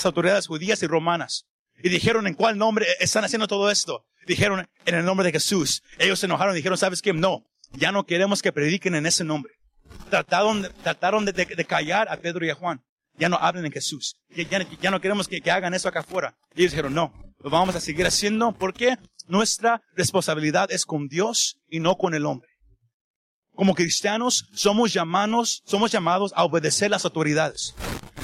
autoridades 0.05 0.49
judías 0.49 0.82
y 0.82 0.87
romanas. 0.87 1.47
Y 1.82 1.88
dijeron, 1.88 2.26
¿en 2.26 2.34
cuál 2.34 2.58
nombre 2.58 2.86
están 3.00 3.24
haciendo 3.24 3.46
todo 3.46 3.70
esto? 3.70 4.04
Dijeron, 4.26 4.68
en 4.84 4.94
el 4.94 5.04
nombre 5.04 5.26
de 5.26 5.32
Jesús. 5.32 5.82
Ellos 5.98 6.18
se 6.18 6.26
enojaron 6.26 6.54
y 6.54 6.56
dijeron, 6.56 6.78
¿sabes 6.78 7.02
qué? 7.02 7.12
No, 7.12 7.44
ya 7.72 7.92
no 7.92 8.04
queremos 8.04 8.42
que 8.42 8.52
prediquen 8.52 8.94
en 8.94 9.06
ese 9.06 9.24
nombre. 9.24 9.52
Trataron, 10.10 10.68
trataron 10.82 11.24
de, 11.24 11.64
callar 11.64 12.08
a 12.10 12.16
Pedro 12.16 12.44
y 12.44 12.50
a 12.50 12.54
Juan. 12.54 12.82
Ya 13.18 13.28
no 13.28 13.36
hablen 13.36 13.66
en 13.66 13.72
Jesús. 13.72 14.16
Ya, 14.80 14.90
no 14.90 15.00
queremos 15.00 15.28
que, 15.28 15.40
que, 15.40 15.50
hagan 15.50 15.74
eso 15.74 15.88
acá 15.88 16.00
afuera. 16.00 16.34
Y 16.54 16.60
ellos 16.60 16.72
dijeron, 16.72 16.94
no, 16.94 17.12
lo 17.38 17.50
vamos 17.50 17.74
a 17.76 17.80
seguir 17.80 18.06
haciendo 18.06 18.52
porque 18.52 18.96
nuestra 19.26 19.80
responsabilidad 19.94 20.70
es 20.70 20.84
con 20.84 21.08
Dios 21.08 21.56
y 21.68 21.80
no 21.80 21.96
con 21.96 22.14
el 22.14 22.26
hombre. 22.26 22.48
Como 23.54 23.74
cristianos 23.74 24.48
somos 24.52 24.92
llamados, 24.92 25.62
somos 25.64 25.90
llamados 25.90 26.32
a 26.36 26.44
obedecer 26.44 26.90
las 26.90 27.04
autoridades. 27.06 27.74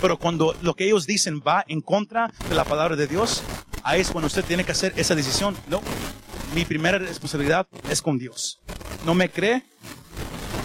Pero 0.03 0.19
cuando 0.19 0.55
lo 0.63 0.75
que 0.75 0.85
ellos 0.85 1.07
dicen 1.07 1.41
va 1.47 1.65
en 1.69 1.81
contra 1.81 2.33
de 2.49 2.57
la 2.57 2.65
palabra 2.65 2.97
de 2.97 3.07
Dios, 3.07 3.45
ahí 3.85 4.01
es 4.01 4.11
cuando 4.11 4.27
usted 4.27 4.45
tiene 4.45 4.65
que 4.65 4.73
hacer 4.73 4.93
esa 4.97 5.15
decisión. 5.15 5.57
No, 5.69 5.81
mi 6.57 6.65
primera 6.65 6.99
responsabilidad 6.99 7.69
es 7.89 8.03
con 8.03 8.19
Dios. 8.19 8.61
¿No 9.07 9.15
me 9.15 9.31
cree? 9.31 9.63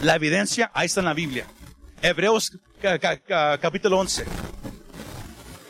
La 0.01 0.15
evidencia, 0.15 0.71
ahí 0.73 0.88
está 0.88 1.01
en 1.01 1.05
la 1.05 1.13
Biblia. 1.13 1.45
Hebreos 2.01 2.57
capítulo 3.61 3.99
11. 3.99 4.25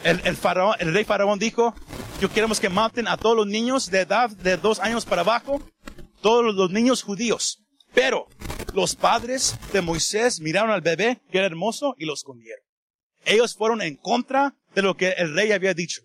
El, 0.05 0.22
el, 0.24 0.38
faraón, 0.38 0.76
el 0.80 0.93
rey 0.93 1.03
faraón 1.03 1.38
dijo, 1.38 1.76
yo 2.22 2.32
queremos 2.32 2.61
que 2.61 2.70
maten 2.70 3.09
a 3.09 3.18
todos 3.18 3.36
los 3.36 3.47
niños 3.47 3.91
de 3.91 3.99
edad 3.99 4.30
de 4.30 4.55
dos 4.55 4.80
años 4.80 5.05
para 5.05 5.24
abajo, 5.24 5.61
todos 6.22 6.55
los 6.55 6.72
niños 6.72 7.03
judíos. 7.03 7.65
Pero 7.93 8.28
los 8.74 8.95
padres 8.95 9.57
de 9.74 9.82
Moisés 9.82 10.39
miraron 10.39 10.72
al 10.72 10.80
bebé 10.80 11.20
que 11.30 11.39
era 11.39 11.47
hermoso 11.47 11.95
y 11.97 12.05
lo 12.05 12.13
escondieron. 12.13 12.66
Ellos 13.28 13.56
fueron 13.56 13.82
en 13.82 13.98
contra 13.98 14.56
de 14.74 14.82
lo 14.82 14.96
que 14.96 15.10
el 15.10 15.36
rey 15.36 15.52
había 15.52 15.74
dicho. 15.74 16.02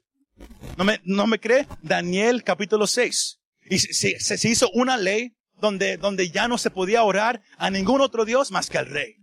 ¿No 0.77 0.83
me, 0.83 1.01
no 1.05 1.29
me 1.29 1.39
cree? 1.39 1.69
Daniel 1.81 2.43
capítulo 2.43 2.89
6. 2.89 3.39
Y 3.71 3.79
se, 3.79 4.19
se, 4.19 4.49
hizo 4.49 4.69
una 4.75 4.97
ley 4.97 5.31
donde, 5.61 5.99
donde 5.99 6.31
ya 6.31 6.49
no 6.49 6.59
se 6.59 6.71
podía 6.71 7.05
orar 7.05 7.41
a 7.59 7.71
ningún 7.71 8.01
otro 8.01 8.25
Dios 8.25 8.51
más 8.51 8.69
que 8.69 8.79
al 8.79 8.87
rey. 8.87 9.15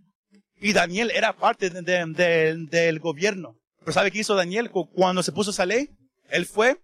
Y 0.62 0.72
Daniel 0.72 1.12
era 1.14 1.36
parte 1.36 1.70
del 1.70 3.00
gobierno. 3.00 3.56
Pero 3.80 3.92
¿sabe 3.92 4.12
qué 4.12 4.20
hizo 4.20 4.36
Daniel 4.36 4.72
cuando 4.72 5.22
se 5.22 5.34
puso 5.34 5.52
esa 5.52 5.66
ley? 5.66 5.90
Él 6.30 6.46
fue, 6.46 6.82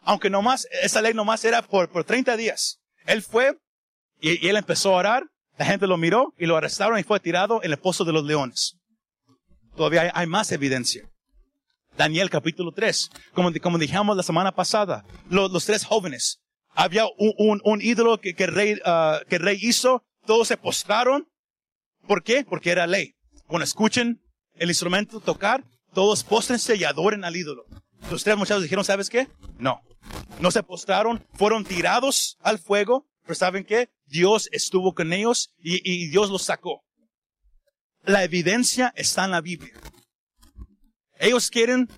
aunque 0.00 0.30
nomás, 0.30 0.66
esa 0.82 1.02
ley 1.02 1.12
nomás 1.12 1.44
era 1.44 1.60
por, 1.60 1.90
por 1.90 2.04
30 2.04 2.38
días. 2.38 2.78
Él 3.04 3.22
fue 3.22 3.58
y, 4.18 4.44
y 4.44 4.48
él 4.48 4.56
empezó 4.56 4.94
a 4.94 4.98
orar, 4.98 5.24
la 5.58 5.66
gente 5.66 5.86
lo 5.86 5.98
miró 5.98 6.32
y 6.38 6.46
lo 6.46 6.56
arrestaron 6.56 6.98
y 6.98 7.02
fue 7.02 7.20
tirado 7.20 7.62
en 7.62 7.70
el 7.70 7.78
pozo 7.78 8.04
de 8.04 8.14
los 8.14 8.24
leones. 8.24 8.78
Todavía 9.76 10.12
hay, 10.14 10.26
más 10.26 10.52
evidencia. 10.52 11.08
Daniel 11.96 12.30
capítulo 12.30 12.72
3, 12.72 13.10
como, 13.34 13.50
como 13.60 13.78
dijimos 13.78 14.16
la 14.16 14.22
semana 14.22 14.52
pasada, 14.52 15.04
los, 15.28 15.64
tres 15.64 15.84
jóvenes, 15.84 16.40
había 16.74 17.04
un, 17.18 17.60
un, 17.64 17.82
ídolo 17.82 18.18
que, 18.18 18.34
que, 18.34 18.46
rey, 18.46 18.74
uh, 18.74 19.24
que 19.28 19.38
rey 19.38 19.58
hizo, 19.60 20.02
todos 20.26 20.48
se 20.48 20.56
postraron. 20.56 21.28
¿Por 22.06 22.22
qué? 22.22 22.44
Porque 22.44 22.70
era 22.70 22.86
ley. 22.86 23.14
Cuando 23.46 23.64
escuchen 23.64 24.22
el 24.54 24.70
instrumento 24.70 25.20
tocar, 25.20 25.64
todos 25.92 26.24
póstrense 26.24 26.76
y 26.76 26.84
adoren 26.84 27.24
al 27.24 27.36
ídolo. 27.36 27.64
Los 28.10 28.24
tres 28.24 28.36
muchachos 28.36 28.62
dijeron, 28.62 28.84
¿sabes 28.84 29.10
qué? 29.10 29.28
No. 29.58 29.82
No 30.40 30.50
se 30.50 30.62
postraron, 30.62 31.24
fueron 31.34 31.64
tirados 31.64 32.36
al 32.40 32.58
fuego, 32.58 33.06
pero 33.22 33.34
¿saben 33.34 33.64
qué? 33.64 33.90
Dios 34.06 34.48
estuvo 34.52 34.94
con 34.94 35.12
ellos 35.12 35.50
y, 35.58 35.80
y 35.88 36.08
Dios 36.08 36.30
los 36.30 36.42
sacó. 36.42 36.82
La 38.04 38.24
evidencia 38.24 38.92
está 38.96 39.24
en 39.24 39.30
la 39.30 39.40
Biblia. 39.40 39.74
Ellos 41.18 41.50
quieren 41.50 41.88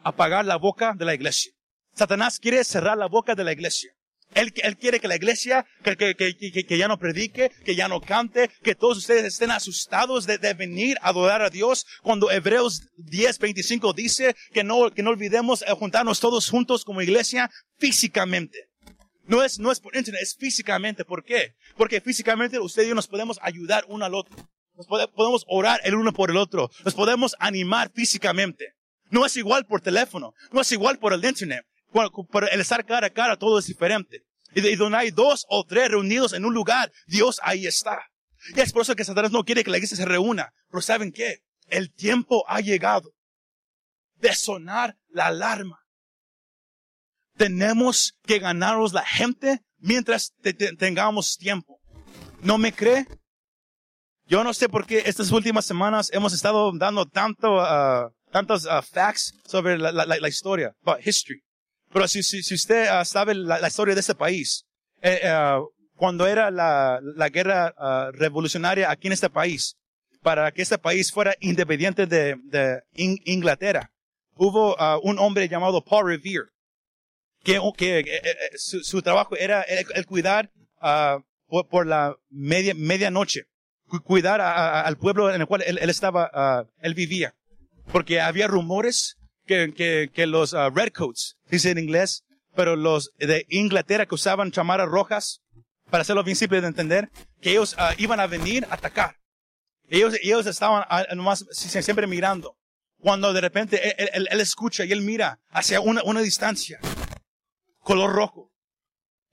apagar 0.00 0.44
la 0.44 0.56
boca 0.56 0.92
de 0.94 1.06
la 1.06 1.14
iglesia. 1.14 1.52
Satanás 1.94 2.38
quiere 2.38 2.62
cerrar 2.64 2.98
la 2.98 3.06
boca 3.06 3.34
de 3.34 3.42
la 3.42 3.52
iglesia. 3.52 3.92
Él, 4.34 4.52
él 4.56 4.76
quiere 4.76 5.00
que 5.00 5.08
la 5.08 5.16
iglesia, 5.16 5.64
que, 5.82 5.96
que, 5.96 6.14
que, 6.14 6.66
que, 6.66 6.78
ya 6.78 6.88
no 6.88 6.98
predique, 6.98 7.50
que 7.64 7.74
ya 7.74 7.88
no 7.88 8.02
cante, 8.02 8.50
que 8.62 8.74
todos 8.74 8.98
ustedes 8.98 9.24
estén 9.24 9.50
asustados 9.50 10.26
de, 10.26 10.36
venir 10.52 10.98
a 11.00 11.08
adorar 11.08 11.40
a 11.40 11.48
Dios. 11.48 11.86
Cuando 12.02 12.30
Hebreos 12.30 12.82
10, 12.98 13.38
25 13.38 13.94
dice 13.94 14.36
que 14.52 14.64
no, 14.64 14.90
que 14.90 15.02
no 15.02 15.10
olvidemos 15.10 15.64
juntarnos 15.78 16.20
todos 16.20 16.50
juntos 16.50 16.84
como 16.84 17.00
iglesia 17.00 17.50
físicamente. 17.78 18.68
No 19.24 19.42
es, 19.42 19.58
no 19.58 19.72
es 19.72 19.80
por 19.80 19.96
internet, 19.96 20.22
es 20.22 20.36
físicamente. 20.36 21.06
¿Por 21.06 21.24
qué? 21.24 21.54
Porque 21.76 22.02
físicamente 22.02 22.58
usted 22.58 22.82
y 22.82 22.88
yo 22.88 22.94
nos 22.94 23.08
podemos 23.08 23.38
ayudar 23.40 23.86
uno 23.88 24.04
al 24.04 24.14
otro. 24.14 24.36
Nos 24.76 24.86
podemos 24.86 25.44
orar 25.48 25.80
el 25.84 25.94
uno 25.94 26.12
por 26.12 26.30
el 26.30 26.36
otro. 26.36 26.70
Nos 26.84 26.94
podemos 26.94 27.34
animar 27.38 27.90
físicamente. 27.94 28.74
No 29.10 29.24
es 29.24 29.36
igual 29.36 29.66
por 29.66 29.80
teléfono. 29.80 30.32
No 30.52 30.60
es 30.60 30.72
igual 30.72 30.98
por 30.98 31.12
el 31.12 31.24
internet. 31.24 31.64
Por 31.92 32.48
el 32.52 32.60
estar 32.60 32.84
cara 32.84 33.06
a 33.06 33.10
cara 33.10 33.36
todo 33.36 33.58
es 33.58 33.66
diferente. 33.66 34.22
Y 34.54 34.76
donde 34.76 34.98
hay 34.98 35.10
dos 35.10 35.44
o 35.48 35.64
tres 35.64 35.90
reunidos 35.90 36.32
en 36.32 36.44
un 36.44 36.54
lugar, 36.54 36.90
Dios 37.06 37.40
ahí 37.42 37.66
está. 37.66 38.00
Y 38.54 38.60
es 38.60 38.72
por 38.72 38.82
eso 38.82 38.94
que 38.94 39.04
Satanás 39.04 39.32
no 39.32 39.44
quiere 39.44 39.64
que 39.64 39.70
la 39.70 39.78
iglesia 39.78 39.96
se 39.96 40.04
reúna. 40.04 40.52
Pero 40.70 40.82
¿saben 40.82 41.12
qué? 41.12 41.40
El 41.68 41.92
tiempo 41.92 42.44
ha 42.48 42.60
llegado 42.60 43.10
de 44.16 44.34
sonar 44.34 44.96
la 45.08 45.26
alarma. 45.26 45.80
Tenemos 47.36 48.16
que 48.24 48.38
ganarnos 48.38 48.92
la 48.92 49.04
gente 49.04 49.60
mientras 49.78 50.32
tengamos 50.78 51.36
tiempo. 51.36 51.80
¿No 52.40 52.56
me 52.56 52.72
cree? 52.72 53.06
Yo 54.28 54.42
no 54.42 54.52
sé 54.52 54.68
por 54.68 54.86
qué 54.86 55.04
estas 55.06 55.30
últimas 55.30 55.64
semanas 55.64 56.10
hemos 56.12 56.32
estado 56.32 56.72
dando 56.72 57.06
tanto, 57.06 57.58
uh, 57.58 58.10
tantos 58.32 58.64
uh, 58.64 58.82
facts 58.82 59.32
sobre 59.46 59.78
la, 59.78 59.92
la, 59.92 60.04
la, 60.04 60.28
historia, 60.28 60.74
about 60.82 61.06
history. 61.06 61.40
Pero 61.92 62.08
si, 62.08 62.24
si, 62.24 62.42
si 62.42 62.54
usted 62.54 62.88
uh, 62.90 63.04
sabe 63.04 63.36
la, 63.36 63.60
la, 63.60 63.68
historia 63.68 63.94
de 63.94 64.00
este 64.00 64.16
país, 64.16 64.66
eh, 65.00 65.20
cuando 65.94 66.26
era 66.26 66.50
la, 66.50 67.28
guerra 67.30 67.72
revolucionaria 68.12 68.90
aquí 68.90 69.06
en 69.06 69.12
este 69.12 69.30
país, 69.30 69.76
para 70.22 70.50
que 70.50 70.62
este 70.62 70.78
país 70.78 71.12
fuera 71.12 71.36
independiente 71.38 72.06
de, 72.06 72.34
de 72.42 72.82
Inglaterra, 72.94 73.92
hubo 74.34 74.76
un 75.02 75.20
hombre 75.20 75.48
llamado 75.48 75.84
Paul 75.84 76.08
Revere, 76.08 76.50
que, 77.44 77.60
que 77.76 78.00
eh, 78.00 78.04
eh, 78.08 78.34
su, 78.56 78.82
su, 78.82 79.02
trabajo 79.02 79.36
era 79.36 79.62
el, 79.62 80.04
cuidar 80.04 80.50
por, 81.46 81.68
por, 81.68 81.86
la 81.86 82.16
media 82.28 82.74
medianoche 82.74 83.46
cuidar 84.04 84.40
al 84.40 84.96
pueblo 84.96 85.32
en 85.32 85.40
el 85.40 85.46
cual 85.46 85.62
él, 85.62 85.90
estaba, 85.90 86.30
ah, 86.32 86.64
él 86.80 86.94
vivía. 86.94 87.34
Porque 87.92 88.20
había 88.20 88.48
rumores 88.48 89.16
que, 89.46 89.72
que, 89.74 90.10
que 90.12 90.26
los 90.26 90.52
uh, 90.52 90.70
redcoats, 90.74 91.36
dice 91.48 91.70
en 91.70 91.78
inglés, 91.78 92.24
pero 92.54 92.74
los 92.74 93.12
de 93.18 93.46
Inglaterra 93.48 94.06
que 94.06 94.14
usaban 94.14 94.50
chamaras 94.50 94.88
rojas, 94.88 95.40
para 95.90 96.02
hacerlo 96.02 96.24
bien 96.24 96.36
simple 96.36 96.60
de 96.60 96.66
entender, 96.66 97.10
que 97.40 97.50
ellos 97.50 97.76
uh, 97.78 97.94
iban 97.98 98.18
a 98.18 98.26
venir 98.26 98.66
a 98.70 98.74
atacar. 98.74 99.16
Ellos, 99.88 100.14
ellos 100.20 100.46
estaban 100.46 100.84
nomás 101.14 101.46
siempre 101.52 102.08
mirando. 102.08 102.56
Cuando 102.98 103.32
de 103.32 103.40
repente 103.40 104.02
él, 104.16 104.26
él, 104.30 104.40
escucha 104.40 104.84
y 104.84 104.90
él 104.90 105.02
mira 105.02 105.38
hacia 105.50 105.80
una, 105.80 106.02
una 106.02 106.22
distancia, 106.22 106.80
color 107.80 108.10
rojo. 108.12 108.50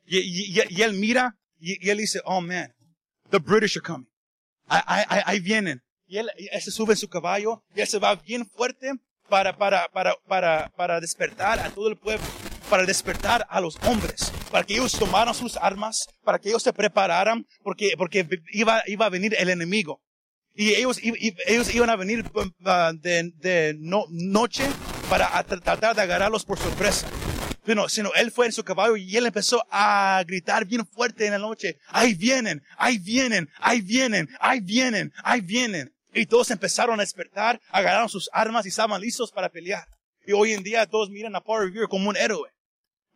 Y, 0.06 0.20
y, 0.20 0.62
y 0.70 0.82
él 0.84 0.94
mira 0.94 1.38
y, 1.60 1.90
él 1.90 1.98
dice, 1.98 2.22
oh 2.26 2.42
man, 2.42 2.72
the 3.32 3.40
British 3.40 3.78
are 3.78 3.82
coming 3.82 4.13
ahí, 4.74 5.40
vienen. 5.40 5.82
Y 6.06 6.18
él, 6.18 6.30
se 6.62 6.72
sube 6.72 6.94
en 6.94 6.98
su 6.98 7.10
caballo 7.10 7.64
y 7.76 7.82
él 7.82 7.88
se 7.88 8.00
va 8.00 8.16
bien 8.16 8.46
fuerte 8.46 8.92
para, 9.30 9.58
para, 9.58 9.88
para, 9.90 10.16
para, 10.28 10.70
para 10.76 11.00
despertar 11.00 11.60
a 11.60 11.70
todo 11.70 11.88
el 11.88 11.98
pueblo, 11.98 12.26
para 12.70 12.86
despertar 12.86 13.46
a 13.50 13.62
los 13.62 13.78
hombres, 13.88 14.32
para 14.52 14.64
que 14.64 14.74
ellos 14.74 14.92
tomaran 14.92 15.34
sus 15.34 15.58
armas, 15.58 16.08
para 16.24 16.40
que 16.40 16.50
ellos 16.50 16.64
se 16.64 16.74
prepararan, 16.74 17.48
porque, 17.64 17.94
porque 17.98 18.28
iba, 18.52 18.84
iba 18.86 19.06
a 19.06 19.10
venir 19.10 19.36
el 19.40 19.50
enemigo. 19.50 20.02
Y 20.56 20.76
ellos, 20.76 21.00
ellos 21.02 21.74
iban 21.74 21.90
a 21.90 21.96
venir 21.96 22.24
uh, 22.36 22.94
de, 22.94 23.32
de 23.38 23.76
no, 23.80 24.06
noche 24.10 24.66
para 25.10 25.44
tratar 25.44 25.96
de 25.96 26.02
agarrarlos 26.02 26.46
por 26.46 26.60
sorpresa 26.60 27.08
sino, 27.66 27.90
sino 27.90 28.14
él 28.16 28.32
fue 28.32 28.46
en 28.46 28.52
su 28.52 28.64
caballo 28.64 28.96
y 28.96 29.16
él 29.16 29.26
empezó 29.26 29.66
a 29.70 30.24
gritar 30.26 30.66
bien 30.66 30.86
fuerte 30.86 31.26
en 31.26 31.32
la 31.32 31.40
noche, 31.40 31.78
ahí 31.88 32.14
vienen, 32.14 32.64
ahí 32.78 32.98
vienen, 32.98 33.50
ahí 33.60 33.82
vienen, 33.82 34.30
ahí 34.40 34.60
vienen, 34.60 35.14
ahí 35.24 35.42
vienen. 35.42 35.94
Y 36.14 36.26
todos 36.26 36.52
empezaron 36.52 37.00
a 37.00 37.04
despertar, 37.04 37.60
agarraron 37.70 38.10
sus 38.10 38.30
armas 38.34 38.66
y 38.66 38.70
estaban 38.70 39.02
listos 39.02 39.32
para 39.32 39.50
pelear. 39.50 39.88
Y 40.26 40.34
hoy 40.34 40.54
en 40.54 40.64
día 40.64 40.86
todos 40.86 41.10
miran 41.10 41.36
a 41.36 41.42
Paul 41.42 41.66
Revere 41.66 41.88
como 41.88 42.10
un 42.10 42.18
héroe. 42.18 42.50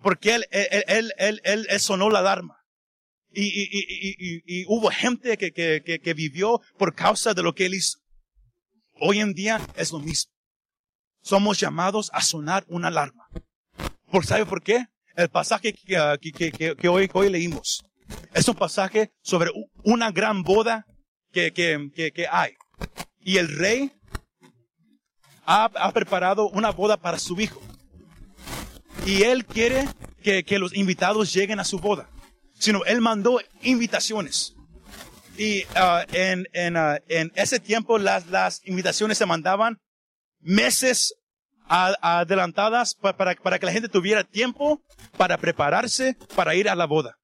Porque 0.01 0.35
él, 0.35 0.47
él, 0.51 1.13
él, 1.17 1.41
él, 1.43 1.79
sonó 1.79 2.09
la 2.09 2.19
alarma. 2.19 2.57
Y, 3.31 3.45
y, 3.45 3.67
y, 3.71 4.61
y, 4.61 4.65
hubo 4.67 4.89
gente 4.89 5.37
que, 5.37 5.51
que, 5.51 5.99
que 5.99 6.13
vivió 6.13 6.61
por 6.77 6.95
causa 6.95 7.33
de 7.33 7.43
lo 7.43 7.53
que 7.53 7.65
él 7.65 7.75
hizo. 7.75 7.99
Hoy 8.99 9.19
en 9.19 9.33
día 9.33 9.61
es 9.75 9.91
lo 9.91 9.99
mismo. 9.99 10.31
somos 11.21 11.59
llamados 11.59 12.09
a 12.13 12.21
sonar 12.21 12.65
una 12.67 12.87
alarma. 12.87 13.27
¿Por 14.11 14.25
sabe 14.25 14.45
por 14.45 14.61
qué? 14.61 14.85
El 15.15 15.29
pasaje 15.29 15.73
que, 15.73 15.97
ah, 15.97 16.17
que, 16.19 16.31
que, 16.31 16.75
que 16.75 16.87
hoy, 16.87 17.09
hoy 17.13 17.29
leímos 17.29 17.83
es 18.33 18.47
un 18.47 18.55
pasaje 18.55 19.11
sobre 19.21 19.51
una 19.83 20.11
gran 20.11 20.43
boda 20.43 20.85
que, 21.31 21.51
que, 21.53 22.27
hay. 22.31 22.53
Y 23.19 23.37
el 23.37 23.47
rey 23.57 23.91
ha, 25.45 25.65
ha, 25.65 25.91
preparado 25.91 26.49
una 26.49 26.71
boda 26.71 26.97
para 26.97 27.19
su 27.19 27.39
hijo. 27.39 27.61
Y 29.05 29.23
él 29.23 29.45
quiere 29.45 29.85
que, 30.23 30.43
que 30.43 30.59
los 30.59 30.75
invitados 30.75 31.33
lleguen 31.33 31.59
a 31.59 31.63
su 31.63 31.79
boda. 31.79 32.09
Sino 32.53 32.83
él 32.85 33.01
mandó 33.01 33.39
invitaciones. 33.61 34.55
Y 35.37 35.63
uh, 35.65 36.01
en, 36.11 36.47
en, 36.53 36.75
uh, 36.75 36.97
en, 37.07 37.31
ese 37.35 37.59
tiempo 37.59 37.99
las, 37.99 38.25
las 38.27 38.61
invitaciones 38.65 39.19
se 39.19 39.27
mandaban 39.27 39.77
meses 40.39 41.13
adelantadas 41.67 42.95
para, 42.95 43.17
para, 43.17 43.35
para, 43.35 43.59
que 43.59 43.65
la 43.65 43.71
gente 43.71 43.89
tuviera 43.89 44.23
tiempo 44.23 44.81
para 45.17 45.37
prepararse 45.37 46.17
para 46.35 46.55
ir 46.55 46.69
a 46.69 46.75
la 46.75 46.85
boda. 46.85 47.17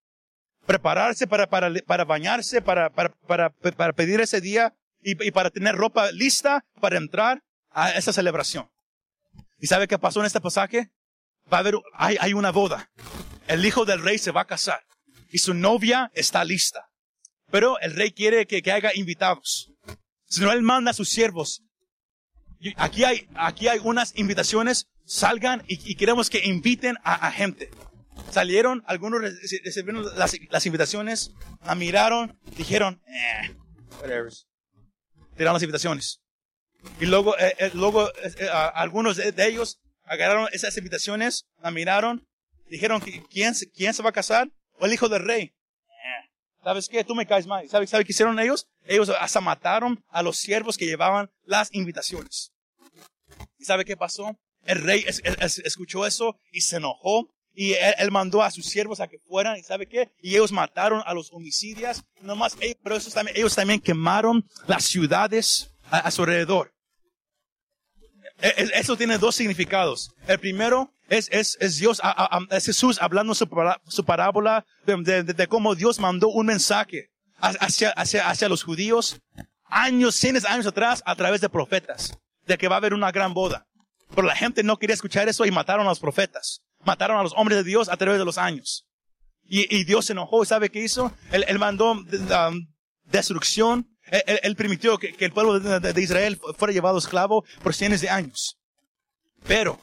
Prepararse 0.66 1.28
para, 1.28 1.50
para, 1.50 1.72
para 1.86 2.06
bañarse, 2.06 2.62
para, 2.62 2.90
para, 2.90 3.10
para, 3.28 3.50
para 3.50 3.94
pedir 3.94 4.22
ese 4.22 4.42
día 4.42 4.74
y, 5.02 5.12
y 5.28 5.32
para 5.32 5.50
tener 5.50 5.76
ropa 5.76 6.12
lista 6.12 6.66
para 6.80 6.98
entrar 6.98 7.44
a 7.72 7.92
esa 7.92 8.14
celebración. 8.14 8.70
¿Y 9.60 9.68
sabe 9.68 9.88
qué 9.88 9.98
pasó 9.98 10.20
en 10.20 10.26
este 10.26 10.42
pasaje? 10.42 10.92
Va 11.52 11.58
a 11.58 11.60
haber, 11.62 11.76
hay, 11.94 12.18
hay 12.20 12.34
una 12.34 12.52
boda. 12.52 12.92
El 13.48 13.66
hijo 13.66 13.86
del 13.86 14.02
rey 14.02 14.18
se 14.18 14.32
va 14.32 14.42
a 14.42 14.48
casar 14.48 14.84
y 15.30 15.40
su 15.40 15.54
novia 15.54 16.12
está 16.14 16.44
lista. 16.46 16.90
Pero 17.52 17.80
el 17.80 17.96
rey 17.96 18.12
quiere 18.12 18.48
que, 18.48 18.62
que 18.62 18.72
haya 18.72 18.92
invitados. 18.96 19.72
Si 20.26 20.42
no, 20.42 20.52
él 20.52 20.64
manda 20.64 20.92
a 20.92 20.94
sus 20.94 21.10
siervos. 21.10 21.62
Aquí 22.78 23.04
hay, 23.04 23.28
aquí 23.36 23.68
hay 23.68 23.80
unas 23.84 24.18
invitaciones. 24.18 24.88
Salgan 25.06 25.64
y, 25.68 25.92
y 25.92 25.96
queremos 25.96 26.30
que 26.30 26.46
inviten 26.46 26.98
a, 27.04 27.28
a, 27.28 27.32
gente. 27.32 27.70
Salieron, 28.32 28.84
algunos 28.86 29.22
recibieron 29.22 30.06
las, 30.18 30.38
las 30.50 30.66
invitaciones, 30.66 31.32
la 31.66 31.76
miraron, 31.76 32.40
dijeron, 32.56 33.02
eh, 33.08 33.56
whatever. 34.02 34.32
Tiraron 35.36 35.54
las 35.56 35.64
invitaciones. 35.64 36.22
Y 37.00 37.06
luego, 37.06 37.38
eh, 37.38 37.56
eh, 37.60 37.72
luego 37.74 38.10
eh, 38.10 38.34
eh 38.40 38.50
algunos 38.50 39.18
de, 39.18 39.32
de, 39.32 39.48
ellos 39.48 39.80
agarraron 40.04 40.48
esas 40.52 40.78
invitaciones, 40.78 41.48
la 41.62 41.72
miraron, 41.72 42.28
dijeron, 42.68 43.02
¿quién, 43.30 43.54
quién 43.74 43.94
se 43.94 44.04
va 44.04 44.10
a 44.10 44.14
casar? 44.14 44.50
O 44.80 44.86
el 44.86 44.94
hijo 44.94 45.10
del 45.10 45.26
rey. 45.26 45.54
¿Sabes 46.64 46.88
qué? 46.88 47.04
Tú 47.04 47.14
me 47.14 47.26
caes 47.26 47.46
mal. 47.46 47.68
¿Sabes, 47.68 47.90
¿Sabes 47.90 48.06
qué 48.06 48.14
hicieron 48.14 48.40
ellos? 48.40 48.70
Ellos 48.86 49.10
hasta 49.20 49.42
mataron 49.42 50.04
a 50.08 50.24
los 50.24 50.38
siervos 50.38 50.78
que 50.78 50.86
llevaban 50.86 51.30
las 51.44 51.74
invitaciones. 51.74 52.53
¿Y 53.58 53.66
sabe 53.66 53.86
qué 53.86 53.98
pasó? 53.98 54.38
El 54.64 54.82
rey 54.82 55.04
es, 55.08 55.22
es, 55.24 55.60
escuchó 55.60 56.06
eso 56.06 56.38
y 56.52 56.62
se 56.62 56.78
enojó. 56.78 57.30
Y 57.56 57.74
él, 57.74 58.10
mandó 58.10 58.42
a 58.42 58.50
sus 58.50 58.66
siervos 58.66 59.00
a 59.00 59.08
que 59.08 59.20
fueran, 59.20 59.58
¿y 59.58 59.64
sabe 59.64 59.88
qué? 59.88 60.10
Y 60.22 60.32
ellos 60.32 60.52
mataron 60.52 61.04
a 61.06 61.14
los 61.14 61.32
homicidios. 61.32 62.04
Nomás, 62.22 62.58
ellos, 62.60 62.78
pero 62.84 63.00
también, 63.00 63.38
ellos 63.38 63.54
también 63.54 63.80
quemaron 63.80 64.44
las 64.66 64.86
ciudades 64.86 65.72
a, 65.92 66.00
a 66.00 66.12
su 66.12 66.24
alrededor. 66.24 66.74
E, 68.42 68.72
eso 68.74 68.98
tiene 68.98 69.20
dos 69.20 69.36
significados. 69.36 70.12
El 70.28 70.40
primero 70.40 70.92
es, 71.10 71.58
Dios, 71.80 72.02
es 72.50 72.66
Jesús 72.66 72.98
hablando 73.02 73.36
su, 73.36 73.48
parábola 74.06 74.66
de, 74.86 75.48
cómo 75.48 75.76
Dios 75.76 76.00
mandó 76.00 76.30
un 76.30 76.48
mensaje 76.48 77.10
hacia, 77.40 77.92
hacia, 77.92 78.50
los 78.50 78.64
judíos 78.64 79.20
años, 79.66 80.16
cientos 80.16 80.46
años 80.46 80.66
atrás 80.66 81.04
a 81.06 81.16
través 81.16 81.42
de 81.42 81.50
profetas, 81.50 82.18
de 82.46 82.58
que 82.58 82.68
va 82.68 82.76
a 82.76 82.78
haber 82.78 82.94
una 82.94 83.12
gran 83.12 83.34
boda. 83.34 83.68
Pero 84.16 84.28
la 84.28 84.36
gente 84.36 84.64
no 84.64 84.78
quería 84.78 84.94
escuchar 84.94 85.28
eso 85.28 85.46
y 85.46 85.52
mataron 85.52 85.86
a 85.86 85.90
los 85.90 86.00
profetas. 86.00 86.62
Mataron 86.86 87.18
a 87.18 87.24
los 87.24 87.34
hombres 87.36 87.58
de 87.58 87.64
Dios 87.64 87.90
a 87.90 87.98
través 87.98 88.20
de 88.20 88.26
los 88.26 88.38
años. 88.38 88.86
Y, 89.46 89.84
Dios 89.84 90.06
se 90.06 90.14
enojó 90.14 90.46
¿sabe 90.46 90.70
qué 90.70 90.84
hizo? 90.84 91.12
Él, 91.32 91.60
mandó 91.60 91.92
um, 91.92 92.06
destrucción. 93.04 93.88
Él, 94.10 94.56
permitió 94.56 94.98
que, 94.98 95.16
el 95.20 95.32
pueblo 95.32 95.60
de, 95.60 96.02
Israel 96.02 96.40
fuera 96.58 96.74
llevado 96.74 96.98
esclavo 96.98 97.44
por 97.62 97.74
cientos 97.74 98.02
de 98.02 98.10
años. 98.10 98.58
Pero 99.48 99.80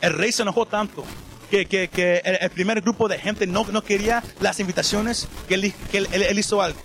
el 0.00 0.12
rey 0.12 0.32
se 0.32 0.42
enojó 0.42 0.66
tanto 0.66 1.04
que, 1.50 2.20
el, 2.40 2.50
primer 2.50 2.80
grupo 2.80 3.08
de 3.08 3.18
gente 3.18 3.46
no, 3.46 3.64
quería 3.82 4.22
las 4.40 4.60
invitaciones, 4.60 5.28
que 5.48 5.54
él, 5.54 5.74
él, 5.92 6.38
hizo 6.38 6.60
algo. 6.60 6.80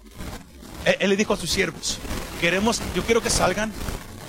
Él, 0.85 1.09
le 1.09 1.15
dijo 1.15 1.33
a 1.33 1.37
sus 1.37 1.49
siervos, 1.49 1.97
queremos, 2.39 2.81
yo 2.95 3.03
quiero 3.03 3.21
que 3.21 3.29
salgan. 3.29 3.73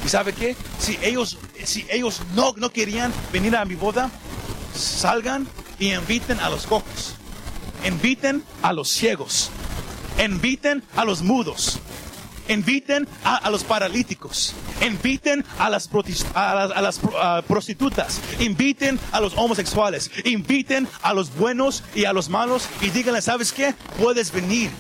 ¿Y 0.05 0.09
sabe 0.09 0.32
qué? 0.32 0.57
Si 0.78 0.98
ellos, 1.03 1.38
si 1.64 1.86
ellos 1.90 2.22
no, 2.34 2.55
no 2.57 2.70
querían 2.70 3.12
venir 3.32 3.57
a 3.57 3.64
mi 3.64 3.74
boda, 3.74 4.11
salgan 4.74 5.46
y 5.78 5.92
inviten 5.92 6.40
a 6.40 6.51
los 6.51 6.66
cojos. 6.66 7.14
Inviten 7.86 8.44
a 8.62 8.72
los 8.72 8.88
ciegos. 8.90 9.51
Inviten 10.18 10.82
a 10.96 11.05
los 11.05 11.22
mudos 11.22 11.80
inviten 12.51 13.09
a, 13.24 13.48
los 13.51 13.64
paralíticos, 13.64 14.55
inviten 14.84 15.44
a 15.59 15.70
las, 15.70 15.88
prostitutas, 17.46 18.20
inviten 18.40 18.98
a 19.12 19.20
los 19.20 19.34
homosexuales, 19.36 20.11
inviten 20.24 20.88
a 21.03 21.14
los 21.14 21.34
buenos 21.36 21.84
y 21.94 22.05
a 22.05 22.12
los 22.12 22.28
malos 22.28 22.68
y 22.80 22.90
díganle, 22.90 23.22
¿sabes 23.22 23.53
qué? 23.53 23.74
Puedes 23.98 24.32
venir, 24.32 24.70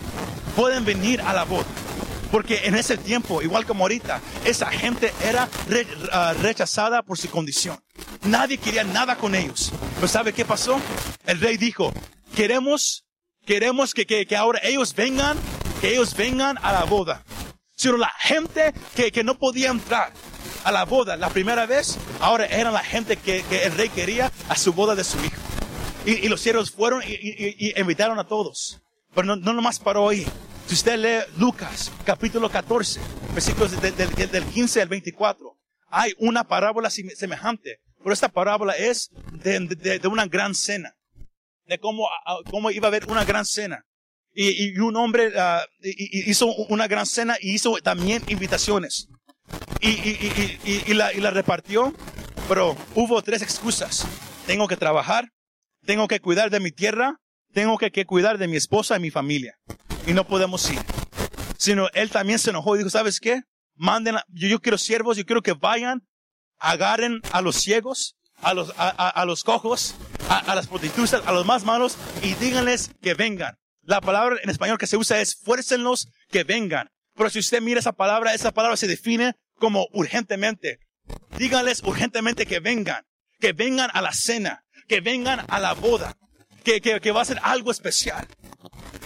pueden 0.56 0.84
venir 0.84 1.20
a 1.20 1.32
la 1.32 1.44
boda. 1.44 1.66
Porque 2.30 2.66
en 2.66 2.76
ese 2.76 2.96
tiempo, 2.96 3.42
igual 3.42 3.66
como 3.66 3.84
ahorita, 3.84 4.20
esa 4.44 4.70
gente 4.70 5.12
era 5.24 5.48
uh, 5.68 6.42
rechazada 6.42 7.02
por 7.02 7.18
su 7.18 7.28
condición. 7.28 7.82
Nadie 8.22 8.58
quería 8.58 8.84
nada 8.84 9.16
con 9.16 9.34
ellos. 9.34 9.72
Pero 9.96 10.08
¿sabe 10.08 10.32
qué 10.32 10.44
pasó? 10.44 10.80
El 11.26 11.40
rey 11.40 11.56
dijo, 11.56 11.92
queremos, 12.34 13.04
queremos 13.44 13.94
que, 13.94 14.06
que, 14.06 14.26
que 14.26 14.36
ahora 14.36 14.60
ellos 14.62 14.94
vengan, 14.94 15.36
que 15.80 15.92
ellos 15.92 16.14
vengan 16.14 16.58
a 16.62 16.72
la 16.72 16.84
boda 16.84 17.24
sino 17.80 17.96
la 17.96 18.12
gente 18.18 18.74
que, 18.94 19.10
que 19.10 19.24
no 19.24 19.38
podía 19.38 19.70
entrar 19.70 20.12
a 20.64 20.70
la 20.70 20.84
boda 20.84 21.16
la 21.16 21.30
primera 21.30 21.64
vez, 21.64 21.96
ahora 22.20 22.44
eran 22.44 22.74
la 22.74 22.84
gente 22.84 23.16
que, 23.16 23.42
que 23.44 23.64
el 23.64 23.72
rey 23.72 23.88
quería 23.88 24.30
a 24.50 24.56
su 24.56 24.74
boda 24.74 24.94
de 24.94 25.02
su 25.02 25.16
hijo. 25.24 25.40
Y, 26.04 26.26
y 26.26 26.28
los 26.28 26.42
siervos 26.42 26.70
fueron 26.70 27.02
y, 27.02 27.12
y, 27.12 27.56
y, 27.58 27.80
invitaron 27.80 28.18
a 28.18 28.24
todos. 28.24 28.82
Pero 29.14 29.28
no, 29.28 29.36
no 29.36 29.54
nomás 29.54 29.78
paró 29.78 30.10
ahí. 30.10 30.26
Si 30.70 30.74
usted 30.74 30.98
lee 31.00 31.32
Lucas, 31.36 31.90
capítulo 32.04 32.48
14, 32.48 33.00
versículos 33.34 33.72
del, 33.82 33.96
del, 33.96 34.30
del 34.30 34.44
15 34.44 34.82
al 34.82 34.86
24, 34.86 35.58
hay 35.88 36.12
una 36.18 36.44
parábola 36.44 36.88
semejante. 36.90 37.80
Pero 37.98 38.12
esta 38.12 38.28
parábola 38.28 38.76
es 38.76 39.10
de, 39.32 39.58
de, 39.58 39.98
de 39.98 40.06
una 40.06 40.26
gran 40.26 40.54
cena. 40.54 40.94
De 41.64 41.80
cómo, 41.80 42.08
cómo 42.52 42.70
iba 42.70 42.86
a 42.86 42.90
haber 42.90 43.10
una 43.10 43.24
gran 43.24 43.44
cena. 43.46 43.84
Y, 44.32 44.68
y 44.68 44.78
un 44.78 44.94
hombre 44.94 45.32
uh, 45.36 45.58
hizo 45.82 46.46
una 46.68 46.86
gran 46.86 47.04
cena 47.04 47.36
y 47.40 47.52
hizo 47.52 47.74
también 47.82 48.22
invitaciones. 48.28 49.08
Y, 49.80 49.88
y, 49.88 50.94
la, 50.94 51.12
y 51.12 51.18
la 51.20 51.32
repartió, 51.32 51.92
pero 52.46 52.76
hubo 52.94 53.20
tres 53.22 53.42
excusas. 53.42 54.06
Tengo 54.46 54.68
que 54.68 54.76
trabajar, 54.76 55.32
tengo 55.84 56.06
que 56.06 56.20
cuidar 56.20 56.48
de 56.48 56.60
mi 56.60 56.70
tierra, 56.70 57.16
tengo 57.52 57.76
que, 57.76 57.90
que 57.90 58.04
cuidar 58.04 58.38
de 58.38 58.46
mi 58.46 58.56
esposa 58.56 58.96
y 58.98 59.00
mi 59.00 59.10
familia. 59.10 59.58
Y 60.06 60.12
no 60.12 60.26
podemos 60.26 60.70
ir. 60.70 60.80
Sino 61.58 61.88
él 61.92 62.10
también 62.10 62.38
se 62.38 62.50
enojó 62.50 62.74
y 62.74 62.78
dijo, 62.78 62.90
¿sabes 62.90 63.20
qué? 63.20 63.42
Manden, 63.74 64.16
a, 64.16 64.24
yo, 64.28 64.48
yo 64.48 64.60
quiero 64.60 64.78
siervos, 64.78 65.16
yo 65.16 65.24
quiero 65.24 65.42
que 65.42 65.52
vayan, 65.52 66.06
agarren 66.58 67.20
a 67.32 67.40
los 67.40 67.56
ciegos, 67.56 68.16
a 68.42 68.54
los, 68.54 68.70
a, 68.76 68.88
a, 68.88 69.08
a 69.08 69.24
los 69.24 69.44
cojos, 69.44 69.94
a, 70.28 70.54
las 70.54 70.68
prostitutas, 70.68 71.22
a 71.26 71.32
los 71.32 71.44
más 71.44 71.64
malos 71.64 71.96
y 72.22 72.34
díganles 72.34 72.90
que 73.02 73.14
vengan. 73.14 73.56
La 73.82 74.00
palabra 74.00 74.36
en 74.42 74.50
español 74.50 74.78
que 74.78 74.86
se 74.86 74.96
usa 74.96 75.20
es 75.20 75.34
fuércenlos 75.34 76.08
que 76.30 76.44
vengan. 76.44 76.88
Pero 77.16 77.30
si 77.30 77.40
usted 77.40 77.60
mira 77.60 77.80
esa 77.80 77.92
palabra, 77.92 78.34
esa 78.34 78.52
palabra 78.52 78.76
se 78.76 78.86
define 78.86 79.34
como 79.56 79.88
urgentemente. 79.92 80.78
Díganles 81.36 81.82
urgentemente 81.82 82.46
que 82.46 82.60
vengan, 82.60 83.04
que 83.40 83.52
vengan 83.52 83.90
a 83.92 84.00
la 84.00 84.12
cena, 84.12 84.64
que 84.86 85.00
vengan 85.00 85.44
a 85.48 85.58
la 85.58 85.74
boda, 85.74 86.16
que, 86.62 86.80
que, 86.80 87.00
que 87.00 87.12
va 87.12 87.22
a 87.22 87.24
ser 87.24 87.40
algo 87.42 87.70
especial. 87.70 88.28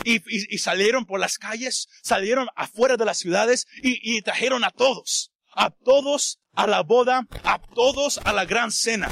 Y, 0.04 0.16
y, 0.16 0.54
y, 0.54 0.58
salieron 0.58 1.06
por 1.06 1.18
las 1.18 1.38
calles, 1.38 1.88
salieron 2.02 2.48
afuera 2.56 2.96
de 2.96 3.04
las 3.04 3.18
ciudades 3.18 3.66
y, 3.82 3.98
y 4.02 4.20
trajeron 4.22 4.62
a 4.62 4.70
todos, 4.70 5.32
a 5.54 5.70
todos 5.70 6.40
a 6.52 6.66
la 6.66 6.82
boda, 6.82 7.26
a 7.42 7.58
todos 7.74 8.18
a 8.18 8.32
la 8.32 8.44
gran 8.44 8.70
cena. 8.70 9.10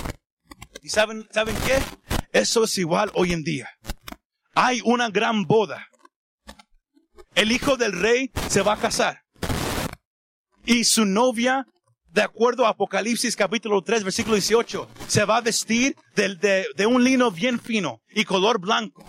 ¿Y 0.83 0.91
saben, 0.91 1.27
saben 1.33 1.57
qué? 1.67 1.79
Eso 2.33 2.65
es 2.65 2.77
igual 2.79 3.11
hoy 3.15 3.33
en 3.33 3.43
día 3.43 3.71
hay 4.55 4.81
una 4.85 5.11
gran 5.11 5.45
boda. 5.45 5.87
El 7.35 7.53
hijo 7.53 7.77
del 7.77 7.93
rey 7.93 8.31
se 8.49 8.63
va 8.63 8.75
a 8.75 8.79
casar. 8.81 9.23
Y 10.65 10.85
su 10.85 11.05
novia, 11.07 11.67
de 12.11 12.23
acuerdo 12.23 12.67
a 12.67 12.71
Apocalipsis 12.71 13.35
capítulo 13.35 13.83
3, 13.83 14.05
versículo 14.05 14.37
18, 14.37 14.89
se 15.09 15.25
va 15.25 15.39
a 15.39 15.41
vestir 15.41 15.97
de, 16.15 16.37
de, 16.37 16.67
de 16.77 16.87
un 16.87 17.03
lino 17.03 17.31
bien 17.31 17.59
fino 17.59 18.03
y 18.11 18.25
color 18.25 18.61
blanco. 18.61 19.05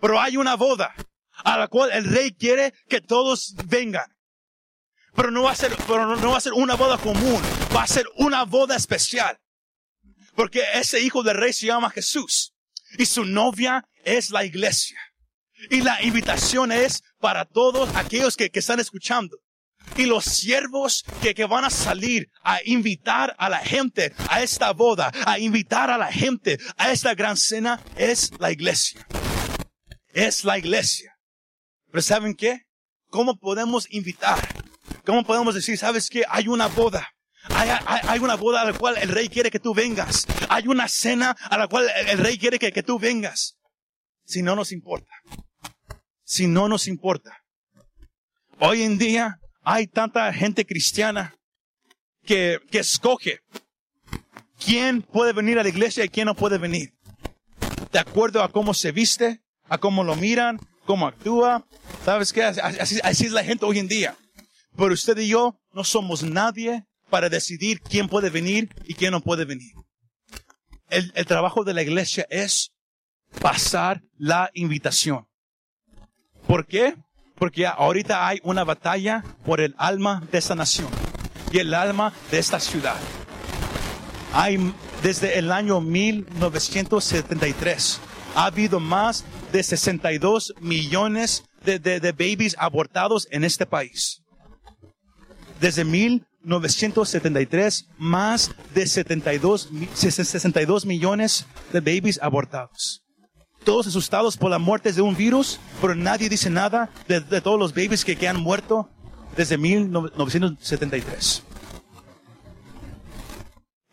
Pero 0.00 0.20
hay 0.20 0.36
una 0.36 0.56
boda 0.56 0.94
a 1.44 1.58
la 1.58 1.68
cual 1.68 1.90
el 1.92 2.04
rey 2.04 2.32
quiere 2.32 2.74
que 2.88 3.00
todos 3.00 3.54
vengan. 3.66 4.06
Pero 5.14 5.30
no 5.30 5.42
va 5.42 5.52
a 5.52 5.56
ser, 5.56 5.76
pero 5.86 6.16
no 6.16 6.30
va 6.30 6.38
a 6.38 6.40
ser 6.40 6.52
una 6.52 6.76
boda 6.76 6.96
común. 6.98 7.42
Va 7.74 7.82
a 7.82 7.86
ser 7.86 8.06
una 8.16 8.44
boda 8.44 8.76
especial. 8.76 9.38
Porque 10.34 10.62
ese 10.74 11.00
hijo 11.00 11.22
del 11.22 11.36
rey 11.36 11.52
se 11.52 11.66
llama 11.66 11.90
Jesús. 11.90 12.54
Y 12.98 13.06
su 13.06 13.24
novia 13.24 13.84
es 14.04 14.30
la 14.30 14.44
iglesia. 14.44 14.98
Y 15.70 15.82
la 15.82 16.02
invitación 16.02 16.72
es 16.72 17.02
para 17.18 17.44
todos 17.44 17.94
aquellos 17.94 18.36
que, 18.36 18.50
que 18.50 18.60
están 18.60 18.80
escuchando. 18.80 19.36
Y 19.96 20.06
los 20.06 20.24
siervos 20.24 21.04
que, 21.20 21.34
que 21.34 21.44
van 21.44 21.64
a 21.64 21.70
salir 21.70 22.30
a 22.42 22.60
invitar 22.64 23.34
a 23.38 23.48
la 23.48 23.58
gente 23.58 24.14
a 24.28 24.40
esta 24.42 24.72
boda, 24.72 25.10
a 25.26 25.38
invitar 25.38 25.90
a 25.90 25.98
la 25.98 26.12
gente 26.12 26.58
a 26.76 26.92
esta 26.92 27.14
gran 27.14 27.36
cena, 27.36 27.80
es 27.96 28.30
la 28.38 28.52
iglesia. 28.52 29.06
Es 30.20 30.44
la 30.44 30.58
iglesia. 30.58 31.18
Pero 31.90 32.02
¿saben 32.02 32.34
qué? 32.34 32.66
¿Cómo 33.08 33.38
podemos 33.38 33.86
invitar? 33.90 34.38
¿Cómo 35.06 35.24
podemos 35.24 35.54
decir, 35.54 35.78
sabes 35.78 36.10
qué? 36.10 36.24
Hay 36.28 36.46
una 36.46 36.66
boda. 36.66 37.08
Hay, 37.48 38.18
una 38.18 38.34
boda 38.34 38.60
a 38.60 38.66
la 38.66 38.74
cual 38.76 38.98
el 38.98 39.08
rey 39.08 39.30
quiere 39.30 39.50
que 39.50 39.58
tú 39.58 39.72
vengas. 39.72 40.26
Hay 40.50 40.68
una 40.68 40.88
cena 40.88 41.30
a 41.30 41.56
la 41.56 41.68
cual 41.68 41.86
el, 42.06 42.18
rey 42.18 42.36
quiere 42.36 42.58
que, 42.58 42.70
que 42.70 42.82
tú 42.82 42.98
vengas. 42.98 43.56
Si 44.26 44.42
no 44.42 44.54
nos 44.54 44.72
importa. 44.72 45.10
Si 46.22 46.46
no 46.46 46.68
nos 46.68 46.86
importa. 46.86 47.38
Hoy 48.58 48.82
en 48.82 48.98
día 48.98 49.38
hay 49.62 49.86
tanta 49.86 50.30
gente 50.34 50.66
cristiana 50.66 51.34
que, 52.26 52.60
que 52.70 52.80
escoge 52.80 53.40
quién 54.62 55.00
puede 55.00 55.32
venir 55.32 55.58
a 55.58 55.62
la 55.62 55.70
iglesia 55.70 56.04
y 56.04 56.10
quién 56.10 56.26
no 56.26 56.34
puede 56.34 56.58
venir. 56.58 56.92
De 57.90 57.98
acuerdo 57.98 58.42
a 58.42 58.52
cómo 58.52 58.74
se 58.74 58.92
viste, 58.92 59.40
a 59.70 59.78
cómo 59.78 60.04
lo 60.04 60.14
miran, 60.16 60.60
cómo 60.84 61.06
actúa. 61.06 61.64
¿Sabes 62.04 62.34
qué? 62.34 62.44
Así, 62.44 63.00
así 63.02 63.24
es 63.24 63.32
la 63.32 63.44
gente 63.44 63.64
hoy 63.64 63.78
en 63.78 63.88
día. 63.88 64.14
Pero 64.76 64.92
usted 64.92 65.16
y 65.18 65.28
yo 65.28 65.58
no 65.72 65.84
somos 65.84 66.22
nadie 66.22 66.84
para 67.08 67.30
decidir 67.30 67.80
quién 67.80 68.08
puede 68.08 68.28
venir 68.28 68.68
y 68.84 68.94
quién 68.94 69.12
no 69.12 69.20
puede 69.20 69.46
venir. 69.46 69.72
El, 70.88 71.12
el, 71.14 71.24
trabajo 71.24 71.64
de 71.64 71.72
la 71.72 71.82
iglesia 71.82 72.26
es 72.30 72.72
pasar 73.40 74.02
la 74.18 74.50
invitación. 74.54 75.28
¿Por 76.46 76.66
qué? 76.66 76.96
Porque 77.36 77.66
ahorita 77.66 78.26
hay 78.26 78.40
una 78.42 78.64
batalla 78.64 79.22
por 79.44 79.60
el 79.60 79.74
alma 79.78 80.26
de 80.30 80.38
esta 80.38 80.54
nación 80.54 80.88
y 81.52 81.58
el 81.58 81.74
alma 81.74 82.14
de 82.30 82.38
esta 82.38 82.58
ciudad. 82.58 82.96
Hay 84.32 84.72
desde 85.02 85.38
el 85.38 85.52
año 85.52 85.80
1973 85.80 88.00
ha 88.34 88.46
habido 88.46 88.80
más 88.80 89.24
de 89.52 89.62
62 89.62 90.54
millones 90.60 91.44
de, 91.64 91.78
de, 91.78 92.00
de 92.00 92.12
babies 92.12 92.56
abortados 92.58 93.28
en 93.30 93.44
este 93.44 93.64
país. 93.66 94.22
Desde 95.60 95.84
1973, 95.84 97.86
más 97.98 98.50
de 98.74 98.86
72, 98.86 99.68
62 99.94 100.86
millones 100.86 101.46
de 101.72 101.80
babies 101.80 102.18
abortados. 102.22 103.02
Todos 103.64 103.86
asustados 103.86 104.36
por 104.38 104.50
la 104.50 104.58
muerte 104.58 104.92
de 104.92 105.02
un 105.02 105.14
virus, 105.14 105.60
pero 105.82 105.94
nadie 105.94 106.30
dice 106.30 106.48
nada 106.48 106.88
de, 107.08 107.20
de 107.20 107.42
todos 107.42 107.58
los 107.58 107.74
babies 107.74 108.06
que, 108.06 108.16
que 108.16 108.26
han 108.26 108.40
muerto 108.40 108.88
desde 109.36 109.58
1973. 109.58 111.42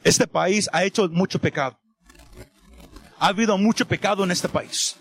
Este 0.04 0.26
país 0.26 0.70
ha 0.72 0.86
hecho 0.86 1.10
mucho 1.10 1.38
pecado. 1.40 1.78
Ha 3.20 3.28
habido 3.28 3.58
mucho 3.58 3.86
pecado 3.86 4.24
en 4.24 4.32
este 4.32 4.48
país. 4.48 4.96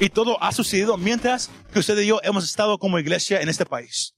Y 0.00 0.08
todo 0.08 0.42
ha 0.42 0.50
sucedido 0.50 0.96
mientras 0.96 1.50
que 1.72 1.78
usted 1.78 1.98
y 1.98 2.06
yo 2.06 2.20
hemos 2.22 2.44
estado 2.44 2.78
como 2.78 2.98
iglesia 2.98 3.42
en 3.42 3.50
este 3.50 3.66
país. 3.66 4.14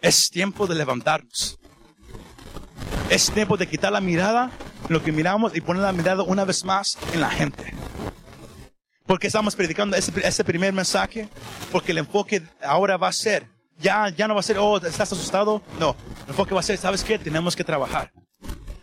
Es 0.00 0.28
tiempo 0.28 0.66
de 0.66 0.74
levantarnos. 0.74 1.58
Es 3.10 3.30
tiempo 3.30 3.56
de 3.56 3.68
quitar 3.68 3.92
la 3.92 4.00
mirada 4.00 4.50
en 4.88 4.92
lo 4.92 5.02
que 5.02 5.12
miramos 5.12 5.56
y 5.56 5.60
poner 5.60 5.82
la 5.82 5.92
mirada 5.92 6.24
una 6.24 6.44
vez 6.44 6.64
más 6.64 6.98
en 7.12 7.20
la 7.20 7.30
gente. 7.30 7.72
Porque 9.06 9.28
estamos 9.28 9.54
predicando 9.54 9.96
ese, 9.96 10.12
ese 10.26 10.42
primer 10.42 10.72
mensaje, 10.72 11.28
porque 11.70 11.92
el 11.92 11.98
enfoque 11.98 12.42
ahora 12.60 12.96
va 12.96 13.08
a 13.08 13.12
ser, 13.12 13.46
ya, 13.78 14.08
ya 14.08 14.26
no 14.26 14.34
va 14.34 14.40
a 14.40 14.42
ser, 14.42 14.58
oh, 14.58 14.78
estás 14.78 15.12
asustado. 15.12 15.62
No, 15.78 15.94
el 16.24 16.30
enfoque 16.30 16.54
va 16.54 16.60
a 16.60 16.64
ser, 16.64 16.76
¿sabes 16.76 17.04
qué? 17.04 17.20
Tenemos 17.20 17.54
que 17.54 17.62
trabajar. 17.62 18.10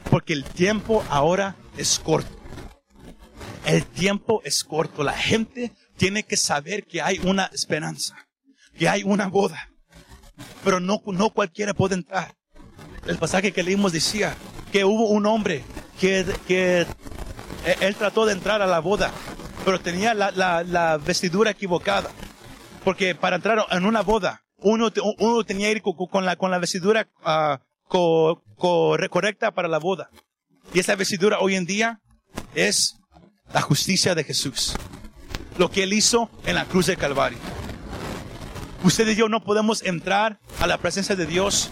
Porque 0.10 0.32
el 0.32 0.46
tiempo 0.46 1.04
ahora 1.10 1.56
es 1.76 2.00
corto. 2.00 2.41
El 3.66 3.86
tiempo 3.86 4.42
es 4.44 4.64
corto. 4.64 5.04
La 5.04 5.14
gente 5.14 5.72
tiene 5.98 6.24
que 6.24 6.38
saber 6.38 6.86
que 6.86 7.02
hay 7.02 7.20
una 7.24 7.46
esperanza, 7.54 8.16
que 8.78 8.90
hay 8.90 9.04
una 9.04 9.28
boda. 9.28 9.70
Pero 10.64 10.80
no, 10.80 11.02
no 11.06 11.30
cualquiera 11.30 11.74
puede 11.74 11.96
entrar. 11.96 12.36
El 13.06 13.18
pasaje 13.18 13.52
que 13.52 13.64
leímos 13.64 13.92
decía 13.92 14.36
que 14.72 14.86
hubo 14.86 15.10
un 15.10 15.26
hombre 15.26 15.64
que, 16.00 16.26
que 16.48 16.86
él 17.80 17.96
trató 17.96 18.26
de 18.26 18.34
entrar 18.34 18.62
a 18.62 18.68
la 18.68 18.80
boda, 18.80 19.12
pero 19.66 19.80
tenía 19.80 20.14
la, 20.14 20.32
la, 20.32 20.64
la 20.64 20.98
vestidura 20.98 21.52
equivocada. 21.52 22.10
Porque 22.84 23.14
para 23.14 23.36
entrar 23.36 23.66
en 23.70 23.86
una 23.86 24.02
boda, 24.02 24.44
uno, 24.58 24.92
uno 25.20 25.44
tenía 25.44 25.68
que 25.68 25.74
ir 25.74 25.82
con, 25.82 25.94
con 26.08 26.26
la, 26.26 26.36
con 26.36 26.50
la 26.50 26.60
vestidura 26.60 27.08
uh, 27.24 27.58
co, 27.88 28.42
co, 28.56 28.98
correcta 29.10 29.52
para 29.52 29.68
la 29.68 29.78
boda. 29.78 30.10
Y 30.74 30.80
esa 30.80 30.96
vestidura 30.96 31.40
hoy 31.40 31.56
en 31.56 31.66
día 31.66 32.02
es 32.56 32.96
la 33.54 33.62
justicia 33.62 34.16
de 34.16 34.24
Jesús. 34.24 34.76
Lo 35.58 35.70
que 35.70 35.84
Él 35.84 35.94
hizo 35.94 36.30
en 36.46 36.56
la 36.56 36.66
cruz 36.66 36.88
del 36.88 36.98
Calvario. 36.98 37.38
Usted 38.84 39.08
y 39.10 39.16
yo 39.16 39.30
no 39.30 39.44
podemos 39.44 39.84
entrar 39.84 40.40
a 40.60 40.68
la 40.68 40.78
presencia 40.78 41.16
de 41.16 41.26
Dios 41.26 41.70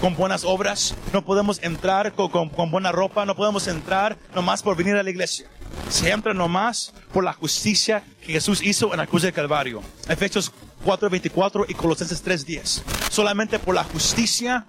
con 0.00 0.14
buenas 0.14 0.44
obras, 0.44 0.94
no 1.12 1.24
podemos 1.24 1.60
entrar 1.62 2.12
con, 2.12 2.30
con, 2.30 2.48
con, 2.48 2.70
buena 2.70 2.92
ropa, 2.92 3.26
no 3.26 3.34
podemos 3.34 3.66
entrar 3.66 4.16
nomás 4.34 4.62
por 4.62 4.76
venir 4.76 4.94
a 4.94 5.02
la 5.02 5.10
iglesia. 5.10 5.48
Se 5.90 6.10
entra 6.10 6.32
nomás 6.32 6.94
por 7.12 7.24
la 7.24 7.32
justicia 7.32 8.04
que 8.24 8.32
Jesús 8.32 8.62
hizo 8.62 8.92
en 8.92 8.98
la 8.98 9.06
cruz 9.06 9.22
del 9.22 9.32
Calvario. 9.32 9.82
Efesios 10.08 10.52
4:24 10.84 11.66
y 11.68 11.74
Colosenses 11.74 12.22
3:10. 12.24 12.82
Solamente 13.10 13.58
por 13.58 13.74
la 13.74 13.84
justicia 13.84 14.66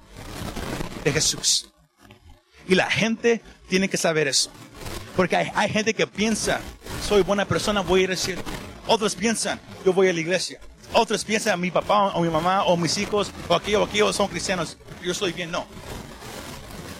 de 1.03 1.11
Jesús. 1.13 1.69
Y 2.67 2.75
la 2.75 2.89
gente 2.89 3.41
tiene 3.67 3.89
que 3.89 3.97
saber 3.97 4.27
eso. 4.27 4.51
Porque 5.19 5.35
hay, 5.35 5.51
hay 5.53 5.69
gente 5.69 5.93
que 5.93 6.07
piensa, 6.07 6.61
soy 7.05 7.23
buena 7.23 7.43
persona, 7.43 7.81
voy 7.81 7.99
a 7.99 8.03
ir 8.05 8.11
al 8.11 8.17
cielo. 8.17 8.41
Otros 8.87 9.15
piensan, 9.15 9.59
yo 9.83 9.91
voy 9.91 10.07
a 10.07 10.13
la 10.13 10.21
iglesia. 10.21 10.61
Otros 10.93 11.25
piensan, 11.25 11.59
mi 11.59 11.71
papá 11.71 12.13
o 12.13 12.21
mi 12.21 12.29
mamá 12.29 12.63
o 12.63 12.77
mis 12.77 12.97
hijos 12.97 13.29
o 13.49 13.53
aquellos 13.53 13.81
o 13.81 13.83
aquellos 13.83 14.15
son 14.15 14.29
cristianos. 14.29 14.77
Yo 15.03 15.11
estoy 15.11 15.33
bien. 15.33 15.51
No. 15.51 15.65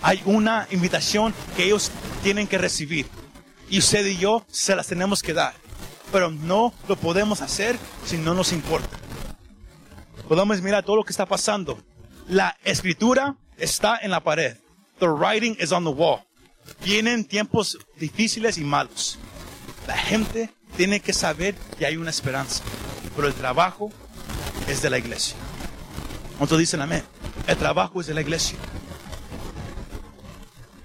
Hay 0.02 0.22
una 0.26 0.68
invitación 0.70 1.34
que 1.56 1.64
ellos 1.64 1.92
tienen 2.22 2.46
que 2.46 2.58
recibir. 2.58 3.08
Y 3.70 3.80
usted 3.80 4.06
y 4.06 4.18
yo 4.18 4.44
se 4.50 4.76
las 4.76 4.88
tenemos 4.88 5.24
que 5.24 5.34
dar. 5.34 5.54
Pero 6.12 6.30
no 6.30 6.74
lo 6.90 6.98
podemos 6.98 7.42
hacer 7.42 7.80
si 8.06 8.18
no 8.18 8.34
nos 8.34 8.52
importa. 8.52 8.98
Podemos 10.28 10.62
mirar 10.62 10.84
todo 10.84 10.98
lo 10.98 11.06
que 11.06 11.14
está 11.14 11.26
pasando. 11.26 11.80
La 12.28 12.58
escritura 12.66 13.38
está 13.56 13.98
en 14.02 14.12
la 14.12 14.20
pared. 14.20 14.58
The 15.00 15.08
writing 15.08 15.56
is 15.58 15.72
on 15.72 15.86
the 15.86 15.90
wall. 15.90 16.29
Vienen 16.84 17.26
tiempos 17.26 17.78
difíciles 17.98 18.58
y 18.58 18.64
malos. 18.64 19.20
La 19.88 19.98
gente 19.98 20.50
tiene 20.78 21.00
que 21.00 21.14
saber 21.14 21.56
que 21.78 21.86
hay 21.86 21.98
una 21.98 22.10
esperanza. 22.10 22.64
Pero 23.16 23.28
el 23.28 23.34
trabajo 23.34 23.92
es 24.68 24.82
de 24.82 24.90
la 24.90 24.98
iglesia. 24.98 25.36
¿Cuántos 26.38 26.58
dicen 26.58 26.82
amén? 26.82 27.04
El 27.48 27.58
trabajo 27.58 28.00
es 28.00 28.08
de 28.08 28.14
la 28.14 28.22
iglesia. 28.22 28.58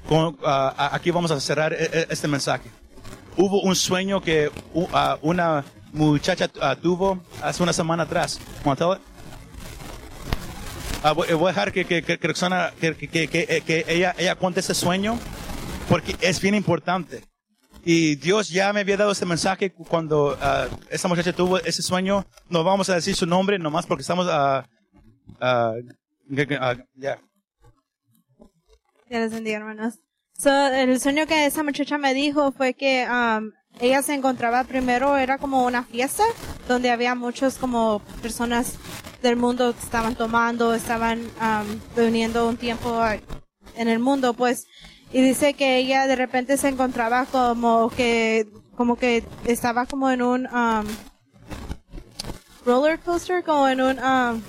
Con, 0.08 0.34
uh, 0.34 0.38
aquí 0.42 1.10
vamos 1.10 1.30
a 1.30 1.40
cerrar 1.40 1.72
este 1.72 2.28
mensaje. 2.28 2.70
Hubo 3.36 3.62
un 3.62 3.76
sueño 3.76 4.20
que 4.20 4.50
uh, 4.72 4.86
una 5.22 5.64
muchacha 5.92 6.50
uh, 6.56 6.80
tuvo 6.80 7.22
hace 7.42 7.62
una 7.62 7.72
semana 7.72 8.04
atrás. 8.04 8.40
Uh, 8.64 8.96
voy, 11.14 11.28
a 11.28 11.48
dejar 11.48 11.72
que, 11.72 11.84
que, 11.84 12.02
que, 12.02 12.18
que 12.18 13.84
ella, 13.88 14.14
ella 14.18 14.34
cuente 14.36 14.60
ese 14.60 14.74
sueño 14.74 15.18
porque 15.88 16.16
es 16.20 16.40
bien 16.40 16.54
importante. 16.54 17.24
Y 17.84 18.16
Dios 18.16 18.48
ya 18.48 18.72
me 18.72 18.80
había 18.80 18.96
dado 18.96 19.12
ese 19.12 19.26
mensaje 19.26 19.72
cuando 19.72 20.38
uh, 20.38 21.08
muchacha 21.08 21.32
tuvo 21.32 21.58
ese 21.58 21.82
sueño. 21.82 22.24
No 22.48 22.64
vamos 22.64 22.88
a 22.88 22.94
decir 22.94 23.14
su 23.14 23.26
nombre 23.26 23.58
nomás 23.58 23.86
porque 23.86 24.02
estamos 24.02 24.26
a... 24.30 24.66
Uh, 25.40 25.80
uh, 26.30 26.84
ya. 26.94 27.20
Dios 29.10 29.32
bendiga, 29.32 29.58
hermanos. 29.58 29.98
So, 30.38 30.50
el 30.50 30.98
sueño 30.98 31.26
que 31.26 31.46
esa 31.46 31.62
muchacha 31.62 31.98
me 31.98 32.14
dijo 32.14 32.52
fue 32.52 32.74
que 32.74 33.06
um, 33.08 33.52
ella 33.80 34.02
se 34.02 34.14
encontraba 34.14 34.64
primero, 34.64 35.16
era 35.16 35.38
como 35.38 35.64
una 35.64 35.84
fiesta 35.84 36.24
donde 36.66 36.90
había 36.90 37.14
muchos 37.14 37.56
como 37.56 38.00
personas 38.22 38.74
del 39.22 39.36
mundo 39.36 39.74
que 39.74 39.80
estaban 39.80 40.16
tomando, 40.16 40.74
estaban 40.74 41.20
um, 41.20 41.80
reuniendo 41.94 42.48
un 42.48 42.56
tiempo 42.56 43.00
en 43.76 43.88
el 43.88 43.98
mundo, 43.98 44.34
pues 44.34 44.66
y 45.14 45.22
dice 45.22 45.54
que 45.54 45.76
ella 45.76 46.08
de 46.08 46.16
repente 46.16 46.56
se 46.56 46.66
encontraba 46.66 47.24
como 47.26 47.88
que 47.88 48.48
como 48.76 48.96
que 48.96 49.22
estaba 49.44 49.86
como 49.86 50.10
en 50.10 50.22
un 50.22 50.48
um, 50.48 50.84
roller 52.66 52.98
coaster 52.98 53.44
como 53.44 53.68
en 53.68 53.80
un 53.80 53.98
um, 54.00 54.42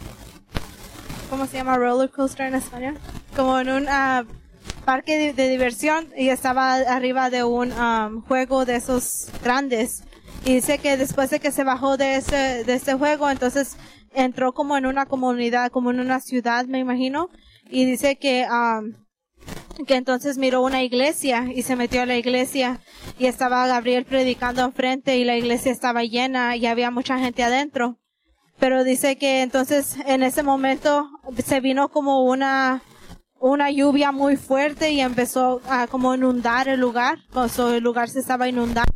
¿cómo 1.30 1.46
se 1.46 1.58
llama 1.58 1.78
roller 1.78 2.10
coaster 2.10 2.48
en 2.48 2.56
español? 2.56 2.98
Como 3.36 3.60
en 3.60 3.70
un 3.70 3.86
ah, 3.88 4.26
parque 4.86 5.20
de, 5.20 5.34
de 5.34 5.50
diversión 5.50 6.08
y 6.18 6.30
estaba 6.30 6.74
arriba 6.74 7.30
de 7.30 7.44
un 7.44 7.72
um, 7.72 8.24
juego 8.24 8.66
de 8.66 8.78
esos 8.78 9.30
grandes. 9.44 10.04
Y 10.46 10.56
dice 10.56 10.80
que 10.80 10.98
después 10.98 11.30
de 11.30 11.40
que 11.40 11.52
se 11.52 11.64
bajó 11.64 11.96
de 11.96 12.16
ese, 12.16 12.64
de 12.64 12.74
ese 12.74 12.96
juego, 12.96 13.30
entonces 13.30 13.78
entró 14.16 14.54
como 14.54 14.78
en 14.78 14.88
una 14.88 15.06
comunidad, 15.06 15.70
como 15.70 15.92
en 15.92 16.00
una 16.00 16.20
ciudad, 16.22 16.66
me 16.66 16.80
imagino. 16.80 17.30
Y 17.70 17.86
dice 17.86 18.18
que, 18.18 18.48
um, 18.50 19.05
que 19.84 19.96
entonces 19.96 20.38
miró 20.38 20.62
una 20.62 20.84
iglesia 20.84 21.48
y 21.54 21.64
se 21.64 21.76
metió 21.76 22.02
a 22.02 22.06
la 22.06 22.16
iglesia 22.16 22.80
y 23.20 23.26
estaba 23.26 23.68
Gabriel 23.68 24.06
predicando 24.06 24.64
enfrente 24.64 25.18
y 25.18 25.26
la 25.26 25.38
iglesia 25.38 25.72
estaba 25.72 26.04
llena 26.04 26.56
y 26.56 26.66
había 26.66 26.92
mucha 26.92 27.20
gente 27.20 27.44
adentro. 27.44 27.98
Pero 28.58 28.84
dice 28.84 29.18
que 29.18 29.42
entonces 29.42 29.98
en 30.06 30.24
ese 30.24 30.44
momento 30.44 31.10
se 31.44 31.60
vino 31.60 31.90
como 31.90 32.24
una, 32.24 32.82
una 33.40 33.70
lluvia 33.70 34.12
muy 34.12 34.38
fuerte 34.38 34.92
y 34.92 35.02
empezó 35.02 35.62
a 35.68 35.88
como 35.88 36.16
inundar 36.16 36.70
el 36.70 36.80
lugar. 36.80 37.20
O 37.34 37.50
sea, 37.50 37.76
el 37.76 37.84
lugar 37.84 38.10
se 38.10 38.20
estaba 38.20 38.48
inundando 38.48 38.96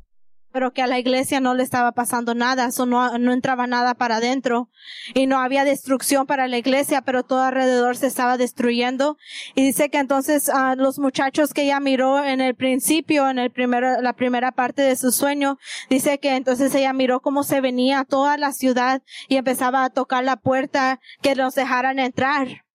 pero 0.52 0.74
que 0.74 0.82
a 0.82 0.88
la 0.88 1.00
iglesia 1.00 1.40
no 1.40 1.54
le 1.54 1.64
estaba 1.64 1.92
pasando 1.92 2.36
nada, 2.36 2.66
eso 2.66 2.86
no, 2.86 3.18
no 3.18 3.34
entraba 3.34 3.68
nada 3.68 3.94
para 3.94 4.18
adentro 4.18 4.70
y 5.14 5.28
no 5.28 5.40
había 5.40 5.64
destrucción 5.64 6.26
para 6.26 6.48
la 6.48 6.58
iglesia, 6.58 7.02
pero 7.02 7.24
todo 7.24 7.42
alrededor 7.42 7.98
se 7.98 8.08
estaba 8.08 8.38
destruyendo 8.38 9.18
y 9.56 9.64
dice 9.64 9.90
que 9.90 10.00
entonces 10.00 10.50
a 10.50 10.76
los 10.76 11.00
muchachos 11.00 11.54
que 11.54 11.64
ella 11.64 11.80
miró 11.80 12.24
en 12.24 12.42
el 12.42 12.56
principio, 12.56 13.30
en 13.30 13.40
el 13.40 13.52
primero, 13.52 14.02
la 14.02 14.14
primera 14.14 14.52
parte 14.52 14.82
de 14.82 14.96
su 14.96 15.12
sueño, 15.12 15.58
dice 15.90 16.20
que 16.20 16.36
entonces 16.36 16.74
ella 16.76 16.94
miró 16.94 17.22
cómo 17.22 17.44
se 17.44 17.62
venía 17.62 18.06
toda 18.06 18.38
la 18.38 18.52
ciudad 18.52 19.02
y 19.28 19.38
empezaba 19.38 19.84
a 19.84 19.90
tocar 19.90 20.24
la 20.24 20.38
puerta 20.38 21.00
que 21.22 21.36
nos 21.36 21.56
dejaran 21.56 22.00
entrar. 22.00 22.69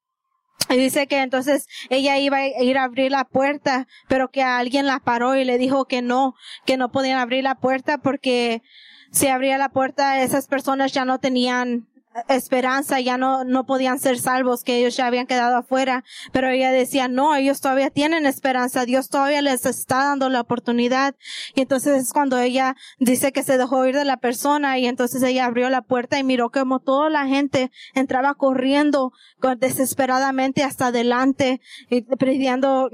Y 0.71 0.77
dice 0.77 1.07
que 1.07 1.21
entonces 1.21 1.67
ella 1.91 2.19
iba 2.19 2.39
a 2.39 2.63
ir 2.63 2.79
a 2.79 2.85
abrir 2.85 3.11
la 3.11 3.25
puerta, 3.25 3.87
pero 4.09 4.31
que 4.31 4.43
alguien 4.43 4.87
la 4.87 5.01
paró 5.01 5.37
y 5.37 5.45
le 5.45 5.59
dijo 5.59 5.87
que 5.87 6.03
no, 6.03 6.35
que 6.65 6.77
no 6.77 6.91
podían 6.91 7.19
abrir 7.19 7.45
la 7.45 7.57
puerta 7.57 7.99
porque 7.99 8.63
si 9.11 9.29
abría 9.29 9.59
la 9.59 9.69
puerta 9.69 10.23
esas 10.23 10.49
personas 10.49 10.93
ya 10.93 11.05
no 11.05 11.21
tenían 11.21 11.87
esperanza, 12.29 13.01
ya 13.01 13.19
no, 13.19 13.45
no 13.45 13.67
podían 13.67 13.99
ser 13.99 14.19
salvos, 14.19 14.63
que 14.63 14.79
ellos 14.79 14.97
ya 14.97 15.07
habían 15.07 15.27
quedado 15.27 15.57
afuera, 15.57 16.05
pero 16.33 16.49
ella 16.49 16.71
decía, 16.71 17.09
no, 17.09 17.35
ellos 17.35 17.61
todavía 17.61 17.91
tienen 17.91 18.27
esperanza, 18.27 18.85
Dios 18.85 19.09
todavía 19.09 19.43
les 19.43 19.67
está 19.67 20.05
dando 20.05 20.29
la 20.29 20.41
oportunidad. 20.41 21.17
Y 21.55 21.63
entonces 21.63 22.03
es 22.03 22.13
cuando 22.13 22.39
ella 22.39 22.77
dice 22.99 23.33
que 23.33 23.43
se 23.43 23.59
dejó 23.59 23.85
ir 23.87 23.97
de 23.97 24.05
la 24.05 24.19
persona 24.19 24.79
y 24.79 24.87
entonces 24.87 25.23
ella 25.23 25.47
abrió 25.47 25.69
la 25.71 25.83
puerta 25.83 26.19
y 26.19 26.25
miró 26.25 26.51
como 26.51 26.81
toda 26.81 27.11
la 27.11 27.27
gente 27.27 27.71
entraba 27.95 28.35
corriendo 28.35 29.13
desesperadamente 29.59 30.63
hasta 30.63 30.87
adelante 30.87 31.61
y 31.91 32.03
pidiendo 32.03 32.91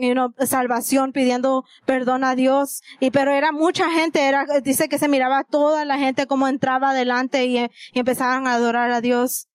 salvación, 0.46 1.12
pidiendo 1.12 1.64
perdón 1.84 2.24
a 2.24 2.34
Dios. 2.34 2.82
Y 2.98 3.10
pero 3.10 3.32
era 3.32 3.52
mucha 3.52 3.90
gente, 3.90 4.26
era, 4.26 4.46
dice 4.62 4.88
que 4.88 4.98
se 4.98 5.08
miraba 5.08 5.44
toda 5.44 5.84
la 5.84 5.98
gente 5.98 6.26
como 6.26 6.48
entraba 6.48 6.90
adelante 6.90 7.44
y, 7.44 7.58
y 7.58 7.68
empezaban 7.98 8.46
a 8.46 8.54
adorar 8.54 8.90
a 8.90 9.00
Dios. 9.00 9.09
Dios. 9.10 9.48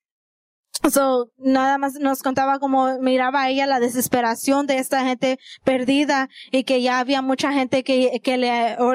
So, 0.91 1.31
nada 1.37 1.77
más 1.77 1.93
nos 1.93 2.21
contaba 2.21 2.59
como 2.59 2.99
miraba 2.99 3.49
ella 3.49 3.65
la 3.65 3.79
desesperación 3.79 4.67
de 4.67 4.77
esta 4.77 5.05
gente 5.05 5.39
perdida 5.63 6.29
y 6.51 6.65
que 6.65 6.81
ya 6.81 6.99
había 6.99 7.21
mucha 7.21 7.53
gente 7.53 7.83
que, 7.83 8.19
que 8.21 8.37
le, 8.37 8.75
o 8.77 8.91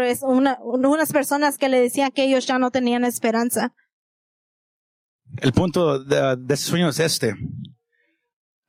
unas 0.89 1.13
personas 1.13 1.57
que 1.57 1.71
le 1.71 1.81
decían 1.81 2.11
que 2.13 2.25
ellos 2.25 2.47
ya 2.47 2.59
no 2.59 2.71
tenían 2.71 3.05
esperanza. 3.05 3.73
El 5.39 5.53
punto 5.53 6.05
de, 6.05 6.37
de 6.37 6.57
sueño 6.57 6.91
es 6.91 7.01
este, 7.01 7.35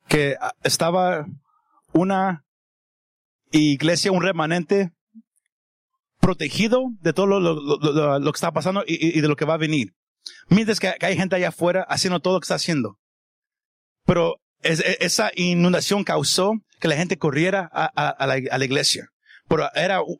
que 0.07 0.37
estaba 0.63 1.25
una 1.91 2.45
iglesia, 3.51 4.13
un 4.13 4.23
remanente 4.23 4.93
protegido 6.21 6.85
de 7.01 7.11
todo 7.11 7.27
lo, 7.27 7.39
lo, 7.41 8.19
lo, 8.19 8.31
que 8.31 8.37
está 8.37 8.51
pasando 8.51 8.83
y 8.87 9.19
de 9.19 9.27
lo 9.27 9.35
que 9.35 9.45
va 9.45 9.55
a 9.55 9.57
venir. 9.57 9.93
Mientras 10.49 10.80
que, 10.80 10.93
hay 10.99 11.17
gente 11.17 11.36
allá 11.36 11.49
afuera 11.49 11.86
haciendo 11.89 12.19
todo 12.19 12.36
lo 12.36 12.39
que 12.39 12.45
está 12.45 12.55
haciendo. 12.55 12.97
Pero 14.05 14.41
e, 14.61 14.97
esa 14.99 15.32
inundación 15.36 16.03
causó 16.03 16.53
que 16.80 16.88
la 16.88 16.95
gente 16.95 17.17
corriera 17.17 17.69
a, 17.72 18.26
la, 18.26 18.65
iglesia. 18.65 19.09
Pero 19.47 19.69
era, 19.76 20.01
uh, 20.01 20.17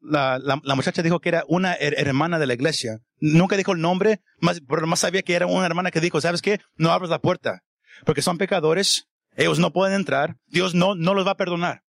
la, 0.00 0.76
muchacha 0.76 1.02
dijo 1.02 1.20
que 1.20 1.30
era 1.30 1.44
una 1.48 1.74
hermana 1.74 2.38
de 2.38 2.46
la 2.46 2.54
iglesia. 2.54 2.98
Nunca 3.18 3.56
dijo 3.56 3.72
el 3.72 3.80
nombre, 3.80 4.20
más, 4.40 4.60
pero 4.68 4.86
más 4.86 5.00
sabía 5.00 5.22
que 5.22 5.34
era 5.34 5.46
una 5.46 5.66
hermana 5.66 5.90
que 5.90 6.00
dijo, 6.00 6.20
¿sabes 6.20 6.42
qué? 6.42 6.60
No 6.76 6.92
abras 6.92 7.10
la 7.10 7.20
puerta. 7.20 7.62
Porque 8.04 8.22
son 8.22 8.36
pecadores, 8.36 9.06
ellos 9.36 9.58
no 9.58 9.72
pueden 9.72 9.94
entrar, 9.94 10.36
Dios 10.46 10.74
no, 10.74 10.94
no 10.94 11.14
los 11.14 11.26
va 11.26 11.32
a 11.32 11.36
perdonar. 11.36 11.82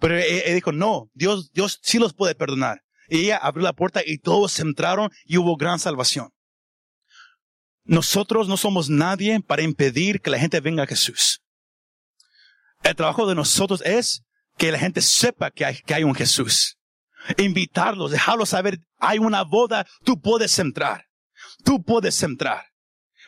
Pero 0.00 0.18
ella 0.18 0.54
dijo, 0.54 0.72
no, 0.72 1.08
Dios, 1.14 1.50
Dios 1.52 1.78
sí 1.82 1.98
los 1.98 2.14
puede 2.14 2.34
perdonar. 2.34 2.82
Y 3.08 3.20
ella 3.20 3.36
abrió 3.36 3.64
la 3.64 3.72
puerta 3.72 4.02
y 4.04 4.18
todos 4.18 4.58
entraron 4.58 5.10
y 5.24 5.36
hubo 5.36 5.56
gran 5.56 5.78
salvación. 5.78 6.30
Nosotros 7.84 8.48
no 8.48 8.56
somos 8.56 8.88
nadie 8.88 9.40
para 9.40 9.62
impedir 9.62 10.20
que 10.20 10.30
la 10.30 10.38
gente 10.38 10.60
venga 10.60 10.84
a 10.84 10.86
Jesús. 10.86 11.42
El 12.82 12.96
trabajo 12.96 13.26
de 13.26 13.34
nosotros 13.34 13.82
es 13.84 14.22
que 14.56 14.72
la 14.72 14.78
gente 14.78 15.02
sepa 15.02 15.50
que 15.50 15.64
hay, 15.64 15.80
que 15.82 15.94
hay 15.94 16.04
un 16.04 16.14
Jesús. 16.14 16.78
Invitarlos, 17.38 18.10
dejarlos 18.10 18.50
saber, 18.50 18.80
hay 18.98 19.18
una 19.18 19.42
boda, 19.42 19.86
tú 20.04 20.20
puedes 20.20 20.58
entrar. 20.58 21.06
Tú 21.64 21.82
puedes 21.82 22.22
entrar. 22.22 22.66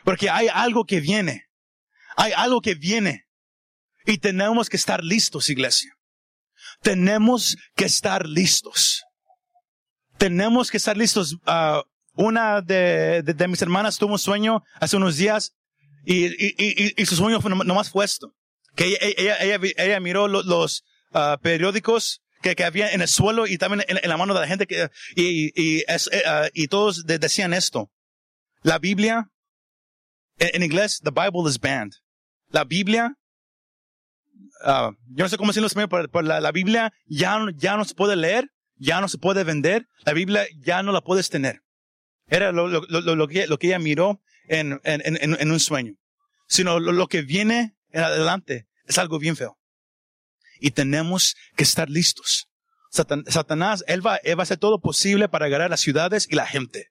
Porque 0.03 0.29
hay 0.29 0.47
algo 0.47 0.85
que 0.85 0.99
viene. 0.99 1.45
Hay 2.15 2.31
algo 2.33 2.61
que 2.61 2.75
viene. 2.75 3.25
Y 4.05 4.19
tenemos 4.19 4.69
que 4.69 4.77
estar 4.77 5.03
listos, 5.03 5.49
iglesia. 5.49 5.91
Tenemos 6.81 7.57
que 7.75 7.85
estar 7.85 8.27
listos. 8.27 9.03
Tenemos 10.17 10.71
que 10.71 10.77
estar 10.77 10.97
listos. 10.97 11.33
Uh, 11.45 11.81
una 12.17 12.61
de, 12.61 13.21
de, 13.23 13.47
mis 13.47 13.61
hermanas 13.61 13.97
tuvo 13.97 14.13
un 14.13 14.19
sueño 14.19 14.63
hace 14.79 14.97
unos 14.97 15.17
días 15.17 15.53
y, 16.03 16.25
y, 16.25 16.93
y, 16.97 17.05
su 17.05 17.15
sueño 17.15 17.39
fue 17.41 17.51
nomás 17.51 17.91
fue 17.91 18.05
esto. 18.05 18.33
Que 18.75 18.97
ella, 19.01 19.37
ella, 19.39 19.59
ella, 19.77 19.99
miró 19.99 20.27
los, 20.27 20.45
los 20.45 20.83
uh, 21.11 21.39
periódicos 21.41 22.21
que, 22.41 22.55
que, 22.55 22.63
había 22.63 22.91
en 22.91 23.01
el 23.01 23.07
suelo 23.07 23.45
y 23.47 23.57
también 23.57 23.83
en, 23.87 24.09
la 24.09 24.17
mano 24.17 24.33
de 24.33 24.41
la 24.41 24.47
gente 24.47 24.67
que, 24.67 24.89
y, 25.15 25.51
y, 25.55 25.83
es, 25.87 26.07
uh, 26.07 26.49
y 26.53 26.67
todos 26.67 27.05
de, 27.05 27.19
decían 27.19 27.53
esto. 27.53 27.91
La 28.61 28.79
Biblia, 28.79 29.29
en, 30.39 30.49
en, 30.55 30.63
inglés, 30.63 30.99
the 31.03 31.11
Bible 31.11 31.49
is 31.49 31.59
banned. 31.59 31.93
La 32.49 32.63
Biblia, 32.63 33.13
uh, 34.63 34.91
yo 35.07 35.23
no 35.23 35.29
sé 35.29 35.37
cómo 35.37 35.51
decirlo, 35.51 35.69
pero, 35.89 36.09
pero 36.09 36.21
la, 36.21 36.39
la 36.39 36.51
Biblia 36.51 36.93
ya, 37.05 37.39
ya 37.55 37.77
no 37.77 37.85
se 37.85 37.95
puede 37.95 38.15
leer, 38.15 38.49
ya 38.75 39.01
no 39.01 39.09
se 39.09 39.17
puede 39.17 39.43
vender, 39.43 39.87
la 40.05 40.13
Biblia 40.13 40.45
ya 40.59 40.83
no 40.83 40.91
la 40.91 41.01
puedes 41.01 41.29
tener. 41.29 41.61
Era 42.27 42.51
lo, 42.51 42.67
lo, 42.67 42.81
lo, 42.81 43.15
lo, 43.15 43.27
que, 43.27 43.47
que 43.59 43.67
ella 43.67 43.79
miró 43.79 44.21
en, 44.47 44.79
en, 44.83 45.01
en, 45.05 45.51
un 45.51 45.59
sueño. 45.59 45.93
Sino 46.47 46.79
lo, 46.79 47.07
que 47.07 47.21
viene 47.21 47.75
en 47.91 48.03
adelante 48.03 48.67
es 48.85 48.97
algo 48.97 49.19
bien 49.19 49.35
feo. 49.35 49.57
Y 50.59 50.71
tenemos 50.71 51.35
que 51.55 51.63
estar 51.63 51.89
listos. 51.89 52.47
Satanás, 52.89 53.83
él 53.87 54.05
va, 54.05 54.17
él 54.17 54.37
va 54.37 54.41
a 54.41 54.43
hacer 54.43 54.57
todo 54.57 54.79
posible 54.79 55.29
para 55.29 55.45
agarrar 55.45 55.69
las 55.69 55.81
ciudades 55.81 56.27
y 56.29 56.35
la 56.35 56.47
gente. 56.47 56.87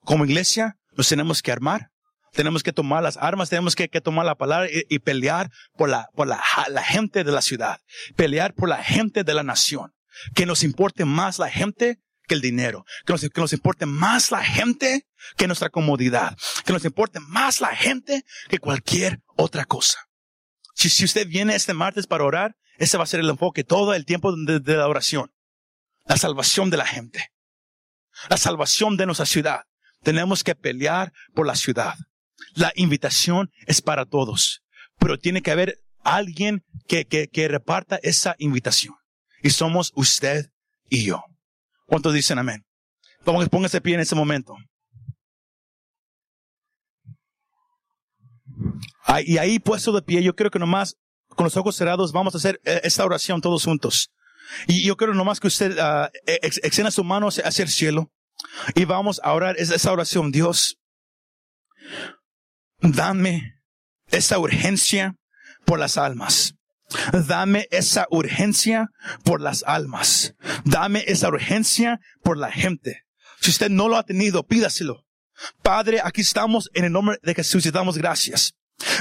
Como 0.00 0.24
iglesia, 0.24 0.76
nos 0.96 1.08
tenemos 1.08 1.42
que 1.42 1.52
armar. 1.52 1.90
Tenemos 2.32 2.64
que 2.64 2.72
tomar 2.72 3.02
las 3.04 3.16
armas, 3.16 3.48
tenemos 3.48 3.76
que, 3.76 3.88
que 3.88 4.00
tomar 4.00 4.26
la 4.26 4.34
palabra 4.34 4.68
y, 4.68 4.82
y, 4.88 4.98
pelear 4.98 5.50
por 5.76 5.88
la, 5.88 6.08
por 6.16 6.26
la, 6.26 6.42
la 6.68 6.82
gente 6.82 7.22
de 7.22 7.30
la 7.30 7.42
ciudad. 7.42 7.78
Pelear 8.16 8.54
por 8.54 8.68
la 8.68 8.82
gente 8.82 9.22
de 9.22 9.34
la 9.34 9.44
nación. 9.44 9.92
Que 10.34 10.44
nos 10.44 10.64
importe 10.64 11.04
más 11.04 11.38
la 11.38 11.48
gente 11.48 12.00
que 12.26 12.34
el 12.34 12.40
dinero, 12.40 12.84
que 13.04 13.12
nos, 13.12 13.20
que 13.22 13.40
nos 13.40 13.52
importe 13.52 13.86
más 13.86 14.30
la 14.30 14.42
gente 14.42 15.06
que 15.36 15.46
nuestra 15.46 15.70
comodidad, 15.70 16.36
que 16.64 16.72
nos 16.72 16.84
importe 16.84 17.20
más 17.20 17.60
la 17.60 17.74
gente 17.74 18.24
que 18.48 18.58
cualquier 18.58 19.22
otra 19.36 19.64
cosa. 19.64 19.98
Si, 20.74 20.88
si 20.88 21.04
usted 21.04 21.26
viene 21.26 21.54
este 21.54 21.74
martes 21.74 22.06
para 22.06 22.24
orar, 22.24 22.56
ese 22.76 22.96
va 22.96 23.04
a 23.04 23.08
ser 23.08 23.20
el 23.20 23.30
enfoque 23.30 23.64
todo 23.64 23.94
el 23.94 24.04
tiempo 24.04 24.34
de, 24.34 24.60
la 24.76 24.88
oración. 24.88 25.32
La 26.06 26.16
salvación 26.16 26.70
de 26.70 26.76
la 26.76 26.86
gente. 26.86 27.32
La 28.28 28.36
salvación 28.36 28.96
de 28.96 29.06
nuestra 29.06 29.26
ciudad. 29.26 29.62
Tenemos 30.02 30.44
que 30.44 30.54
pelear 30.54 31.12
por 31.34 31.46
la 31.46 31.54
ciudad. 31.54 31.94
La 32.54 32.72
invitación 32.74 33.50
es 33.66 33.80
para 33.80 34.04
todos, 34.04 34.62
pero 34.98 35.18
tiene 35.18 35.40
que 35.40 35.50
haber 35.50 35.80
alguien 36.02 36.64
que, 36.86 37.06
que, 37.06 37.28
que 37.28 37.48
reparta 37.48 37.98
esa 38.02 38.34
invitación. 38.38 38.94
Y 39.42 39.50
somos 39.50 39.92
usted 39.94 40.50
y 40.88 41.04
yo. 41.04 41.22
¿Cuántos 41.86 42.14
dicen 42.14 42.38
amén? 42.38 42.64
Vamos, 43.24 43.48
póngase 43.48 43.80
pie 43.80 43.94
en 43.94 44.00
ese 44.00 44.14
momento. 44.14 44.54
y 49.24 49.38
ahí 49.38 49.58
puesto 49.58 49.92
de 49.92 50.02
pie, 50.02 50.22
yo 50.22 50.34
creo 50.34 50.50
que 50.50 50.58
nomás 50.58 50.96
con 51.28 51.44
los 51.44 51.56
ojos 51.56 51.76
cerrados 51.76 52.12
vamos 52.12 52.34
a 52.34 52.38
hacer 52.38 52.60
eh, 52.64 52.80
esta 52.84 53.04
oración 53.04 53.40
todos 53.40 53.64
juntos. 53.64 54.10
Y 54.66 54.84
yo 54.84 54.96
creo 54.96 55.14
nomás 55.14 55.40
que 55.40 55.46
usted 55.46 55.76
uh, 55.78 56.08
extienda 56.42 56.90
su 56.90 57.02
mano 57.02 57.28
hacia 57.28 57.62
el 57.62 57.70
cielo 57.70 58.10
y 58.74 58.84
vamos 58.84 59.20
a 59.24 59.32
orar 59.32 59.56
esa 59.58 59.92
oración. 59.92 60.30
Dios, 60.32 60.78
dame 62.80 63.60
esa 64.08 64.38
urgencia 64.38 65.16
por 65.64 65.78
las 65.78 65.96
almas. 65.96 66.54
Dame 67.26 67.66
esa 67.70 68.06
urgencia 68.10 68.90
por 69.24 69.40
las 69.40 69.62
almas. 69.66 70.34
Dame 70.64 71.04
esa 71.06 71.28
urgencia 71.28 72.00
por 72.22 72.38
la 72.38 72.50
gente. 72.50 73.04
Si 73.40 73.50
usted 73.50 73.70
no 73.70 73.88
lo 73.88 73.96
ha 73.96 74.04
tenido, 74.04 74.46
pídaselo. 74.46 75.04
Padre, 75.62 76.00
aquí 76.02 76.20
estamos 76.20 76.70
en 76.74 76.84
el 76.84 76.92
nombre 76.92 77.18
de 77.22 77.34
Jesús 77.34 77.66
y 77.66 77.70
damos 77.70 77.98
gracias 77.98 78.54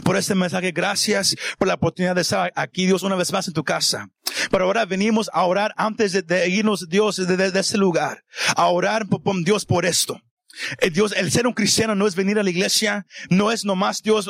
por 0.03 0.17
este 0.17 0.35
mensaje. 0.35 0.71
Gracias 0.71 1.35
por 1.57 1.67
la 1.67 1.75
oportunidad 1.75 2.15
de 2.15 2.21
estar 2.21 2.51
aquí, 2.55 2.85
Dios, 2.85 3.03
una 3.03 3.15
vez 3.15 3.31
más 3.31 3.47
en 3.47 3.53
tu 3.53 3.63
casa. 3.63 4.09
Pero 4.49 4.65
ahora 4.65 4.85
venimos 4.85 5.29
a 5.33 5.43
orar 5.43 5.73
antes 5.77 6.25
de, 6.25 6.49
irnos, 6.49 6.87
Dios, 6.89 7.15
de, 7.15 7.37
de, 7.37 7.59
este 7.59 7.77
lugar. 7.77 8.23
A 8.55 8.67
orar 8.67 9.05
Dios 9.43 9.65
por 9.65 9.85
esto. 9.85 10.19
Eh, 10.79 10.89
Dios, 10.89 11.13
el 11.15 11.31
ser 11.31 11.47
un 11.47 11.53
cristiano 11.53 11.95
no 11.95 12.07
es 12.07 12.15
venir 12.15 12.39
a 12.39 12.43
la 12.43 12.49
iglesia, 12.49 13.05
no 13.29 13.51
es 13.51 13.65
nomás 13.65 14.01
Dios 14.01 14.29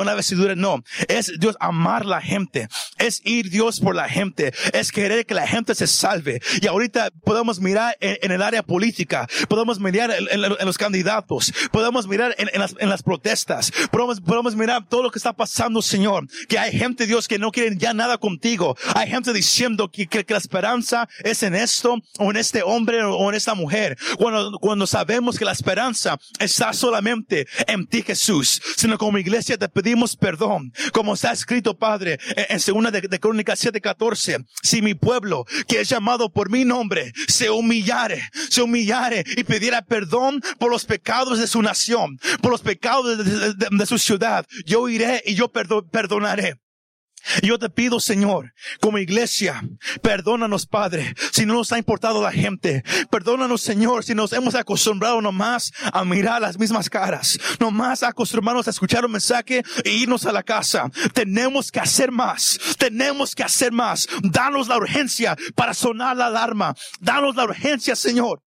una 0.00 0.14
vestidura, 0.14 0.54
no. 0.54 0.82
Es 1.08 1.32
Dios 1.38 1.56
amar 1.60 2.06
la 2.06 2.20
gente, 2.20 2.68
es 2.98 3.20
ir 3.24 3.50
Dios 3.50 3.80
por 3.80 3.94
la 3.94 4.08
gente, 4.08 4.52
es 4.72 4.92
querer 4.92 5.26
que 5.26 5.34
la 5.34 5.46
gente 5.46 5.74
se 5.74 5.86
salve. 5.86 6.40
Y 6.60 6.66
ahorita 6.66 7.10
podemos 7.24 7.60
mirar 7.60 7.96
en, 8.00 8.30
el 8.30 8.42
área 8.42 8.62
política, 8.62 9.28
podemos 9.48 9.80
mirar 9.80 10.10
en, 10.10 10.66
los 10.66 10.78
candidatos, 10.78 11.52
podemos 11.70 12.06
mirar 12.06 12.34
en, 12.38 12.88
las, 12.88 13.02
protestas, 13.02 13.72
podemos, 13.90 14.56
mirar 14.56 14.88
todo 14.88 15.02
lo 15.02 15.10
que 15.10 15.18
está 15.18 15.32
pasando, 15.32 15.82
Señor. 15.82 16.26
Que 16.48 16.58
hay 16.58 16.76
gente, 16.76 17.06
Dios, 17.06 17.28
que 17.28 17.38
no 17.38 17.50
quieren 17.50 17.78
ya 17.78 17.94
nada 17.94 18.18
contigo. 18.18 18.76
Hay 18.94 19.08
gente 19.08 19.32
diciendo 19.32 19.90
que, 19.90 20.24
la 20.28 20.38
esperanza 20.38 21.08
es 21.22 21.42
en 21.42 21.54
esto, 21.54 21.98
o 22.18 22.30
en 22.30 22.36
este 22.36 22.62
hombre, 22.62 23.02
o 23.04 23.28
en 23.28 23.34
esta 23.34 23.54
mujer. 23.54 23.96
Cuando 24.60 24.86
sabemos 24.86 25.25
que 25.34 25.44
la 25.44 25.52
esperanza 25.52 26.18
está 26.38 26.72
solamente 26.72 27.46
en 27.66 27.86
ti, 27.86 28.02
Jesús, 28.02 28.62
sino 28.76 28.98
como 28.98 29.18
iglesia 29.18 29.58
te 29.58 29.68
pedimos 29.68 30.16
perdón, 30.16 30.72
como 30.92 31.14
está 31.14 31.32
escrito, 31.32 31.76
Padre, 31.76 32.18
en 32.48 32.60
segunda 32.60 32.90
de, 32.90 33.00
de 33.02 33.20
Crónicas 33.20 33.64
7:14, 33.64 34.44
si 34.62 34.82
mi 34.82 34.94
pueblo, 34.94 35.44
que 35.66 35.80
es 35.80 35.88
llamado 35.88 36.32
por 36.32 36.50
mi 36.50 36.64
nombre, 36.64 37.12
se 37.28 37.50
humillare, 37.50 38.22
se 38.50 38.62
humillare 38.62 39.24
y 39.36 39.44
pidiera 39.44 39.82
perdón 39.82 40.40
por 40.58 40.70
los 40.70 40.84
pecados 40.84 41.38
de 41.38 41.46
su 41.46 41.62
nación, 41.62 42.18
por 42.40 42.52
los 42.52 42.62
pecados 42.62 43.24
de, 43.24 43.54
de 43.70 43.86
su 43.86 43.98
ciudad, 43.98 44.46
yo 44.64 44.88
iré 44.88 45.22
y 45.26 45.34
yo 45.34 45.50
perdonaré. 45.50 46.60
Yo 47.42 47.58
te 47.58 47.68
pido, 47.68 48.00
Señor, 48.00 48.54
como 48.80 48.98
iglesia, 48.98 49.62
perdónanos, 50.02 50.66
Padre, 50.66 51.14
si 51.32 51.46
no 51.46 51.54
nos 51.54 51.72
ha 51.72 51.78
importado 51.78 52.22
la 52.22 52.32
gente. 52.32 52.82
Perdónanos, 53.10 53.62
Señor, 53.62 54.04
si 54.04 54.14
nos 54.14 54.32
hemos 54.32 54.54
acostumbrado 54.54 55.20
nomás 55.20 55.72
a 55.92 56.04
mirar 56.04 56.40
las 56.40 56.58
mismas 56.58 56.88
caras, 56.88 57.38
nomás 57.58 58.02
acostumbrarnos 58.02 58.66
a 58.66 58.70
escuchar 58.70 59.04
un 59.04 59.12
mensaje 59.12 59.62
e 59.84 59.90
irnos 59.90 60.26
a 60.26 60.32
la 60.32 60.42
casa. 60.42 60.90
Tenemos 61.12 61.70
que 61.70 61.80
hacer 61.80 62.10
más. 62.10 62.58
Tenemos 62.78 63.34
que 63.34 63.42
hacer 63.42 63.72
más. 63.72 64.08
Danos 64.22 64.68
la 64.68 64.76
urgencia 64.76 65.36
para 65.54 65.74
sonar 65.74 66.16
la 66.16 66.26
alarma. 66.26 66.74
Danos 67.00 67.36
la 67.36 67.44
urgencia, 67.44 67.96
Señor 67.96 68.45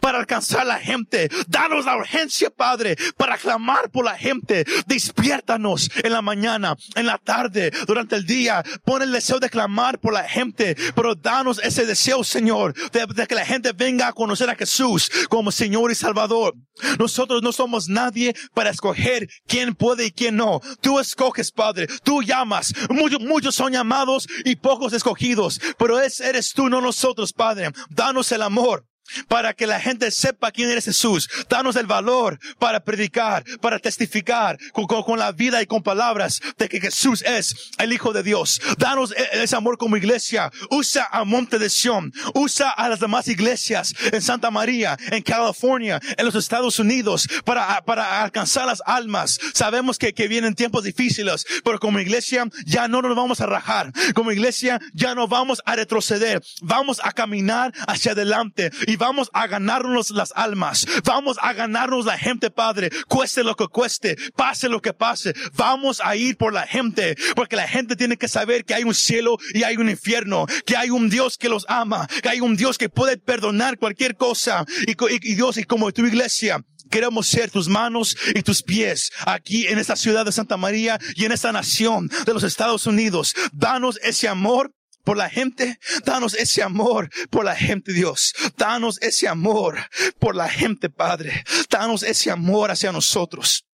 para 0.00 0.18
alcanzar 0.18 0.66
la 0.66 0.78
gente. 0.78 1.28
Danos 1.48 1.84
la 1.84 1.96
urgencia, 1.96 2.50
Padre, 2.50 2.96
para 3.16 3.38
clamar 3.38 3.90
por 3.90 4.04
la 4.04 4.16
gente. 4.16 4.64
Despiértanos 4.86 5.90
en 6.02 6.12
la 6.12 6.22
mañana, 6.22 6.76
en 6.94 7.06
la 7.06 7.18
tarde, 7.18 7.72
durante 7.86 8.16
el 8.16 8.26
día. 8.26 8.62
Pon 8.84 9.02
el 9.02 9.12
deseo 9.12 9.38
de 9.38 9.50
clamar 9.50 9.98
por 9.98 10.12
la 10.12 10.24
gente, 10.24 10.76
pero 10.94 11.14
danos 11.14 11.60
ese 11.62 11.86
deseo, 11.86 12.24
Señor, 12.24 12.74
de, 12.90 13.26
que 13.26 13.34
la 13.34 13.46
gente 13.46 13.72
venga 13.72 14.08
a 14.08 14.12
conocer 14.12 14.50
a 14.50 14.54
Jesús 14.54 15.10
como 15.28 15.52
Señor 15.52 15.90
y 15.90 15.94
Salvador. 15.94 16.54
Nosotros 16.98 17.42
no 17.42 17.52
somos 17.52 17.88
nadie 17.88 18.34
para 18.54 18.70
escoger 18.70 19.28
quién 19.46 19.74
puede 19.74 20.06
y 20.06 20.10
quién 20.10 20.36
no. 20.36 20.60
Tú 20.80 20.98
escoges, 20.98 21.52
Padre. 21.52 21.86
Tú 22.02 22.22
llamas. 22.22 22.72
Muchos, 22.88 23.20
muchos 23.20 23.54
son 23.54 23.72
llamados 23.72 24.26
y 24.44 24.56
pocos 24.56 24.92
escogidos, 24.92 25.60
pero 25.78 26.00
es, 26.00 26.20
eres 26.20 26.52
tú, 26.52 26.68
no 26.68 26.80
nosotros, 26.80 27.32
Padre. 27.32 27.70
Danos 27.90 28.32
el 28.32 28.42
amor 28.42 28.89
para 29.28 29.54
que 29.54 29.66
la 29.66 29.80
gente 29.80 30.10
sepa 30.10 30.50
quién 30.50 30.70
eres 30.70 30.84
Jesús. 30.84 31.28
Danos 31.48 31.76
el 31.76 31.86
valor 31.86 32.38
para 32.58 32.80
predicar, 32.80 33.44
para 33.60 33.78
testificar 33.78 34.58
con, 34.72 35.18
la 35.18 35.32
vida 35.32 35.62
y 35.62 35.66
con 35.66 35.82
palabras 35.82 36.40
de 36.58 36.68
que 36.68 36.80
Jesús 36.80 37.22
es 37.22 37.70
el 37.78 37.92
Hijo 37.92 38.12
de 38.12 38.22
Dios. 38.22 38.60
Danos 38.78 39.12
e, 39.12 39.42
ese 39.42 39.56
amor 39.56 39.78
como 39.78 39.96
iglesia. 39.96 40.50
Usa 40.70 41.08
a 41.10 41.24
Monte 41.24 41.58
de 41.58 41.70
Sion. 41.70 42.12
Usa 42.34 42.70
a 42.70 42.88
las 42.88 43.00
demás 43.00 43.28
iglesias 43.28 43.94
en 44.12 44.22
Santa 44.22 44.50
María, 44.50 44.96
en 45.10 45.22
California, 45.22 46.00
en 46.16 46.24
los 46.24 46.34
Estados 46.34 46.78
Unidos 46.78 47.28
para, 47.44 47.82
para 47.82 48.22
alcanzar 48.22 48.66
las 48.66 48.82
almas. 48.86 49.38
Sabemos 49.54 49.98
que, 49.98 50.12
que 50.12 50.28
vienen 50.28 50.54
tiempos 50.54 50.84
difíciles, 50.84 51.46
pero 51.64 51.78
como 51.78 51.98
iglesia 51.98 52.46
ya 52.66 52.88
no 52.88 53.02
nos 53.02 53.16
vamos 53.16 53.40
a 53.40 53.46
rajar. 53.46 53.92
Como 54.14 54.32
iglesia 54.32 54.80
ya 54.92 55.14
no 55.14 55.28
vamos 55.28 55.62
a 55.64 55.76
retroceder. 55.76 56.42
Vamos 56.62 57.00
a 57.02 57.12
caminar 57.12 57.72
hacia 57.86 58.12
adelante 58.12 58.70
y 58.86 58.96
vamos 59.00 59.30
a 59.32 59.46
ganarnos 59.46 60.10
las 60.10 60.32
almas. 60.36 60.86
Vamos 61.04 61.38
a 61.40 61.52
ganarnos 61.54 62.04
la 62.04 62.18
gente, 62.18 62.50
Padre. 62.50 62.90
Cueste 63.08 63.42
lo 63.42 63.56
que 63.56 63.66
cueste, 63.66 64.16
pase 64.36 64.68
lo 64.68 64.80
que 64.80 64.92
pase. 64.92 65.34
Vamos 65.54 66.00
a 66.04 66.14
ir 66.14 66.36
por 66.36 66.52
la 66.52 66.66
gente, 66.66 67.16
porque 67.34 67.56
la 67.56 67.66
gente 67.66 67.96
tiene 67.96 68.16
que 68.16 68.28
saber 68.28 68.64
que 68.64 68.74
hay 68.74 68.84
un 68.84 68.94
cielo 68.94 69.38
y 69.54 69.64
hay 69.64 69.78
un 69.78 69.88
infierno, 69.88 70.46
que 70.66 70.76
hay 70.76 70.90
un 70.90 71.08
Dios 71.08 71.38
que 71.38 71.48
los 71.48 71.64
ama, 71.68 72.06
que 72.22 72.28
hay 72.28 72.40
un 72.40 72.56
Dios 72.56 72.76
que 72.76 72.90
puede 72.90 73.16
perdonar 73.16 73.78
cualquier 73.78 74.16
cosa. 74.16 74.64
Y, 74.86 74.92
y, 74.92 75.34
Dios, 75.34 75.56
y 75.56 75.64
como 75.64 75.90
tu 75.90 76.04
iglesia, 76.06 76.62
Queremos 76.90 77.28
ser 77.28 77.52
tus 77.52 77.68
manos 77.68 78.16
y 78.34 78.42
tus 78.42 78.64
pies 78.64 79.12
aquí 79.24 79.68
en 79.68 79.78
esta 79.78 79.94
ciudad 79.94 80.24
de 80.24 80.32
Santa 80.32 80.56
María 80.56 80.98
y 81.14 81.24
en 81.24 81.30
esta 81.30 81.52
nación 81.52 82.10
de 82.26 82.34
los 82.34 82.42
Estados 82.42 82.84
Unidos. 82.84 83.32
Danos 83.52 84.00
ese 84.02 84.26
amor 84.26 84.72
por 85.04 85.16
la 85.16 85.28
gente. 85.28 85.78
Danos 86.04 86.34
ese 86.34 86.62
amor 86.62 87.10
por 87.30 87.44
la 87.44 87.56
gente, 87.56 87.92
Dios. 87.92 88.34
Danos 88.56 89.00
ese 89.02 89.28
amor 89.28 89.78
por 90.18 90.36
la 90.36 90.48
gente, 90.48 90.90
Padre. 90.90 91.44
Danos 91.68 92.02
ese 92.02 92.30
amor 92.30 92.70
hacia 92.70 92.92
nosotros 92.92 93.64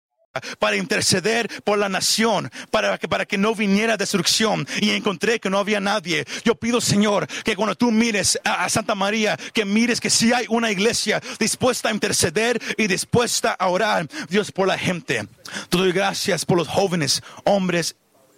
para 0.59 0.77
interceder 0.77 1.49
por 1.64 1.79
la 1.79 1.89
nación, 1.89 2.51
para 2.70 2.99
que, 2.99 3.09
para 3.09 3.27
que 3.27 3.39
no 3.39 3.55
viniera 3.55 3.97
destrucción. 3.97 4.66
Y 4.81 4.91
encontré 4.91 5.41
que 5.41 5.51
no 5.51 5.59
había 5.59 5.81
nadie. 5.81 6.24
Yo 6.45 6.55
pido, 6.55 6.81
Señor, 6.81 7.27
que 7.45 7.57
cuando 7.57 7.74
tú 7.74 7.91
mires 7.91 8.39
a, 8.45 8.68
Santa 8.68 8.95
María, 8.95 9.37
que 9.53 9.64
mires 9.64 10.01
que 10.01 10.11
si 10.11 10.33
hay 10.33 10.47
una 10.49 10.70
iglesia 10.70 11.20
dispuesta 11.39 11.89
a 11.89 11.93
interceder 11.93 12.61
y 12.77 12.87
dispuesta 12.87 13.53
a 13.53 13.68
orar, 13.68 14.09
Dios, 14.29 14.53
por 14.53 14.68
la 14.68 14.79
gente. 14.79 15.27
Te 15.68 15.79
doy 15.79 15.93
gracias 15.93 16.45
por 16.45 16.59
los 16.59 16.68
jóvenes, 16.68 17.22
hombres 17.45 17.97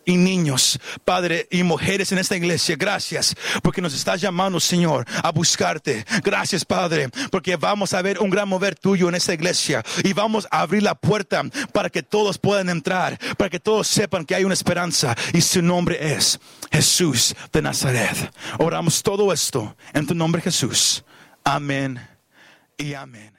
y 0.09 0.16
niños, 0.16 0.80
Padre, 1.04 1.46
y 1.50 1.62
mujeres 1.62 2.11
en 2.12 2.18
esta 2.18 2.34
iglesia. 2.34 2.76
Gracias 2.76 3.36
porque 3.62 3.82
nos 3.82 3.92
estás 3.92 4.22
llamando, 4.22 4.59
Señor, 4.59 5.04
a 5.22 5.30
buscarte. 5.30 6.02
Gracias, 6.24 6.64
Padre, 6.64 7.11
porque 7.30 7.56
vamos 7.56 7.92
a 7.92 8.00
ver 8.00 8.18
un 8.18 8.30
gran 8.30 8.48
mover 8.48 8.74
tuyo 8.74 9.11
en 9.11 9.16
esta 9.16 9.34
iglesia 9.34 9.84
y 10.02 10.14
vamos 10.14 10.48
a 10.50 10.62
abrir 10.62 10.82
la 10.82 10.94
puerta 10.94 11.42
para 11.74 11.90
que 11.90 12.02
todos 12.02 12.38
puedan 12.38 12.70
entrar, 12.70 13.18
para 13.36 13.50
que 13.50 13.61
todos 13.61 13.86
sepan 13.86 14.24
que 14.24 14.34
hay 14.34 14.44
una 14.44 14.54
esperanza 14.54 15.14
y 15.34 15.42
su 15.42 15.61
nombre 15.61 15.98
es 16.00 16.40
Jesús 16.72 17.34
de 17.52 17.61
Nazaret. 17.61 18.32
Oramos 18.59 19.02
todo 19.02 19.30
esto 19.30 19.76
en 19.92 20.06
tu 20.06 20.14
nombre, 20.14 20.40
Jesús. 20.40 21.04
Amén 21.44 22.00
y 22.78 22.94
amén. 22.94 23.34